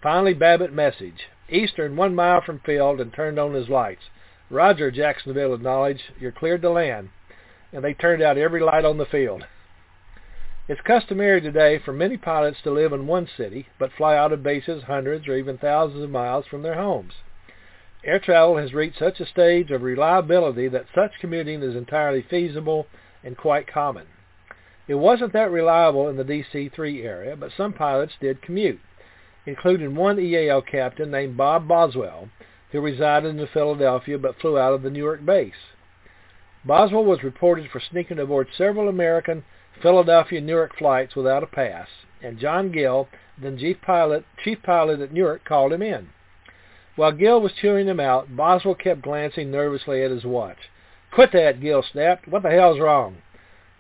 Finally 0.03 0.35
Babbitt 0.35 0.73
message. 0.73 1.29
Eastern 1.49 1.97
one 1.97 2.15
mile 2.15 2.41
from 2.41 2.61
field 2.61 3.01
and 3.01 3.13
turned 3.13 3.39
on 3.39 3.55
his 3.55 3.69
lights. 3.69 4.03
Roger, 4.51 4.91
Jacksonville 4.91 5.55
acknowledged. 5.55 6.03
You're 6.21 6.33
cleared 6.33 6.63
to 6.63 6.71
land. 6.71 7.11
And 7.73 7.85
they 7.85 7.95
turned 7.95 8.23
out 8.23 8.39
every 8.39 8.61
light 8.61 8.85
on 8.85 8.99
the 8.99 9.07
field. 9.07 9.45
It's 10.69 10.81
customary 10.81 11.41
today 11.41 11.79
for 11.79 11.93
many 11.93 12.17
pilots 12.17 12.59
to 12.63 12.71
live 12.71 12.93
in 12.93 13.07
one 13.07 13.29
city, 13.37 13.69
but 13.79 13.93
fly 13.93 14.17
out 14.17 14.33
of 14.33 14.43
bases 14.43 14.85
hundreds 14.85 15.29
or 15.29 15.37
even 15.37 15.59
thousands 15.59 16.03
of 16.03 16.11
miles 16.11 16.47
from 16.47 16.63
their 16.63 16.75
homes. 16.75 17.15
Air 18.07 18.21
travel 18.21 18.57
has 18.57 18.73
reached 18.73 19.01
such 19.01 19.19
a 19.19 19.27
stage 19.27 19.73
of 19.73 19.83
reliability 19.83 20.69
that 20.69 20.87
such 20.95 21.19
commuting 21.21 21.61
is 21.61 21.75
entirely 21.75 22.23
feasible 22.23 22.87
and 23.25 23.37
quite 23.37 23.67
common. 23.67 24.07
It 24.87 24.95
wasn't 24.95 25.33
that 25.33 25.51
reliable 25.51 26.09
in 26.09 26.17
the 26.17 26.23
DC-3 26.23 27.05
area, 27.05 27.35
but 27.35 27.51
some 27.57 27.73
pilots 27.73 28.13
did 28.21 28.43
commute, 28.43 28.79
including 29.45 29.97
one 29.97 30.21
EAL 30.21 30.63
captain 30.63 31.11
named 31.11 31.37
Bob 31.37 31.67
Boswell, 31.67 32.29
who 32.71 32.81
resided 32.81 33.37
in 33.37 33.47
Philadelphia 33.49 34.19
but 34.19 34.39
flew 34.39 34.57
out 34.57 34.73
of 34.73 34.83
the 34.83 34.91
Newark 34.91 35.27
base. 35.27 35.75
Boswell 36.65 37.05
was 37.05 37.25
reported 37.25 37.69
for 37.73 37.81
sneaking 37.81 38.21
aboard 38.21 38.47
several 38.57 38.89
American 38.89 39.43
Philadelphia-Newark 39.83 40.79
flights 40.79 41.17
without 41.17 41.43
a 41.43 41.47
pass, 41.49 41.89
and 42.23 42.39
John 42.39 42.71
Gill, 42.71 43.09
then 43.37 43.59
chief 43.59 43.81
pilot, 43.83 44.25
chief 44.45 44.63
pilot 44.63 45.01
at 45.01 45.13
Newark, 45.13 45.45
called 45.45 45.73
him 45.73 45.83
in. 45.83 46.11
While 46.97 47.13
Gill 47.13 47.41
was 47.41 47.53
chewing 47.53 47.87
them 47.87 48.01
out, 48.01 48.35
Boswell 48.35 48.75
kept 48.75 49.03
glancing 49.03 49.51
nervously 49.51 50.03
at 50.03 50.11
his 50.11 50.25
watch. 50.25 50.57
Quit 51.13 51.31
that, 51.33 51.61
Gill 51.61 51.83
snapped. 51.83 52.27
What 52.27 52.43
the 52.43 52.51
hell's 52.51 52.81
wrong? 52.81 53.19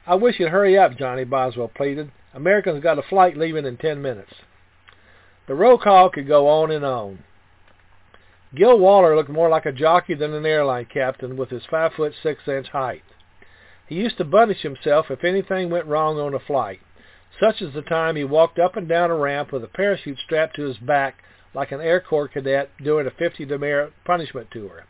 I 0.06 0.14
wish 0.14 0.38
you'd 0.38 0.50
hurry 0.50 0.78
up, 0.78 0.96
Johnny 0.96 1.24
Boswell 1.24 1.68
pleaded. 1.74 2.12
Americans 2.34 2.82
got 2.82 2.98
a 2.98 3.02
flight 3.02 3.36
leaving 3.36 3.64
in 3.64 3.78
ten 3.78 4.02
minutes. 4.02 4.32
The 5.48 5.54
roll 5.54 5.78
call 5.78 6.10
could 6.10 6.28
go 6.28 6.46
on 6.46 6.70
and 6.70 6.84
on. 6.84 7.20
Gil 8.54 8.78
Waller 8.78 9.16
looked 9.16 9.30
more 9.30 9.48
like 9.48 9.66
a 9.66 9.72
jockey 9.72 10.14
than 10.14 10.34
an 10.34 10.46
airline 10.46 10.86
captain 10.86 11.36
with 11.36 11.50
his 11.50 11.64
five 11.70 11.92
foot 11.94 12.14
six 12.22 12.46
inch 12.46 12.68
height. 12.68 13.02
He 13.86 13.94
used 13.94 14.18
to 14.18 14.24
punish 14.24 14.62
himself 14.62 15.10
if 15.10 15.24
anything 15.24 15.70
went 15.70 15.86
wrong 15.86 16.18
on 16.18 16.34
a 16.34 16.38
flight, 16.38 16.80
such 17.40 17.62
as 17.62 17.72
the 17.72 17.82
time 17.82 18.16
he 18.16 18.24
walked 18.24 18.58
up 18.58 18.76
and 18.76 18.88
down 18.88 19.10
a 19.10 19.16
ramp 19.16 19.52
with 19.52 19.64
a 19.64 19.68
parachute 19.68 20.18
strapped 20.18 20.56
to 20.56 20.62
his 20.62 20.78
back 20.78 21.22
like 21.57 21.72
an 21.72 21.80
Air 21.80 22.00
Corps 22.00 22.28
cadet 22.28 22.68
doing 22.84 23.07
a 23.07 23.11
50 23.11 23.46
demerit 23.46 23.94
punishment 24.04 24.48
tour. 24.50 24.84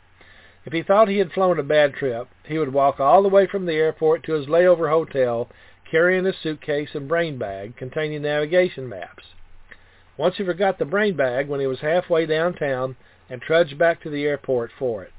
If 0.64 0.72
he 0.72 0.82
thought 0.82 1.06
he 1.06 1.18
had 1.18 1.30
flown 1.30 1.60
a 1.60 1.62
bad 1.62 1.94
trip, 1.94 2.26
he 2.44 2.58
would 2.58 2.72
walk 2.72 2.98
all 2.98 3.22
the 3.22 3.28
way 3.28 3.46
from 3.46 3.66
the 3.66 3.74
airport 3.74 4.24
to 4.24 4.32
his 4.32 4.48
layover 4.48 4.90
hotel 4.90 5.48
carrying 5.88 6.24
his 6.24 6.34
suitcase 6.42 6.88
and 6.92 7.06
brain 7.06 7.38
bag 7.38 7.76
containing 7.76 8.22
navigation 8.22 8.88
maps. 8.88 9.22
Once 10.16 10.38
he 10.38 10.44
forgot 10.44 10.80
the 10.80 10.84
brain 10.84 11.16
bag 11.16 11.46
when 11.46 11.60
he 11.60 11.68
was 11.68 11.78
halfway 11.78 12.26
downtown 12.26 12.96
and 13.30 13.40
trudged 13.40 13.78
back 13.78 14.02
to 14.02 14.10
the 14.10 14.24
airport 14.24 14.72
for 14.76 15.04
it. 15.04 15.12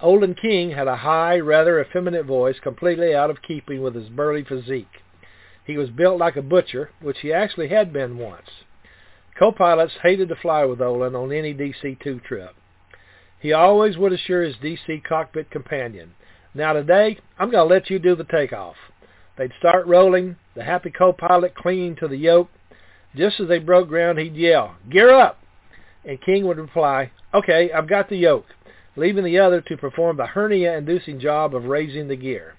Olin 0.00 0.36
King 0.36 0.70
had 0.70 0.86
a 0.86 0.98
high, 0.98 1.40
rather 1.40 1.80
effeminate 1.80 2.26
voice 2.26 2.60
completely 2.62 3.12
out 3.12 3.30
of 3.30 3.42
keeping 3.42 3.82
with 3.82 3.96
his 3.96 4.08
burly 4.08 4.44
physique. 4.44 5.02
He 5.64 5.76
was 5.76 5.90
built 5.90 6.20
like 6.20 6.36
a 6.36 6.42
butcher, 6.42 6.90
which 7.00 7.18
he 7.22 7.32
actually 7.32 7.70
had 7.70 7.92
been 7.92 8.18
once. 8.18 8.48
Co-pilots 9.38 9.94
hated 10.02 10.28
to 10.30 10.36
fly 10.36 10.64
with 10.64 10.80
Olin 10.80 11.14
on 11.14 11.32
any 11.32 11.54
DC-2 11.54 12.24
trip. 12.24 12.54
He 13.40 13.52
always 13.52 13.96
would 13.96 14.12
assure 14.12 14.42
his 14.42 14.56
DC 14.56 15.04
cockpit 15.04 15.50
companion, 15.50 16.14
now 16.54 16.72
today, 16.72 17.18
I'm 17.38 17.50
going 17.50 17.68
to 17.68 17.72
let 17.72 17.90
you 17.90 17.98
do 17.98 18.16
the 18.16 18.24
takeoff. 18.24 18.74
They'd 19.36 19.52
start 19.58 19.86
rolling, 19.86 20.36
the 20.56 20.64
happy 20.64 20.90
co-pilot 20.90 21.54
clinging 21.54 21.96
to 21.96 22.08
the 22.08 22.16
yoke. 22.16 22.48
Just 23.14 23.38
as 23.38 23.48
they 23.48 23.58
broke 23.58 23.88
ground, 23.88 24.18
he'd 24.18 24.34
yell, 24.34 24.74
gear 24.90 25.14
up! 25.14 25.38
And 26.04 26.20
King 26.20 26.46
would 26.46 26.58
reply, 26.58 27.12
okay, 27.34 27.70
I've 27.70 27.88
got 27.88 28.08
the 28.08 28.16
yoke, 28.16 28.46
leaving 28.96 29.24
the 29.24 29.38
other 29.38 29.60
to 29.60 29.76
perform 29.76 30.16
the 30.16 30.26
hernia-inducing 30.26 31.20
job 31.20 31.54
of 31.54 31.66
raising 31.66 32.08
the 32.08 32.16
gear. 32.16 32.54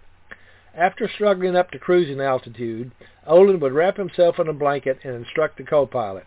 After 0.75 1.09
struggling 1.13 1.55
up 1.55 1.71
to 1.71 1.80
cruising 1.80 2.21
altitude, 2.21 2.91
Olin 3.27 3.59
would 3.59 3.73
wrap 3.73 3.97
himself 3.97 4.39
in 4.39 4.47
a 4.47 4.53
blanket 4.53 4.99
and 5.03 5.15
instruct 5.15 5.57
the 5.57 5.63
co-pilot, 5.63 6.25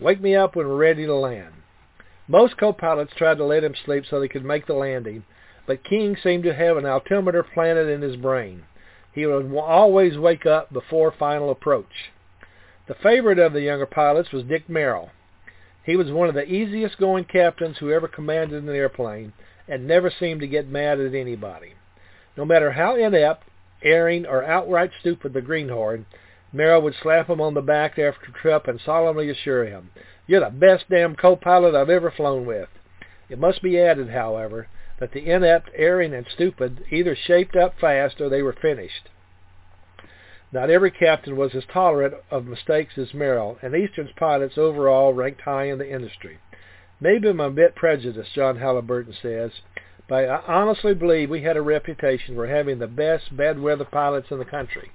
wake 0.00 0.20
me 0.20 0.34
up 0.34 0.56
when 0.56 0.66
we're 0.68 0.76
ready 0.76 1.06
to 1.06 1.14
land. 1.14 1.54
Most 2.26 2.56
co-pilots 2.56 3.12
tried 3.16 3.38
to 3.38 3.44
let 3.44 3.64
him 3.64 3.74
sleep 3.84 4.04
so 4.08 4.18
they 4.18 4.28
could 4.28 4.44
make 4.44 4.66
the 4.66 4.74
landing, 4.74 5.24
but 5.66 5.84
King 5.84 6.16
seemed 6.22 6.44
to 6.44 6.54
have 6.54 6.76
an 6.76 6.86
altimeter 6.86 7.42
planted 7.42 7.88
in 7.88 8.02
his 8.02 8.16
brain. 8.16 8.64
He 9.12 9.26
would 9.26 9.54
always 9.54 10.18
wake 10.18 10.46
up 10.46 10.72
before 10.72 11.12
final 11.12 11.50
approach. 11.50 12.10
The 12.88 12.94
favorite 12.94 13.38
of 13.38 13.52
the 13.52 13.62
younger 13.62 13.86
pilots 13.86 14.32
was 14.32 14.44
Dick 14.44 14.68
Merrill. 14.68 15.10
He 15.84 15.96
was 15.96 16.10
one 16.10 16.28
of 16.28 16.34
the 16.34 16.50
easiest 16.50 16.98
going 16.98 17.24
captains 17.24 17.78
who 17.78 17.92
ever 17.92 18.08
commanded 18.08 18.62
an 18.64 18.74
airplane 18.74 19.32
and 19.68 19.86
never 19.86 20.10
seemed 20.10 20.40
to 20.40 20.46
get 20.46 20.68
mad 20.68 20.98
at 20.98 21.14
anybody. 21.14 21.74
No 22.36 22.44
matter 22.44 22.72
how 22.72 22.96
inept, 22.96 23.44
erring, 23.82 24.26
or 24.26 24.42
outright 24.42 24.90
stupid 25.00 25.32
the 25.32 25.40
greenhorn, 25.40 26.06
Merrill 26.54 26.82
would 26.82 26.94
slap 26.94 27.28
him 27.28 27.40
on 27.40 27.54
the 27.54 27.60
back 27.60 27.98
after 27.98 28.30
a 28.30 28.40
trip 28.40 28.68
and 28.68 28.80
solemnly 28.80 29.28
assure 29.28 29.64
him, 29.64 29.90
You're 30.28 30.38
the 30.38 30.50
best 30.50 30.88
damn 30.88 31.16
co-pilot 31.16 31.74
I've 31.74 31.90
ever 31.90 32.12
flown 32.12 32.46
with. 32.46 32.68
It 33.28 33.40
must 33.40 33.60
be 33.60 33.76
added, 33.76 34.10
however, 34.10 34.68
that 35.00 35.10
the 35.10 35.28
inept, 35.28 35.70
erring, 35.74 36.14
and 36.14 36.24
stupid 36.32 36.84
either 36.90 37.16
shaped 37.16 37.56
up 37.56 37.80
fast 37.80 38.20
or 38.20 38.28
they 38.28 38.40
were 38.40 38.52
finished. 38.52 39.08
Not 40.52 40.70
every 40.70 40.92
captain 40.92 41.36
was 41.36 41.56
as 41.56 41.64
tolerant 41.64 42.14
of 42.30 42.46
mistakes 42.46 42.96
as 42.96 43.12
Merrill, 43.12 43.58
and 43.60 43.74
Eastern's 43.74 44.12
pilots 44.14 44.56
overall 44.56 45.12
ranked 45.12 45.40
high 45.40 45.64
in 45.64 45.78
the 45.78 45.90
industry. 45.90 46.38
Maybe 47.00 47.28
I'm 47.28 47.40
a 47.40 47.50
bit 47.50 47.74
prejudiced, 47.74 48.32
John 48.32 48.58
Halliburton 48.58 49.14
says, 49.20 49.50
but 50.06 50.28
I 50.28 50.40
honestly 50.46 50.94
believe 50.94 51.30
we 51.30 51.42
had 51.42 51.56
a 51.56 51.62
reputation 51.62 52.36
for 52.36 52.46
having 52.46 52.78
the 52.78 52.86
best 52.86 53.36
bad 53.36 53.58
weather 53.58 53.84
pilots 53.84 54.30
in 54.30 54.38
the 54.38 54.44
country. 54.44 54.92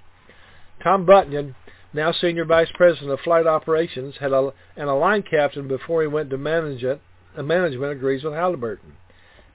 Tom 0.83 1.05
Bunyan, 1.05 1.55
now 1.93 2.11
senior 2.11 2.45
vice 2.45 2.71
president 2.73 3.11
of 3.11 3.19
flight 3.19 3.47
operations, 3.47 4.15
had 4.19 4.31
a, 4.31 4.53
and 4.75 4.89
a 4.89 4.93
line 4.93 5.23
captain 5.23 5.67
before 5.67 6.01
he 6.01 6.07
went 6.07 6.29
to 6.29 6.37
management, 6.37 7.01
uh, 7.37 7.43
management 7.43 7.91
agrees 7.91 8.23
with 8.23 8.33
Halliburton. 8.33 8.93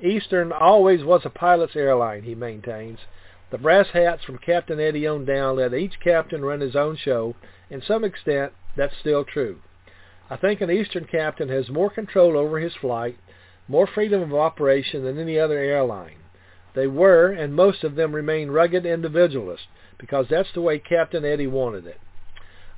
Eastern 0.00 0.52
always 0.52 1.02
was 1.04 1.22
a 1.24 1.30
pilot's 1.30 1.76
airline, 1.76 2.24
he 2.24 2.34
maintains. 2.34 2.98
The 3.50 3.58
brass 3.58 3.86
hats 3.92 4.24
from 4.24 4.38
Captain 4.38 4.80
Eddie 4.80 5.06
on 5.06 5.24
down 5.24 5.56
let 5.56 5.72
each 5.72 6.00
captain 6.00 6.44
run 6.44 6.60
his 6.60 6.74
own 6.74 6.96
show. 6.96 7.36
In 7.70 7.80
some 7.80 8.04
extent, 8.04 8.52
that's 8.76 8.96
still 8.98 9.24
true. 9.24 9.60
I 10.28 10.36
think 10.36 10.60
an 10.60 10.70
Eastern 10.70 11.04
captain 11.04 11.48
has 11.50 11.68
more 11.70 11.90
control 11.90 12.36
over 12.36 12.58
his 12.58 12.74
flight, 12.74 13.16
more 13.68 13.86
freedom 13.86 14.22
of 14.22 14.34
operation 14.34 15.04
than 15.04 15.18
any 15.18 15.38
other 15.38 15.58
airline. 15.58 16.16
They 16.74 16.86
were, 16.86 17.30
and 17.30 17.54
most 17.54 17.84
of 17.84 17.94
them 17.94 18.14
remain 18.14 18.50
rugged 18.50 18.84
individualists, 18.84 19.68
because 20.04 20.26
that's 20.28 20.52
the 20.52 20.60
way 20.60 20.78
Captain 20.78 21.24
Eddie 21.24 21.46
wanted 21.46 21.86
it. 21.86 21.98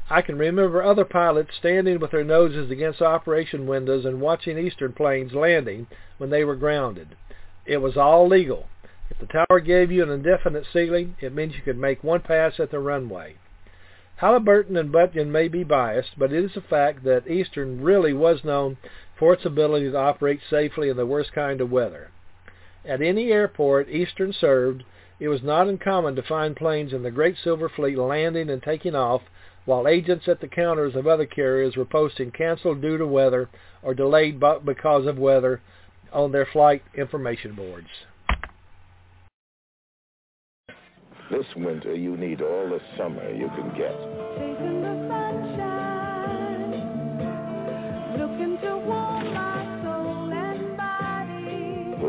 I 0.09 0.23
can 0.23 0.39
remember 0.39 0.85
other 0.85 1.05
pilots 1.05 1.51
standing 1.59 1.99
with 1.99 2.13
their 2.13 2.23
noses 2.23 2.71
against 2.71 3.03
operation 3.03 3.67
windows 3.67 4.05
and 4.05 4.21
watching 4.21 4.57
Eastern 4.57 4.93
planes 4.93 5.33
landing 5.33 5.89
when 6.19 6.31
they 6.31 6.45
were 6.45 6.55
grounded. 6.55 7.17
It 7.65 7.79
was 7.79 7.97
all 7.97 8.29
legal. 8.29 8.69
If 9.11 9.19
the 9.19 9.27
tower 9.27 9.59
gave 9.59 9.91
you 9.91 10.05
an 10.05 10.11
indefinite 10.11 10.67
ceiling, 10.73 11.17
it 11.21 11.35
meant 11.35 11.57
you 11.57 11.63
could 11.63 11.77
make 11.77 12.05
one 12.05 12.21
pass 12.21 12.61
at 12.61 12.71
the 12.71 12.79
runway. 12.79 13.35
Halliburton 14.19 14.77
and 14.77 14.93
Bunyan 14.93 15.33
may 15.33 15.49
be 15.49 15.65
biased, 15.65 16.17
but 16.17 16.33
it 16.33 16.45
is 16.45 16.57
a 16.57 16.61
fact 16.61 17.03
that 17.03 17.29
Eastern 17.29 17.83
really 17.83 18.13
was 18.13 18.45
known 18.45 18.77
for 19.19 19.33
its 19.33 19.45
ability 19.45 19.91
to 19.91 19.99
operate 19.99 20.41
safely 20.49 20.89
in 20.89 20.97
the 20.97 21.05
worst 21.05 21.33
kind 21.33 21.61
of 21.61 21.73
weather. 21.73 22.13
At 22.85 23.03
any 23.03 23.33
airport 23.33 23.89
Eastern 23.89 24.33
served, 24.33 24.85
it 25.19 25.29
was 25.29 25.43
not 25.43 25.69
uncommon 25.69 26.15
to 26.17 26.23
find 26.23 26.57
planes 26.57 26.93
in 26.93 27.03
the 27.03 27.11
Great 27.11 27.37
Silver 27.43 27.69
Fleet 27.69 27.97
landing 27.97 28.51
and 28.51 28.63
taking 28.63 28.95
off 28.95 29.23
while 29.65 29.89
agents 29.89 30.29
at 30.29 30.41
the 30.41 30.49
counters 30.49 30.95
of 30.95 31.07
other 31.07 31.27
carriers 31.27 31.77
were 31.77 31.85
posting 31.85 32.31
canceled 32.31 32.81
due 32.81 32.99
to 32.99 33.07
weather 33.07 33.49
or 33.83 33.95
delayed 33.95 34.41
because 34.65 35.07
of 35.07 35.19
weather 35.19 35.61
on 36.13 36.33
their 36.33 36.47
flight 36.47 36.83
information 36.95 37.55
boards. 37.55 37.89
This 41.31 41.47
winter, 41.57 41.95
you 41.95 42.17
need 42.17 42.41
all 42.41 42.69
the 42.69 42.81
summer 42.97 43.29
you 43.35 43.49
can 43.49 43.77
get. 43.77 44.46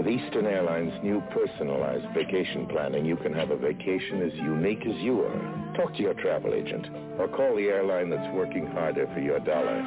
With 0.08 0.22
Eastern 0.22 0.46
Airlines' 0.46 0.94
new 1.04 1.22
personalized 1.32 2.14
vacation 2.14 2.66
planning, 2.68 3.06
you 3.06 3.18
can 3.18 3.34
have 3.34 3.52
a 3.52 3.58
vacation 3.58 4.22
as 4.22 4.34
unique 4.36 4.86
as 4.86 4.96
you 5.02 5.20
are. 5.20 5.74
Talk 5.76 5.94
to 5.96 6.02
your 6.02 6.14
travel 6.14 6.54
agent 6.54 6.88
or 7.20 7.28
call 7.28 7.58
the 7.58 7.64
airline 7.64 8.10
that's 8.10 8.34
working 8.34 8.68
harder 8.68 9.06
for 9.14 9.20
your 9.20 9.40
dollar. 9.40 9.82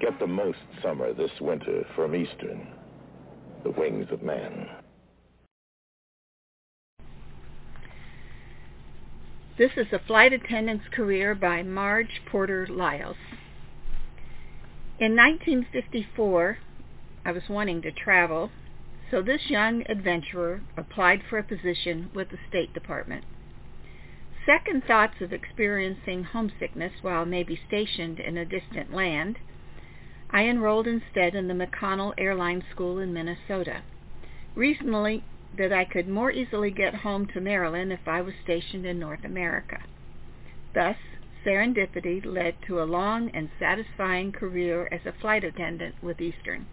Get 0.00 0.18
the 0.18 0.26
most 0.26 0.58
summer 0.82 1.12
this 1.12 1.32
winter 1.38 1.84
from 1.94 2.14
Eastern, 2.14 2.66
the 3.62 3.70
wings 3.72 4.06
of 4.10 4.22
man. 4.22 4.70
This 9.58 9.72
is 9.76 9.88
a 9.92 10.00
flight 10.06 10.32
attendant's 10.32 10.88
career 10.92 11.34
by 11.34 11.62
Marge 11.62 12.22
Porter 12.30 12.66
Lyles. 12.70 13.16
In 14.98 15.14
1954, 15.14 16.56
I 17.24 17.30
was 17.30 17.48
wanting 17.48 17.82
to 17.82 17.92
travel, 17.92 18.50
so 19.10 19.22
this 19.22 19.48
young 19.48 19.84
adventurer 19.88 20.62
applied 20.76 21.22
for 21.22 21.38
a 21.38 21.44
position 21.44 22.10
with 22.12 22.30
the 22.30 22.38
State 22.48 22.74
Department. 22.74 23.24
Second 24.44 24.82
thoughts 24.84 25.20
of 25.20 25.32
experiencing 25.32 26.24
homesickness 26.24 26.92
while 27.00 27.24
maybe 27.24 27.60
stationed 27.68 28.18
in 28.18 28.36
a 28.36 28.44
distant 28.44 28.92
land, 28.92 29.38
I 30.30 30.48
enrolled 30.48 30.88
instead 30.88 31.36
in 31.36 31.46
the 31.46 31.54
McConnell 31.54 32.14
Airline 32.18 32.64
School 32.72 32.98
in 32.98 33.12
Minnesota, 33.12 33.82
reasonably 34.56 35.22
that 35.56 35.72
I 35.72 35.84
could 35.84 36.08
more 36.08 36.32
easily 36.32 36.72
get 36.72 36.94
home 36.94 37.26
to 37.26 37.40
Maryland 37.40 37.92
if 37.92 38.08
I 38.08 38.20
was 38.20 38.34
stationed 38.42 38.84
in 38.84 38.98
North 38.98 39.24
America. 39.24 39.80
Thus, 40.74 40.96
serendipity 41.44 42.24
led 42.24 42.56
to 42.66 42.82
a 42.82 42.84
long 42.84 43.30
and 43.30 43.48
satisfying 43.60 44.32
career 44.32 44.88
as 44.90 45.06
a 45.06 45.12
flight 45.12 45.44
attendant 45.44 46.02
with 46.02 46.20
Eastern. 46.20 46.66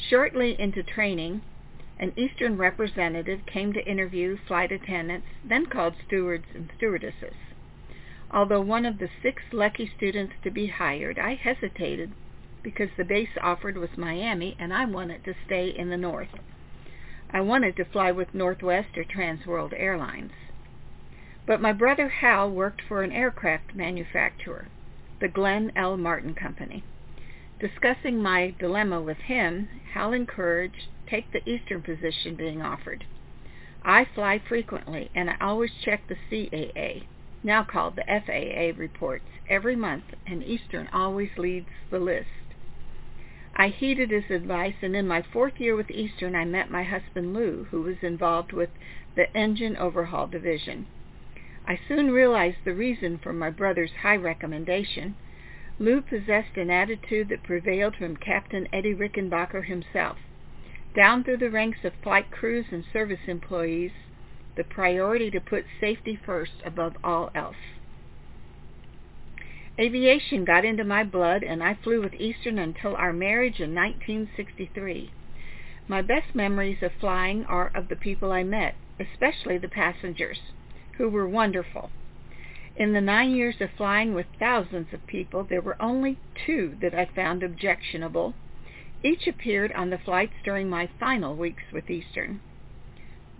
Shortly 0.00 0.58
into 0.60 0.84
training, 0.84 1.42
an 1.98 2.12
Eastern 2.14 2.56
representative 2.56 3.44
came 3.46 3.72
to 3.72 3.84
interview 3.84 4.36
flight 4.36 4.70
attendants, 4.70 5.26
then 5.44 5.66
called 5.66 5.96
stewards 6.06 6.46
and 6.54 6.70
stewardesses. 6.76 7.34
Although 8.30 8.60
one 8.60 8.86
of 8.86 8.98
the 8.98 9.10
six 9.22 9.42
lucky 9.52 9.90
students 9.96 10.34
to 10.44 10.50
be 10.50 10.68
hired, 10.68 11.18
I 11.18 11.34
hesitated 11.34 12.12
because 12.62 12.90
the 12.96 13.04
base 13.04 13.36
offered 13.40 13.76
was 13.76 13.96
Miami 13.96 14.54
and 14.58 14.72
I 14.72 14.84
wanted 14.84 15.24
to 15.24 15.34
stay 15.46 15.68
in 15.68 15.88
the 15.88 15.96
north. 15.96 16.38
I 17.30 17.40
wanted 17.40 17.74
to 17.76 17.84
fly 17.84 18.12
with 18.12 18.34
Northwest 18.34 18.96
or 18.96 19.04
Transworld 19.04 19.72
Airlines. 19.76 20.32
But 21.44 21.60
my 21.60 21.72
brother 21.72 22.08
Hal 22.08 22.50
worked 22.50 22.82
for 22.82 23.02
an 23.02 23.10
aircraft 23.10 23.74
manufacturer, 23.74 24.68
the 25.20 25.28
Glenn 25.28 25.72
L. 25.74 25.96
Martin 25.96 26.34
Company. 26.34 26.84
Discussing 27.60 28.22
my 28.22 28.54
dilemma 28.58 29.00
with 29.00 29.18
him, 29.18 29.68
Hal 29.92 30.12
encouraged 30.12 30.86
take 31.08 31.32
the 31.32 31.48
eastern 31.48 31.82
position 31.82 32.36
being 32.36 32.62
offered. 32.62 33.04
I 33.82 34.04
fly 34.04 34.38
frequently, 34.38 35.10
and 35.14 35.28
I 35.28 35.36
always 35.40 35.72
check 35.74 36.06
the 36.06 36.16
CAA, 36.30 37.04
now 37.42 37.64
called 37.64 37.96
the 37.96 38.04
FAA 38.04 38.78
reports, 38.78 39.28
every 39.48 39.74
month, 39.74 40.04
and 40.26 40.44
Eastern 40.44 40.88
always 40.92 41.30
leads 41.36 41.68
the 41.90 41.98
list. 41.98 42.28
I 43.56 43.68
heeded 43.68 44.10
his 44.10 44.30
advice, 44.30 44.76
and 44.82 44.94
in 44.94 45.08
my 45.08 45.22
fourth 45.22 45.58
year 45.58 45.74
with 45.74 45.90
Eastern 45.90 46.36
I 46.36 46.44
met 46.44 46.70
my 46.70 46.84
husband 46.84 47.34
Lou, 47.34 47.64
who 47.70 47.82
was 47.82 47.96
involved 48.02 48.52
with 48.52 48.70
the 49.16 49.36
engine 49.36 49.76
overhaul 49.76 50.28
division. 50.28 50.86
I 51.66 51.80
soon 51.88 52.12
realized 52.12 52.58
the 52.64 52.74
reason 52.74 53.18
for 53.18 53.32
my 53.32 53.50
brother's 53.50 53.90
high 54.02 54.16
recommendation. 54.16 55.16
Lou 55.80 56.00
possessed 56.00 56.56
an 56.56 56.70
attitude 56.70 57.28
that 57.28 57.44
prevailed 57.44 57.94
from 57.94 58.16
Captain 58.16 58.66
Eddie 58.72 58.94
Rickenbacker 58.94 59.64
himself. 59.66 60.18
down 60.94 61.22
through 61.22 61.36
the 61.36 61.50
ranks 61.50 61.84
of 61.84 61.92
flight 62.02 62.30
crews 62.32 62.66
and 62.72 62.84
service 62.92 63.20
employees, 63.28 63.92
the 64.56 64.64
priority 64.64 65.30
to 65.30 65.40
put 65.40 65.64
safety 65.78 66.16
first 66.16 66.54
above 66.64 66.96
all 67.04 67.30
else. 67.34 67.54
Aviation 69.78 70.44
got 70.44 70.64
into 70.64 70.82
my 70.82 71.04
blood 71.04 71.44
and 71.44 71.62
I 71.62 71.74
flew 71.74 72.02
with 72.02 72.14
Eastern 72.14 72.58
until 72.58 72.96
our 72.96 73.12
marriage 73.12 73.60
in 73.60 73.72
1963. 73.72 75.12
My 75.86 76.02
best 76.02 76.34
memories 76.34 76.82
of 76.82 76.90
flying 76.98 77.44
are 77.44 77.70
of 77.72 77.88
the 77.88 77.94
people 77.94 78.32
I 78.32 78.42
met, 78.42 78.74
especially 78.98 79.58
the 79.58 79.68
passengers, 79.68 80.40
who 80.96 81.08
were 81.08 81.28
wonderful. 81.28 81.90
In 82.78 82.92
the 82.92 83.00
nine 83.00 83.32
years 83.32 83.60
of 83.60 83.70
flying 83.72 84.14
with 84.14 84.26
thousands 84.38 84.92
of 84.92 85.04
people, 85.08 85.42
there 85.42 85.60
were 85.60 85.76
only 85.82 86.16
two 86.46 86.76
that 86.80 86.94
I 86.94 87.06
found 87.06 87.42
objectionable. 87.42 88.34
Each 89.02 89.26
appeared 89.26 89.72
on 89.72 89.90
the 89.90 89.98
flights 89.98 90.34
during 90.44 90.70
my 90.70 90.86
final 91.00 91.34
weeks 91.34 91.64
with 91.72 91.90
Eastern. 91.90 92.40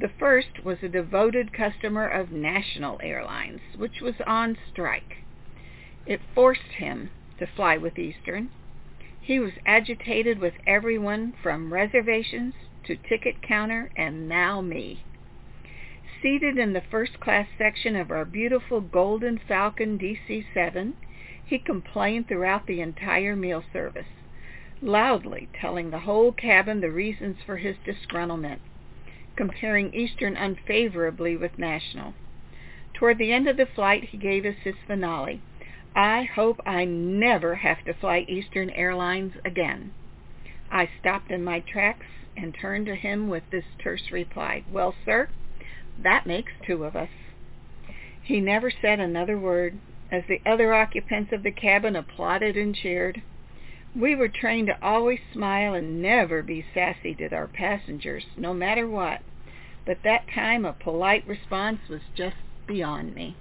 The 0.01 0.09
first 0.09 0.64
was 0.64 0.82
a 0.82 0.89
devoted 0.89 1.53
customer 1.53 2.09
of 2.09 2.32
National 2.32 2.99
Airlines, 3.01 3.61
which 3.76 4.01
was 4.01 4.16
on 4.26 4.59
strike. 4.72 5.18
It 6.05 6.20
forced 6.34 6.72
him 6.78 7.11
to 7.39 7.47
fly 7.47 7.76
with 7.76 7.97
Eastern. 7.97 8.49
He 9.20 9.39
was 9.39 9.53
agitated 9.64 10.41
with 10.41 10.55
everyone 10.66 11.34
from 11.41 11.72
reservations 11.72 12.55
to 12.86 12.97
ticket 12.97 13.41
counter 13.41 13.91
and 13.95 14.28
now 14.28 14.61
me. 14.61 15.05
Seated 16.21 16.59
in 16.59 16.73
the 16.73 16.81
first 16.81 17.21
class 17.21 17.47
section 17.57 17.95
of 17.95 18.11
our 18.11 18.25
beautiful 18.25 18.81
Golden 18.81 19.39
Falcon 19.39 19.97
DC-7, 19.97 20.95
he 21.45 21.61
complained 21.61 22.27
throughout 22.27 22.66
the 22.66 22.81
entire 22.81 23.37
meal 23.37 23.62
service, 23.73 24.09
loudly 24.83 25.49
telling 25.61 25.91
the 25.91 26.01
whole 26.01 26.33
cabin 26.33 26.81
the 26.81 26.91
reasons 26.91 27.37
for 27.47 27.59
his 27.59 27.77
disgruntlement, 27.87 28.59
comparing 29.37 29.95
Eastern 29.95 30.37
unfavorably 30.37 31.37
with 31.37 31.57
National. 31.57 32.14
Toward 32.95 33.19
the 33.19 33.33
end 33.33 33.47
of 33.47 33.57
the 33.57 33.66
flight, 33.66 34.09
he 34.11 34.16
gave 34.16 34.45
us 34.45 34.57
his 34.64 34.75
finale. 34.89 35.41
I 35.95 36.25
hope 36.25 36.61
I 36.66 36.85
never 36.85 37.55
have 37.55 37.85
to 37.85 37.95
fly 37.95 38.25
Eastern 38.27 38.71
Airlines 38.71 39.35
again. 39.45 39.93
I 40.69 40.91
stopped 40.99 41.31
in 41.31 41.45
my 41.45 41.61
tracks 41.61 42.07
and 42.37 42.53
turned 42.61 42.87
to 42.87 42.97
him 42.97 43.29
with 43.29 43.45
this 43.53 43.64
terse 43.79 44.11
reply. 44.11 44.64
Well, 44.73 44.97
sir, 45.05 45.29
that 46.03 46.26
makes 46.26 46.53
two 46.66 46.84
of 46.84 46.96
us. 46.96 47.09
He 48.22 48.40
never 48.40 48.70
said 48.70 49.01
another 49.01 49.38
word 49.38 49.78
as 50.11 50.24
the 50.28 50.40
other 50.46 50.72
occupants 50.72 51.32
of 51.32 51.42
the 51.42 51.51
cabin 51.51 51.96
applauded 51.96 52.57
and 52.57 52.74
cheered. 52.74 53.22
We 53.94 54.14
were 54.14 54.28
trained 54.28 54.68
to 54.68 54.82
always 54.82 55.20
smile 55.32 55.74
and 55.74 56.01
never 56.03 56.42
be 56.42 56.64
sassy 56.74 57.14
to 57.16 57.34
our 57.34 57.49
passengers, 57.49 58.26
no 58.36 58.55
matter 58.55 58.86
what. 58.86 59.22
But 59.84 60.03
that 60.05 60.28
time 60.28 60.64
a 60.64 60.72
polite 60.72 61.26
response 61.26 61.80
was 61.88 62.03
just 62.14 62.36
beyond 62.66 63.14
me. 63.14 63.36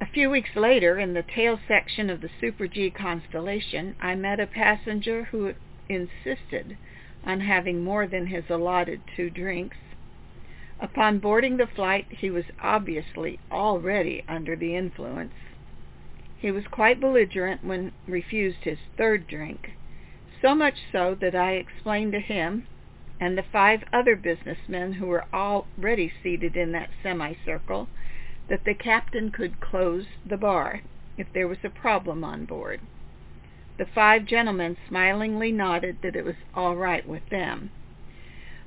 A 0.00 0.06
few 0.06 0.30
weeks 0.30 0.54
later, 0.54 0.98
in 0.98 1.12
the 1.12 1.22
tail 1.22 1.58
section 1.68 2.08
of 2.08 2.20
the 2.20 2.30
Super 2.40 2.68
G 2.68 2.88
Constellation, 2.88 3.96
I 4.00 4.14
met 4.14 4.40
a 4.40 4.46
passenger 4.46 5.24
who 5.24 5.54
insisted 5.88 6.76
on 7.24 7.40
having 7.40 7.82
more 7.82 8.06
than 8.06 8.28
his 8.28 8.44
allotted 8.48 9.02
two 9.16 9.28
drinks. 9.28 9.76
Upon 10.80 11.18
boarding 11.18 11.56
the 11.56 11.66
flight, 11.66 12.06
he 12.10 12.30
was 12.30 12.44
obviously 12.62 13.40
already 13.50 14.22
under 14.28 14.54
the 14.54 14.76
influence. 14.76 15.34
He 16.38 16.50
was 16.52 16.66
quite 16.68 17.00
belligerent 17.00 17.64
when 17.64 17.92
refused 18.06 18.62
his 18.62 18.78
third 18.96 19.26
drink, 19.26 19.72
so 20.40 20.54
much 20.54 20.76
so 20.92 21.16
that 21.16 21.34
I 21.34 21.52
explained 21.54 22.12
to 22.12 22.20
him 22.20 22.68
and 23.20 23.36
the 23.36 23.42
five 23.42 23.82
other 23.92 24.14
businessmen 24.14 24.94
who 24.94 25.06
were 25.06 25.24
already 25.34 26.12
seated 26.22 26.56
in 26.56 26.70
that 26.72 26.90
semicircle 27.02 27.88
that 28.48 28.64
the 28.64 28.74
captain 28.74 29.30
could 29.32 29.60
close 29.60 30.06
the 30.24 30.36
bar 30.36 30.82
if 31.16 31.26
there 31.32 31.48
was 31.48 31.58
a 31.64 31.70
problem 31.70 32.22
on 32.22 32.44
board. 32.44 32.80
The 33.78 33.86
five 33.86 34.24
gentlemen 34.24 34.76
smilingly 34.88 35.50
nodded 35.50 35.98
that 36.02 36.16
it 36.16 36.24
was 36.24 36.36
all 36.54 36.76
right 36.76 37.06
with 37.06 37.28
them. 37.30 37.70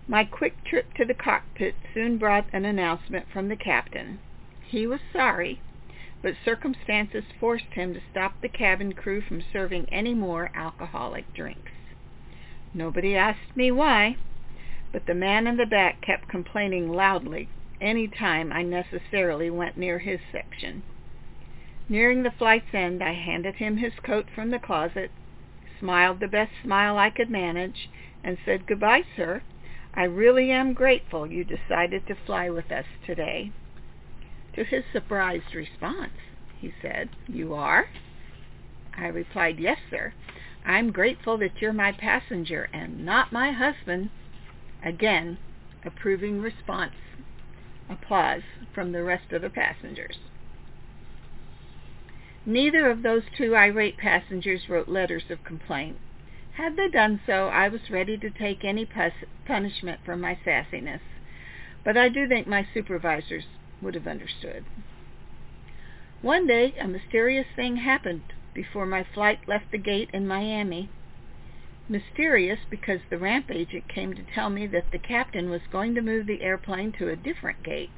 My 0.08 0.24
quick 0.24 0.64
trip 0.64 0.93
to 0.95 1.06
the 1.06 1.14
cockpit 1.14 1.76
soon 1.93 2.18
brought 2.18 2.47
an 2.52 2.66
announcement 2.66 3.28
from 3.32 3.49
the 3.49 3.56
captain. 3.56 4.20
He 4.66 4.88
was 4.88 4.99
sorry, 5.14 5.62
but 6.22 6.36
circumstances 6.43 7.24
forced 7.39 7.74
him 7.74 7.93
to 7.93 8.02
stop 8.10 8.41
the 8.41 8.49
cabin 8.49 8.93
crew 8.93 9.22
from 9.22 9.43
serving 9.54 9.88
any 9.91 10.14
more 10.16 10.49
alcoholic 10.56 11.32
drinks. 11.34 11.72
Nobody 12.74 13.16
asked 13.16 13.56
me 13.56 13.70
why, 13.70 14.16
but 14.91 15.06
the 15.06 15.14
man 15.14 15.45
in 15.45 15.58
the 15.58 15.66
back 15.66 16.02
kept 16.02 16.28
complaining 16.28 16.91
loudly 16.91 17.47
any 17.80 18.08
time 18.08 18.52
I 18.52 18.64
necessarily 18.64 19.49
went 19.49 19.78
near 19.78 19.99
his 19.99 20.20
section. 20.32 20.84
Nearing 21.89 22.24
the 22.24 22.32
flight's 22.32 22.74
end, 22.74 23.04
I 23.04 23.14
handed 23.14 23.56
him 23.56 23.78
his 23.78 23.93
coat 24.04 24.28
from 24.34 24.49
the 24.49 24.60
closet, 24.60 25.12
smiled 25.80 26.20
the 26.20 26.28
best 26.28 26.52
smile 26.64 26.97
I 26.97 27.10
could 27.10 27.30
manage, 27.30 27.89
and 28.24 28.38
said, 28.45 28.66
Goodbye, 28.66 29.04
sir. 29.16 29.41
I 29.93 30.03
really 30.03 30.51
am 30.51 30.73
grateful 30.73 31.27
you 31.27 31.43
decided 31.43 32.07
to 32.07 32.15
fly 32.25 32.49
with 32.49 32.71
us 32.71 32.85
today. 33.05 33.51
To 34.55 34.63
his 34.63 34.83
surprised 34.91 35.53
response, 35.53 36.13
he 36.59 36.73
said, 36.81 37.09
You 37.27 37.53
are? 37.53 37.89
I 38.97 39.07
replied, 39.07 39.59
Yes, 39.59 39.79
sir. 39.89 40.13
I'm 40.65 40.91
grateful 40.91 41.37
that 41.39 41.61
you're 41.61 41.73
my 41.73 41.91
passenger 41.91 42.69
and 42.71 43.05
not 43.05 43.31
my 43.31 43.51
husband. 43.51 44.09
Again, 44.83 45.37
approving 45.83 46.41
response. 46.41 46.93
Applause 47.89 48.43
from 48.73 48.91
the 48.91 49.03
rest 49.03 49.31
of 49.31 49.41
the 49.41 49.49
passengers. 49.49 50.19
Neither 52.45 52.89
of 52.89 53.03
those 53.03 53.23
two 53.37 53.55
irate 53.55 53.97
passengers 53.97 54.69
wrote 54.69 54.87
letters 54.87 55.23
of 55.29 55.43
complaint. 55.43 55.97
Had 56.62 56.76
they 56.76 56.89
done 56.89 57.20
so, 57.26 57.47
I 57.47 57.70
was 57.70 57.89
ready 57.89 58.20
to 58.20 58.30
take 58.30 58.64
any 58.64 58.86
pus- 58.86 59.26
punishment 59.45 59.99
for 60.05 60.16
my 60.16 60.38
sassiness, 60.45 61.01
but 61.84 61.97
I 61.97 62.07
do 62.07 62.28
think 62.28 62.45
my 62.45 62.68
supervisors 62.72 63.45
would 63.82 63.95
have 63.95 64.05
understood. 64.05 64.64
One 66.22 66.45
day, 66.45 66.76
a 66.80 66.88
mysterious 66.88 67.47
thing 67.55 67.78
happened 67.78 68.22
before 68.53 68.86
my 68.86 69.03
flight 69.03 69.39
left 69.47 69.72
the 69.72 69.80
gate 69.80 70.12
in 70.14 70.28
Miami. 70.28 70.88
Mysterious 71.89 72.59
because 72.70 73.01
the 73.09 73.18
ramp 73.18 73.49
agent 73.49 73.88
came 73.88 74.14
to 74.14 74.22
tell 74.22 74.51
me 74.51 74.68
that 74.68 74.91
the 74.91 74.99
captain 74.99 75.49
was 75.49 75.66
going 75.72 75.95
to 75.95 76.01
move 76.03 76.28
the 76.28 76.43
airplane 76.43 76.91
to 76.99 77.09
a 77.09 77.16
different 77.16 77.64
gate 77.64 77.89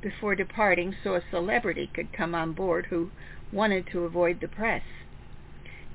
before 0.00 0.36
departing 0.36 0.94
so 1.02 1.16
a 1.16 1.30
celebrity 1.32 1.90
could 1.92 2.12
come 2.12 2.32
on 2.32 2.52
board 2.52 2.86
who 2.90 3.10
wanted 3.50 3.88
to 3.88 4.04
avoid 4.04 4.38
the 4.38 4.46
press. 4.46 4.84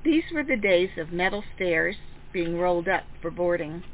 These 0.02 0.24
were 0.32 0.42
the 0.42 0.56
days 0.56 0.96
of 0.96 1.12
metal 1.12 1.44
stairs 1.54 1.96
being 2.32 2.58
rolled 2.58 2.88
up 2.88 3.04
for 3.20 3.30
boarding. 3.30 3.84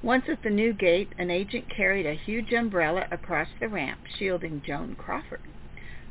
Once 0.00 0.28
at 0.28 0.42
the 0.42 0.50
new 0.50 0.72
gate, 0.72 1.12
an 1.18 1.30
agent 1.30 1.68
carried 1.68 2.06
a 2.06 2.14
huge 2.14 2.52
umbrella 2.52 3.08
across 3.10 3.48
the 3.58 3.68
ramp, 3.68 3.98
shielding 4.06 4.62
Joan 4.62 4.94
Crawford, 4.94 5.40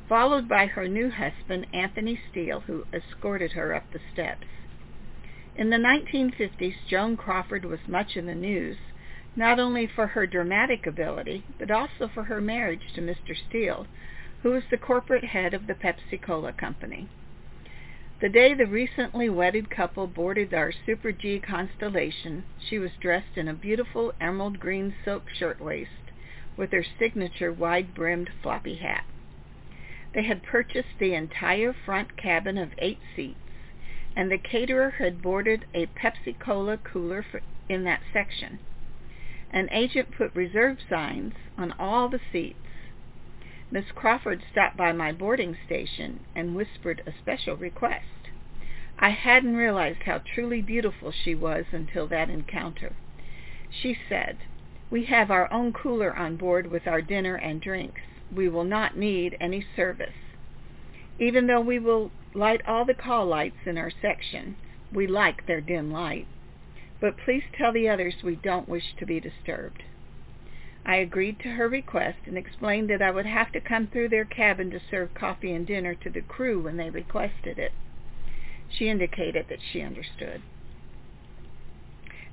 followed 0.09 0.49
by 0.49 0.66
her 0.66 0.89
new 0.89 1.09
husband, 1.09 1.66
Anthony 1.72 2.20
Steele, 2.30 2.59
who 2.61 2.84
escorted 2.91 3.53
her 3.53 3.74
up 3.74 3.89
the 3.91 4.01
steps. 4.11 4.47
In 5.55 5.70
the 5.70 5.78
1950s, 5.78 6.76
Joan 6.89 7.16
Crawford 7.16 7.63
was 7.63 7.88
much 7.88 8.18
in 8.18 8.26
the 8.26 8.36
news, 8.36 8.78
not 9.38 9.59
only 9.59 9.88
for 9.88 10.07
her 10.07 10.28
dramatic 10.28 10.86
ability, 10.86 11.45
but 11.57 11.72
also 11.72 12.09
for 12.13 12.24
her 12.24 12.41
marriage 12.41 12.91
to 12.95 13.01
Mr. 13.01 13.34
Steele, 13.47 13.88
who 14.41 14.51
was 14.51 14.63
the 14.70 14.78
corporate 14.78 15.24
head 15.24 15.53
of 15.53 15.68
the 15.68 15.74
Pepsi-Cola 15.74 16.51
company. 16.51 17.07
The 18.26 18.30
day 18.30 18.56
the 18.56 18.66
recently 18.66 19.30
wedded 19.30 19.70
couple 19.70 20.08
boarded 20.08 20.52
our 20.52 20.72
Super 20.72 21.12
G 21.12 21.40
Constellation, 21.40 22.44
she 22.58 22.80
was 22.80 22.90
dressed 23.00 23.38
in 23.38 23.48
a 23.48 23.54
beautiful 23.54 24.14
emerald 24.20 24.60
green 24.60 24.96
silk 25.06 25.30
shirtwaist 25.30 25.92
with 26.58 26.72
her 26.72 26.84
signature 26.98 27.54
wide-brimmed 27.54 28.32
floppy 28.42 28.78
hat. 28.78 29.04
They 30.16 30.24
had 30.24 30.42
purchased 30.42 30.98
the 30.98 31.14
entire 31.14 31.72
front 31.72 32.18
cabin 32.18 32.58
of 32.58 32.72
eight 32.80 32.98
seats, 33.16 33.38
and 34.16 34.32
the 34.32 34.40
caterer 34.40 34.96
had 34.98 35.22
boarded 35.22 35.66
a 35.76 35.86
Pepsi-Cola 35.86 36.80
cooler 36.80 37.24
in 37.70 37.84
that 37.84 38.02
section. 38.12 38.58
An 39.52 39.70
agent 39.72 40.10
put 40.10 40.34
reserve 40.34 40.80
signs 40.90 41.36
on 41.60 41.74
all 41.74 42.10
the 42.10 42.22
seats. 42.32 42.58
Miss 43.76 43.92
Crawford 43.92 44.42
stopped 44.50 44.78
by 44.78 44.94
my 44.94 45.12
boarding 45.12 45.58
station 45.66 46.22
and 46.34 46.56
whispered 46.56 47.04
a 47.06 47.12
special 47.12 47.58
request. 47.58 48.30
I 48.98 49.10
hadn't 49.10 49.58
realized 49.58 50.04
how 50.04 50.20
truly 50.20 50.62
beautiful 50.62 51.12
she 51.12 51.36
was 51.36 51.66
until 51.74 52.08
that 52.08 52.30
encounter. 52.30 52.94
She 53.70 53.98
said, 54.08 54.38
We 54.90 55.04
have 55.08 55.30
our 55.30 55.52
own 55.52 55.74
cooler 55.74 56.16
on 56.16 56.38
board 56.38 56.68
with 56.68 56.88
our 56.88 57.02
dinner 57.02 57.36
and 57.36 57.60
drinks. 57.60 58.00
We 58.34 58.48
will 58.48 58.64
not 58.64 58.96
need 58.96 59.36
any 59.42 59.66
service. 59.76 60.16
Even 61.20 61.48
though 61.48 61.60
we 61.60 61.78
will 61.78 62.12
light 62.34 62.62
all 62.66 62.86
the 62.86 62.94
call 62.94 63.26
lights 63.26 63.60
in 63.66 63.78
our 63.78 63.92
section, 64.02 64.56
we 64.94 65.06
like 65.06 65.48
their 65.48 65.60
dim 65.60 65.92
light. 65.92 66.28
but 67.02 67.18
please 67.18 67.44
tell 67.58 67.74
the 67.74 67.90
others 67.90 68.24
we 68.24 68.38
don't 68.38 68.70
wish 68.70 68.96
to 68.96 69.06
be 69.06 69.20
disturbed. 69.20 69.84
I 70.88 70.98
agreed 70.98 71.40
to 71.40 71.50
her 71.50 71.68
request 71.68 72.20
and 72.28 72.38
explained 72.38 72.92
that 72.92 73.02
I 73.02 73.10
would 73.10 73.26
have 73.26 73.52
to 73.54 73.60
come 73.60 73.88
through 73.88 74.10
their 74.10 74.26
cabin 74.26 74.70
to 74.70 74.80
serve 74.80 75.16
coffee 75.16 75.52
and 75.52 75.66
dinner 75.66 75.96
to 75.96 76.10
the 76.12 76.22
crew 76.22 76.62
when 76.62 76.78
they 76.78 76.92
requested 76.92 77.58
it. 77.58 77.72
She 78.70 78.88
indicated 78.88 79.48
that 79.50 79.62
she 79.62 79.82
understood. 79.82 80.44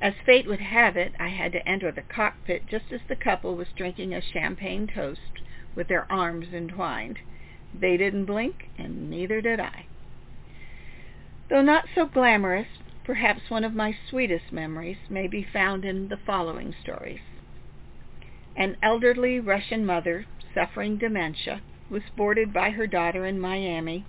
As 0.02 0.14
fate 0.26 0.46
would 0.46 0.60
have 0.60 0.96
it, 0.96 1.14
I 1.18 1.28
had 1.28 1.52
to 1.52 1.66
enter 1.66 1.90
the 1.90 2.02
cockpit 2.02 2.66
just 2.66 2.92
as 2.92 3.00
the 3.08 3.16
couple 3.16 3.54
was 3.56 3.68
drinking 3.74 4.12
a 4.12 4.20
champagne 4.20 4.86
toast 4.86 5.40
with 5.74 5.88
their 5.88 6.10
arms 6.12 6.52
entwined. 6.52 7.20
They 7.72 7.96
didn't 7.96 8.26
blink, 8.26 8.68
and 8.76 9.08
neither 9.08 9.40
did 9.40 9.60
I. 9.60 9.86
Though 11.48 11.62
not 11.62 11.86
so 11.94 12.04
glamorous, 12.04 12.68
perhaps 13.04 13.48
one 13.48 13.64
of 13.64 13.74
my 13.74 13.96
sweetest 14.10 14.52
memories 14.52 14.98
may 15.08 15.26
be 15.26 15.42
found 15.42 15.84
in 15.84 16.08
the 16.08 16.18
following 16.18 16.74
stories. 16.82 17.20
An 18.56 18.76
elderly 18.82 19.40
Russian 19.40 19.86
mother, 19.86 20.26
suffering 20.54 20.98
dementia, 20.98 21.62
was 21.88 22.02
boarded 22.16 22.52
by 22.52 22.70
her 22.70 22.86
daughter 22.86 23.24
in 23.24 23.40
Miami, 23.40 24.04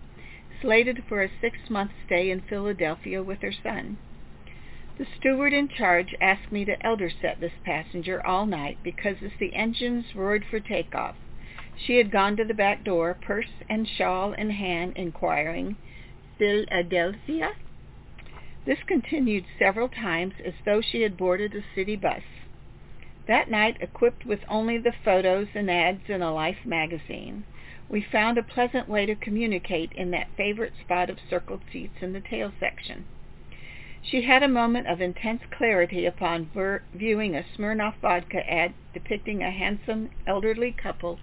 slated 0.62 1.04
for 1.08 1.22
a 1.22 1.30
six-month 1.40 1.92
stay 2.06 2.30
in 2.30 2.42
Philadelphia 2.42 3.24
with 3.24 3.42
her 3.42 3.54
son. 3.54 3.98
The 4.98 5.06
steward 5.18 5.54
in 5.54 5.70
charge 5.70 6.14
asked 6.22 6.52
me 6.52 6.66
to 6.66 6.86
elder 6.86 7.10
set 7.10 7.40
this 7.40 7.54
passenger 7.64 8.26
all 8.26 8.46
night 8.46 8.78
because 8.84 9.24
as 9.24 9.32
the 9.40 9.54
engines 9.56 10.14
roared 10.14 10.46
for 10.46 10.60
takeoff, 10.60 11.16
she 11.76 11.98
had 11.98 12.12
gone 12.12 12.38
to 12.38 12.44
the 12.44 12.54
back 12.54 12.84
door, 12.84 13.14
purse 13.14 13.64
and 13.70 13.88
shawl 13.88 14.34
in 14.34 14.52
hand, 14.52 14.94
inquiring, 14.96 15.78
Philadelphia? 16.38 17.54
This 18.66 18.84
continued 18.88 19.46
several 19.58 19.90
times 19.90 20.34
as 20.46 20.54
though 20.66 20.82
she 20.82 21.02
had 21.02 21.18
boarded 21.18 21.56
a 21.56 21.64
city 21.74 21.96
bus. 21.96 22.22
That 23.26 23.50
night, 23.50 23.78
equipped 23.80 24.26
with 24.26 24.44
only 24.50 24.78
the 24.78 24.92
photos 24.92 25.48
and 25.56 25.72
ads 25.72 26.10
in 26.10 26.22
a 26.22 26.34
Life 26.34 26.66
magazine, 26.66 27.46
we 27.88 28.02
found 28.02 28.38
a 28.38 28.44
pleasant 28.44 28.90
way 28.90 29.06
to 29.06 29.16
communicate 29.16 29.94
in 29.94 30.12
that 30.12 30.36
favorite 30.36 30.74
spot 30.84 31.10
of 31.10 31.20
circled 31.30 31.62
seats 31.72 32.02
in 32.02 32.12
the 32.12 32.20
tail 32.20 32.52
section. 32.60 33.06
She 34.02 34.24
had 34.24 34.44
a 34.44 34.50
moment 34.50 34.88
of 34.88 35.00
intense 35.00 35.44
clarity 35.50 36.06
upon 36.06 36.50
ver- 36.54 36.84
viewing 36.94 37.34
a 37.34 37.46
Smirnoff 37.56 37.96
vodka 38.02 38.46
ad 38.52 38.74
depicting 38.94 39.42
a 39.42 39.52
handsome 39.52 40.10
elderly 40.28 40.74
couple 40.74 41.20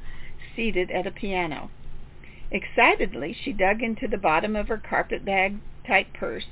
seated 0.56 0.90
at 0.90 1.06
a 1.06 1.10
piano. 1.10 1.70
Excitedly, 2.50 3.34
she 3.34 3.52
dug 3.52 3.82
into 3.82 4.08
the 4.08 4.16
bottom 4.16 4.56
of 4.56 4.68
her 4.68 4.78
carpet-bag-type 4.78 6.14
purse. 6.14 6.46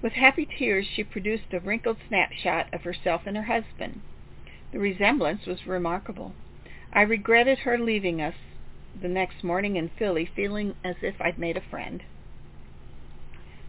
With 0.00 0.12
happy 0.12 0.46
tears, 0.46 0.86
she 0.86 1.02
produced 1.02 1.52
a 1.52 1.58
wrinkled 1.58 1.98
snapshot 2.06 2.72
of 2.72 2.82
herself 2.82 3.22
and 3.26 3.36
her 3.36 3.42
husband. 3.42 4.02
The 4.72 4.78
resemblance 4.78 5.46
was 5.46 5.66
remarkable. 5.66 6.32
I 6.92 7.02
regretted 7.02 7.60
her 7.60 7.78
leaving 7.78 8.20
us 8.20 8.34
the 9.00 9.08
next 9.08 9.42
morning 9.42 9.76
in 9.76 9.90
Philly 9.98 10.26
feeling 10.34 10.74
as 10.84 10.96
if 11.02 11.20
I'd 11.20 11.38
made 11.38 11.56
a 11.56 11.70
friend. 11.70 12.02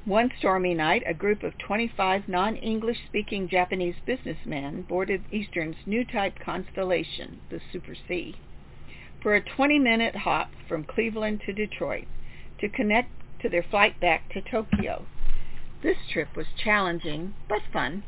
One 0.06 0.32
stormy 0.40 0.74
night, 0.74 1.04
a 1.06 1.14
group 1.14 1.44
of 1.44 1.58
25 1.60 2.28
non-English 2.28 2.98
speaking 3.08 3.48
Japanese 3.48 3.96
businessmen 4.06 4.82
boarded 4.82 5.24
Eastern's 5.32 5.76
new 5.86 6.04
type 6.04 6.40
Constellation, 6.40 7.40
the 7.52 7.62
Super 7.72 7.96
C, 8.08 8.36
for 9.22 9.36
a 9.36 9.42
20-minute 9.42 10.16
hop 10.16 10.50
from 10.68 10.84
Cleveland 10.84 11.42
to 11.46 11.54
Detroit 11.54 12.08
to 12.60 12.68
connect 12.68 13.12
to 13.42 13.50
their 13.50 13.64
flight 13.64 14.00
back 14.00 14.28
to 14.34 14.42
Tokyo. 14.42 15.06
This 15.84 15.98
trip 16.12 16.36
was 16.36 16.48
challenging, 16.64 17.36
but 17.48 17.62
fun. 17.72 18.04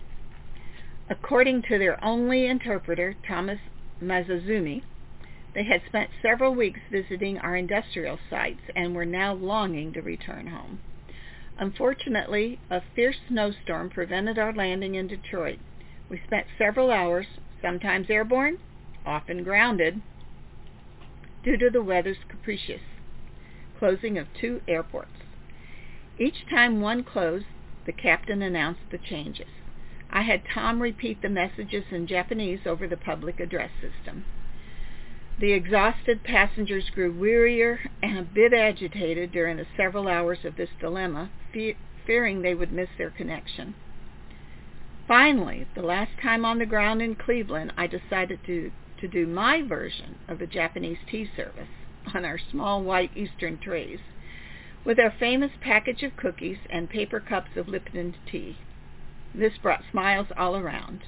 According 1.14 1.62
to 1.70 1.78
their 1.78 2.04
only 2.04 2.48
interpreter, 2.48 3.16
Thomas 3.28 3.60
Mazazumi, 4.02 4.82
they 5.54 5.64
had 5.64 5.84
spent 5.86 6.10
several 6.24 6.56
weeks 6.56 6.80
visiting 6.90 7.38
our 7.38 7.56
industrial 7.56 8.18
sites 8.32 8.62
and 8.76 8.96
were 8.96 9.06
now 9.06 9.32
longing 9.32 9.94
to 9.94 10.02
return 10.02 10.48
home. 10.48 10.80
Unfortunately, 11.60 12.58
a 12.72 12.82
fierce 12.96 13.20
snowstorm 13.28 13.92
prevented 13.92 14.40
our 14.40 14.52
landing 14.54 14.96
in 14.96 15.08
Detroit. 15.08 15.60
We 16.10 16.20
spent 16.26 16.48
several 16.58 16.90
hours, 16.90 17.28
sometimes 17.62 18.10
airborne, 18.10 18.58
often 19.06 19.44
grounded, 19.44 20.02
due 21.44 21.58
to 21.58 21.70
the 21.70 21.84
weather's 21.84 22.24
capricious 22.28 22.82
closing 23.78 24.18
of 24.18 24.34
two 24.34 24.62
airports. 24.68 25.12
Each 26.18 26.48
time 26.50 26.82
one 26.82 27.04
closed, 27.04 27.46
the 27.86 27.94
captain 27.94 28.42
announced 28.42 28.90
the 28.90 28.98
changes. 28.98 29.50
I 30.16 30.22
had 30.22 30.44
Tom 30.46 30.80
repeat 30.80 31.24
the 31.24 31.30
messages 31.30 31.86
in 31.90 32.06
Japanese 32.06 32.68
over 32.68 32.88
the 32.88 32.96
public 32.96 33.40
address 33.40 33.72
system. 33.82 34.26
The 35.40 35.54
exhausted 35.54 36.24
passengers 36.24 36.92
grew 36.92 37.12
wearier 37.12 37.80
and 38.04 38.20
a 38.20 38.22
bit 38.22 38.54
agitated 38.54 39.32
during 39.32 39.58
the 39.58 39.66
several 39.76 40.08
hours 40.08 40.46
of 40.46 40.56
this 40.56 40.70
dilemma, 40.80 41.32
fe- 41.52 41.78
fearing 42.06 42.44
they 42.44 42.54
would 42.54 42.72
miss 42.72 42.90
their 42.96 43.10
connection. 43.10 43.74
Finally, 45.08 45.66
the 45.74 45.82
last 45.82 46.12
time 46.22 46.46
on 46.46 46.60
the 46.60 46.68
ground 46.68 47.02
in 47.02 47.16
Cleveland, 47.16 47.74
I 47.76 47.88
decided 47.88 48.40
to, 48.46 48.72
to 49.02 49.08
do 49.08 49.26
my 49.26 49.64
version 49.64 50.20
of 50.28 50.38
the 50.38 50.46
Japanese 50.46 51.00
tea 51.10 51.28
service 51.36 51.68
on 52.14 52.24
our 52.24 52.38
small 52.38 52.84
white 52.84 53.18
Eastern 53.18 53.58
trays, 53.58 54.00
with 54.86 55.00
our 55.00 55.12
famous 55.20 55.52
package 55.60 56.04
of 56.04 56.16
cookies 56.18 56.60
and 56.70 56.88
paper 56.88 57.20
cups 57.20 57.58
of 57.58 57.68
Lipton 57.68 58.14
tea. 58.32 58.60
This 59.36 59.58
brought 59.58 59.84
smiles 59.90 60.28
all 60.38 60.56
around, 60.56 61.02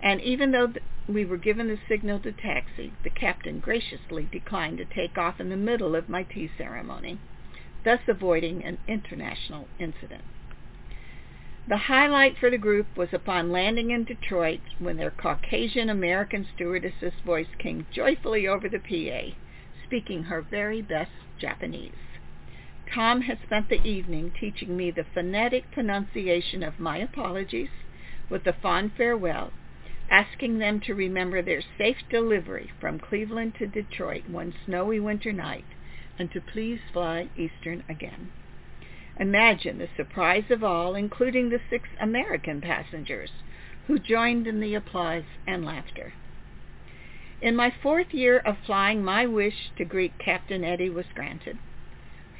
and 0.00 0.20
even 0.20 0.52
though 0.52 0.72
we 1.08 1.24
were 1.24 1.36
given 1.36 1.68
the 1.68 1.78
signal 1.88 2.20
to 2.20 2.32
taxi, 2.32 2.92
the 3.02 3.10
captain 3.10 3.58
graciously 3.58 4.28
declined 4.30 4.78
to 4.78 4.84
take 4.84 5.18
off 5.18 5.40
in 5.40 5.48
the 5.48 5.56
middle 5.56 5.96
of 5.96 6.08
my 6.08 6.22
tea 6.22 6.50
ceremony, 6.56 7.18
thus 7.84 8.00
avoiding 8.06 8.64
an 8.64 8.78
international 8.86 9.68
incident. 9.78 10.22
The 11.66 11.76
highlight 11.88 12.36
for 12.38 12.50
the 12.50 12.58
group 12.58 12.96
was 12.96 13.12
upon 13.12 13.50
landing 13.50 13.90
in 13.90 14.04
Detroit 14.04 14.60
when 14.78 14.96
their 14.96 15.10
Caucasian 15.10 15.88
American 15.88 16.46
stewardess's 16.54 17.14
voice 17.24 17.48
came 17.58 17.86
joyfully 17.90 18.46
over 18.46 18.68
the 18.68 18.78
PA, 18.78 19.34
speaking 19.84 20.24
her 20.24 20.42
very 20.42 20.82
best 20.82 21.10
Japanese. 21.38 21.96
Tom 22.92 23.22
had 23.22 23.40
spent 23.42 23.68
the 23.68 23.82
evening 23.82 24.30
teaching 24.38 24.76
me 24.76 24.90
the 24.90 25.04
phonetic 25.04 25.70
pronunciation 25.70 26.62
of 26.62 26.78
my 26.78 26.98
apologies 26.98 27.70
with 28.28 28.46
a 28.46 28.52
fond 28.52 28.92
farewell, 28.94 29.52
asking 30.10 30.58
them 30.58 30.80
to 30.80 30.94
remember 30.94 31.40
their 31.40 31.62
safe 31.78 31.96
delivery 32.10 32.70
from 32.80 32.98
Cleveland 32.98 33.54
to 33.56 33.66
Detroit 33.66 34.28
one 34.28 34.54
snowy 34.66 35.00
winter 35.00 35.32
night, 35.32 35.64
and 36.18 36.30
to 36.32 36.40
please 36.40 36.80
fly 36.92 37.28
Eastern 37.36 37.82
again. 37.88 38.30
Imagine 39.18 39.78
the 39.78 39.88
surprise 39.96 40.50
of 40.50 40.62
all, 40.62 40.94
including 40.94 41.48
the 41.48 41.60
six 41.70 41.88
American 42.00 42.60
passengers, 42.60 43.30
who 43.86 43.98
joined 43.98 44.46
in 44.46 44.60
the 44.60 44.74
applause 44.74 45.24
and 45.46 45.64
laughter. 45.64 46.12
In 47.40 47.56
my 47.56 47.70
fourth 47.70 48.12
year 48.12 48.38
of 48.38 48.58
flying, 48.64 49.04
my 49.04 49.26
wish 49.26 49.70
to 49.76 49.84
greet 49.84 50.18
Captain 50.18 50.64
Eddie 50.64 50.90
was 50.90 51.06
granted. 51.14 51.58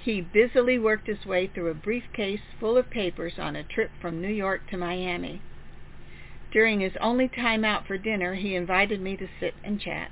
He 0.05 0.21
busily 0.21 0.79
worked 0.79 1.07
his 1.07 1.25
way 1.25 1.47
through 1.47 1.71
a 1.71 1.75
briefcase 1.75 2.43
full 2.61 2.77
of 2.77 2.91
papers 2.91 3.39
on 3.39 3.57
a 3.57 3.65
trip 3.65 3.91
from 4.03 4.21
New 4.21 4.29
York 4.29 4.69
to 4.69 4.77
Miami. 4.77 5.41
During 6.53 6.81
his 6.81 6.95
only 7.01 7.27
time 7.27 7.65
out 7.65 7.87
for 7.87 7.97
dinner, 7.97 8.35
he 8.35 8.55
invited 8.55 9.01
me 9.01 9.17
to 9.17 9.27
sit 9.41 9.55
and 9.65 9.81
chat. 9.81 10.11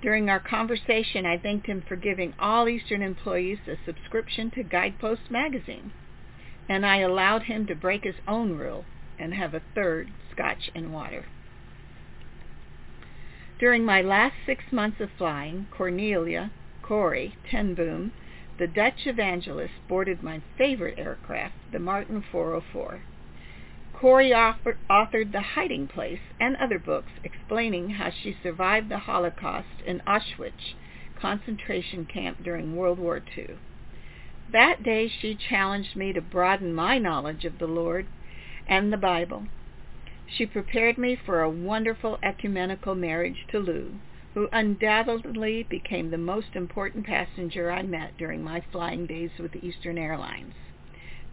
During 0.00 0.30
our 0.30 0.40
conversation, 0.40 1.26
I 1.26 1.36
thanked 1.36 1.66
him 1.66 1.82
for 1.82 1.96
giving 1.96 2.32
all 2.38 2.70
Eastern 2.70 3.02
employees 3.02 3.58
a 3.68 3.76
subscription 3.84 4.50
to 4.52 4.62
Guidepost 4.62 5.30
magazine, 5.30 5.92
and 6.66 6.86
I 6.86 7.00
allowed 7.00 7.42
him 7.42 7.66
to 7.66 7.74
break 7.74 8.04
his 8.04 8.22
own 8.26 8.56
rule 8.56 8.86
and 9.18 9.34
have 9.34 9.52
a 9.52 9.62
third 9.74 10.08
scotch 10.32 10.70
and 10.74 10.94
water. 10.94 11.26
During 13.58 13.84
my 13.84 14.00
last 14.00 14.36
six 14.46 14.64
months 14.72 15.02
of 15.02 15.10
flying, 15.18 15.66
Cornelia, 15.70 16.50
Corrie, 16.80 17.36
ten 17.50 17.74
Boom, 17.74 18.12
the 18.58 18.66
Dutch 18.66 19.06
evangelist, 19.06 19.74
boarded 19.88 20.22
my 20.22 20.40
favorite 20.56 20.98
aircraft, 20.98 21.54
the 21.72 21.78
Martin 21.78 22.24
404. 22.32 23.02
Corrie 23.92 24.30
authored 24.30 25.32
The 25.32 25.40
Hiding 25.40 25.88
Place 25.88 26.20
and 26.38 26.56
other 26.56 26.78
books 26.78 27.12
explaining 27.24 27.90
how 27.90 28.10
she 28.10 28.36
survived 28.42 28.88
the 28.88 28.98
Holocaust 28.98 29.82
in 29.86 30.00
Auschwitz 30.06 30.74
concentration 31.20 32.04
camp 32.04 32.42
during 32.42 32.76
World 32.76 32.98
War 32.98 33.22
II. 33.36 33.56
That 34.52 34.82
day 34.82 35.08
she 35.08 35.34
challenged 35.34 35.96
me 35.96 36.12
to 36.12 36.20
broaden 36.20 36.74
my 36.74 36.98
knowledge 36.98 37.44
of 37.44 37.58
the 37.58 37.66
Lord 37.66 38.06
and 38.68 38.92
the 38.92 38.98
Bible. 38.98 39.46
She 40.28 40.44
prepared 40.46 40.98
me 40.98 41.16
for 41.16 41.40
a 41.40 41.50
wonderful 41.50 42.18
ecumenical 42.22 42.94
marriage 42.94 43.46
to 43.50 43.58
Lou, 43.58 43.94
who 44.36 44.48
undoubtedly 44.52 45.66
became 45.70 46.10
the 46.10 46.18
most 46.18 46.48
important 46.54 47.06
passenger 47.06 47.72
I 47.72 47.82
met 47.82 48.18
during 48.18 48.44
my 48.44 48.62
flying 48.70 49.06
days 49.06 49.30
with 49.38 49.56
Eastern 49.56 49.96
Airlines. 49.96 50.52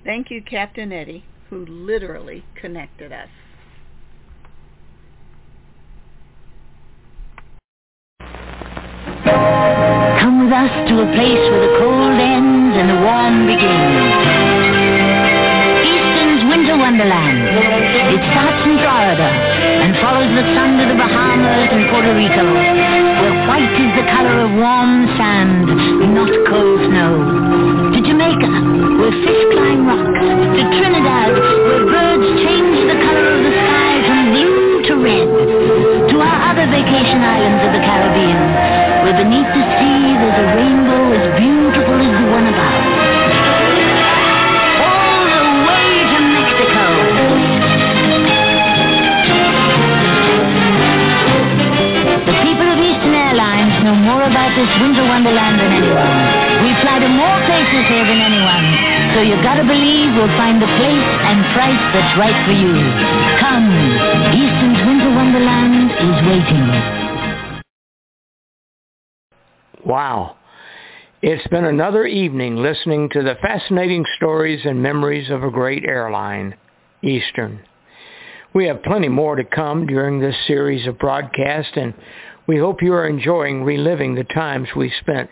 Thank 0.05 0.31
you, 0.31 0.41
Captain 0.41 0.93
Eddie, 0.93 1.25
who 1.49 1.65
literally 1.65 2.45
connected 2.55 3.11
us. 3.11 3.27
Come 10.21 10.45
with 10.45 10.53
us 10.53 10.71
to 10.87 11.01
a 11.01 11.07
place 11.11 11.43
where 11.51 11.59
the 11.59 11.75
cold 11.79 12.19
ends 12.21 12.77
and 12.79 12.89
the 12.89 12.99
warm 13.03 13.45
begins. 13.47 14.13
Eastern's 15.91 16.49
Winter 16.49 16.77
Wonderland. 16.77 17.51
It 18.15 18.31
starts 18.31 18.65
in 18.65 18.77
Florida 18.79 19.52
follows 20.23 20.35
the 20.39 20.55
sun 20.55 20.79
to 20.79 20.85
the 20.87 20.95
Bahamas 20.95 21.69
and 21.71 21.89
Puerto 21.91 22.15
Rico, 22.15 22.43
where 22.47 23.47
white 23.47 23.75
is 23.75 23.91
the 23.99 24.07
color 24.11 24.45
of 24.45 24.51
warm 24.55 25.07
sand, 25.17 25.67
not 26.15 26.31
cold 26.47 26.79
snow. 26.87 27.91
To 27.91 27.99
Jamaica, 28.01 28.51
where 28.99 29.11
fish 29.11 29.43
climb 29.51 29.87
rocks. 29.87 30.62
We'll 60.23 60.37
find 60.37 60.61
the 60.61 60.67
place 60.67 60.79
and 60.79 61.43
price 61.53 61.83
that's 61.91 62.17
right 62.17 62.45
for 62.45 62.53
you. 62.53 62.71
Come, 63.41 63.67
Eastern's 64.31 64.79
winter 64.87 65.09
wonderland 65.13 65.91
is 65.91 66.15
waiting. 66.29 67.61
Wow. 69.85 70.37
It's 71.21 71.45
been 71.47 71.65
another 71.65 72.05
evening 72.05 72.55
listening 72.55 73.09
to 73.09 73.21
the 73.21 73.35
fascinating 73.41 74.05
stories 74.15 74.61
and 74.63 74.81
memories 74.81 75.29
of 75.29 75.43
a 75.43 75.51
great 75.51 75.83
airline, 75.83 76.55
Eastern. 77.01 77.59
We 78.53 78.65
have 78.67 78.81
plenty 78.81 79.09
more 79.09 79.35
to 79.35 79.43
come 79.43 79.85
during 79.87 80.21
this 80.21 80.37
series 80.47 80.87
of 80.87 80.99
broadcasts, 80.99 81.73
and 81.75 81.93
we 82.47 82.59
hope 82.59 82.81
you 82.81 82.93
are 82.93 83.09
enjoying 83.09 83.65
reliving 83.65 84.15
the 84.15 84.23
times 84.23 84.69
we 84.73 84.89
spent 85.01 85.29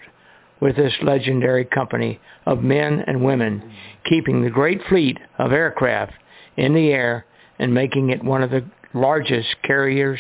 with 0.62 0.76
this 0.76 0.94
legendary 1.02 1.66
company 1.66 2.20
of 2.46 2.64
men 2.64 3.04
and 3.08 3.26
women, 3.26 3.74
keeping 4.08 4.42
the 4.42 4.50
great 4.50 4.80
fleet 4.88 5.18
of 5.40 5.52
aircraft 5.52 6.14
in 6.56 6.74
the 6.74 6.90
air 6.90 7.26
and 7.60 7.74
making 7.74 8.10
it 8.10 8.24
one 8.24 8.44
of 8.44 8.52
the 8.52 8.64
largest 8.94 9.50
carriers 9.64 10.20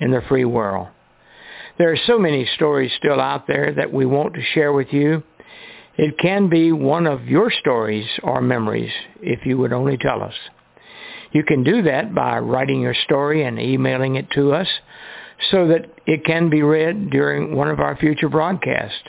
in 0.00 0.10
the 0.10 0.22
free 0.28 0.44
world. 0.44 0.88
There 1.78 1.92
are 1.92 1.98
so 2.06 2.18
many 2.18 2.48
stories 2.54 2.90
still 2.96 3.20
out 3.20 3.46
there 3.46 3.72
that 3.74 3.92
we 3.92 4.06
want 4.06 4.34
to 4.34 4.42
share 4.54 4.72
with 4.72 4.88
you. 4.92 5.22
It 5.98 6.18
can 6.18 6.48
be 6.48 6.72
one 6.72 7.06
of 7.06 7.26
your 7.26 7.50
stories 7.50 8.06
or 8.22 8.40
memories 8.40 8.92
if 9.20 9.44
you 9.44 9.58
would 9.58 9.72
only 9.72 9.98
tell 9.98 10.22
us. 10.22 10.34
You 11.32 11.42
can 11.44 11.64
do 11.64 11.82
that 11.82 12.14
by 12.14 12.38
writing 12.38 12.80
your 12.80 12.94
story 12.94 13.44
and 13.44 13.60
emailing 13.60 14.16
it 14.16 14.30
to 14.32 14.52
us 14.52 14.68
so 15.50 15.68
that 15.68 15.86
it 16.06 16.24
can 16.24 16.48
be 16.48 16.62
read 16.62 17.10
during 17.10 17.54
one 17.54 17.68
of 17.68 17.80
our 17.80 17.96
future 17.96 18.30
broadcasts. 18.30 19.08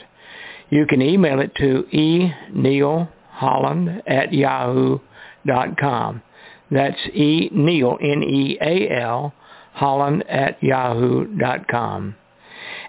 You 0.70 0.86
can 0.86 1.00
email 1.00 1.40
it 1.40 1.54
to 1.56 1.84
enealholland 1.92 4.02
at 4.06 4.32
yahoo.com. 4.32 6.22
That's 6.70 6.98
e 7.14 7.48
Neal, 7.52 7.98
N-E-A-L, 8.00 9.32
Holland 9.72 10.24
at 10.28 10.62
yahoo.com. 10.62 12.16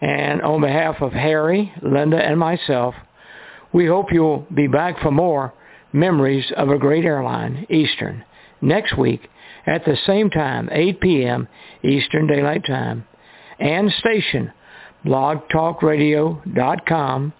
And 0.00 0.42
on 0.42 0.60
behalf 0.60 0.96
of 1.00 1.12
Harry, 1.12 1.72
Linda, 1.80 2.18
and 2.18 2.38
myself, 2.38 2.94
we 3.72 3.86
hope 3.86 4.12
you'll 4.12 4.46
be 4.52 4.66
back 4.66 4.98
for 5.00 5.12
more 5.12 5.54
memories 5.92 6.50
of 6.56 6.68
a 6.70 6.78
great 6.78 7.04
airline, 7.04 7.66
Eastern, 7.70 8.24
next 8.60 8.98
week 8.98 9.28
at 9.66 9.84
the 9.84 9.96
same 10.06 10.30
time, 10.30 10.70
8 10.72 11.00
p.m. 11.00 11.46
Eastern 11.84 12.26
Daylight 12.26 12.64
Time, 12.66 13.04
and 13.58 13.92
station 13.92 14.50
blogtalkradio.com 15.04 17.32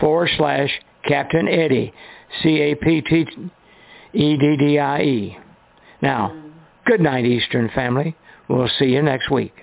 forward 0.00 0.28
slash 0.36 0.70
Captain 1.06 1.48
Eddie, 1.48 1.94
C-A-P-T-E-D-D-I-E. 2.42 5.38
Now, 6.02 6.44
good 6.84 7.00
night, 7.00 7.24
Eastern 7.24 7.70
family. 7.74 8.14
We'll 8.48 8.68
see 8.78 8.86
you 8.86 9.02
next 9.02 9.30
week. 9.30 9.54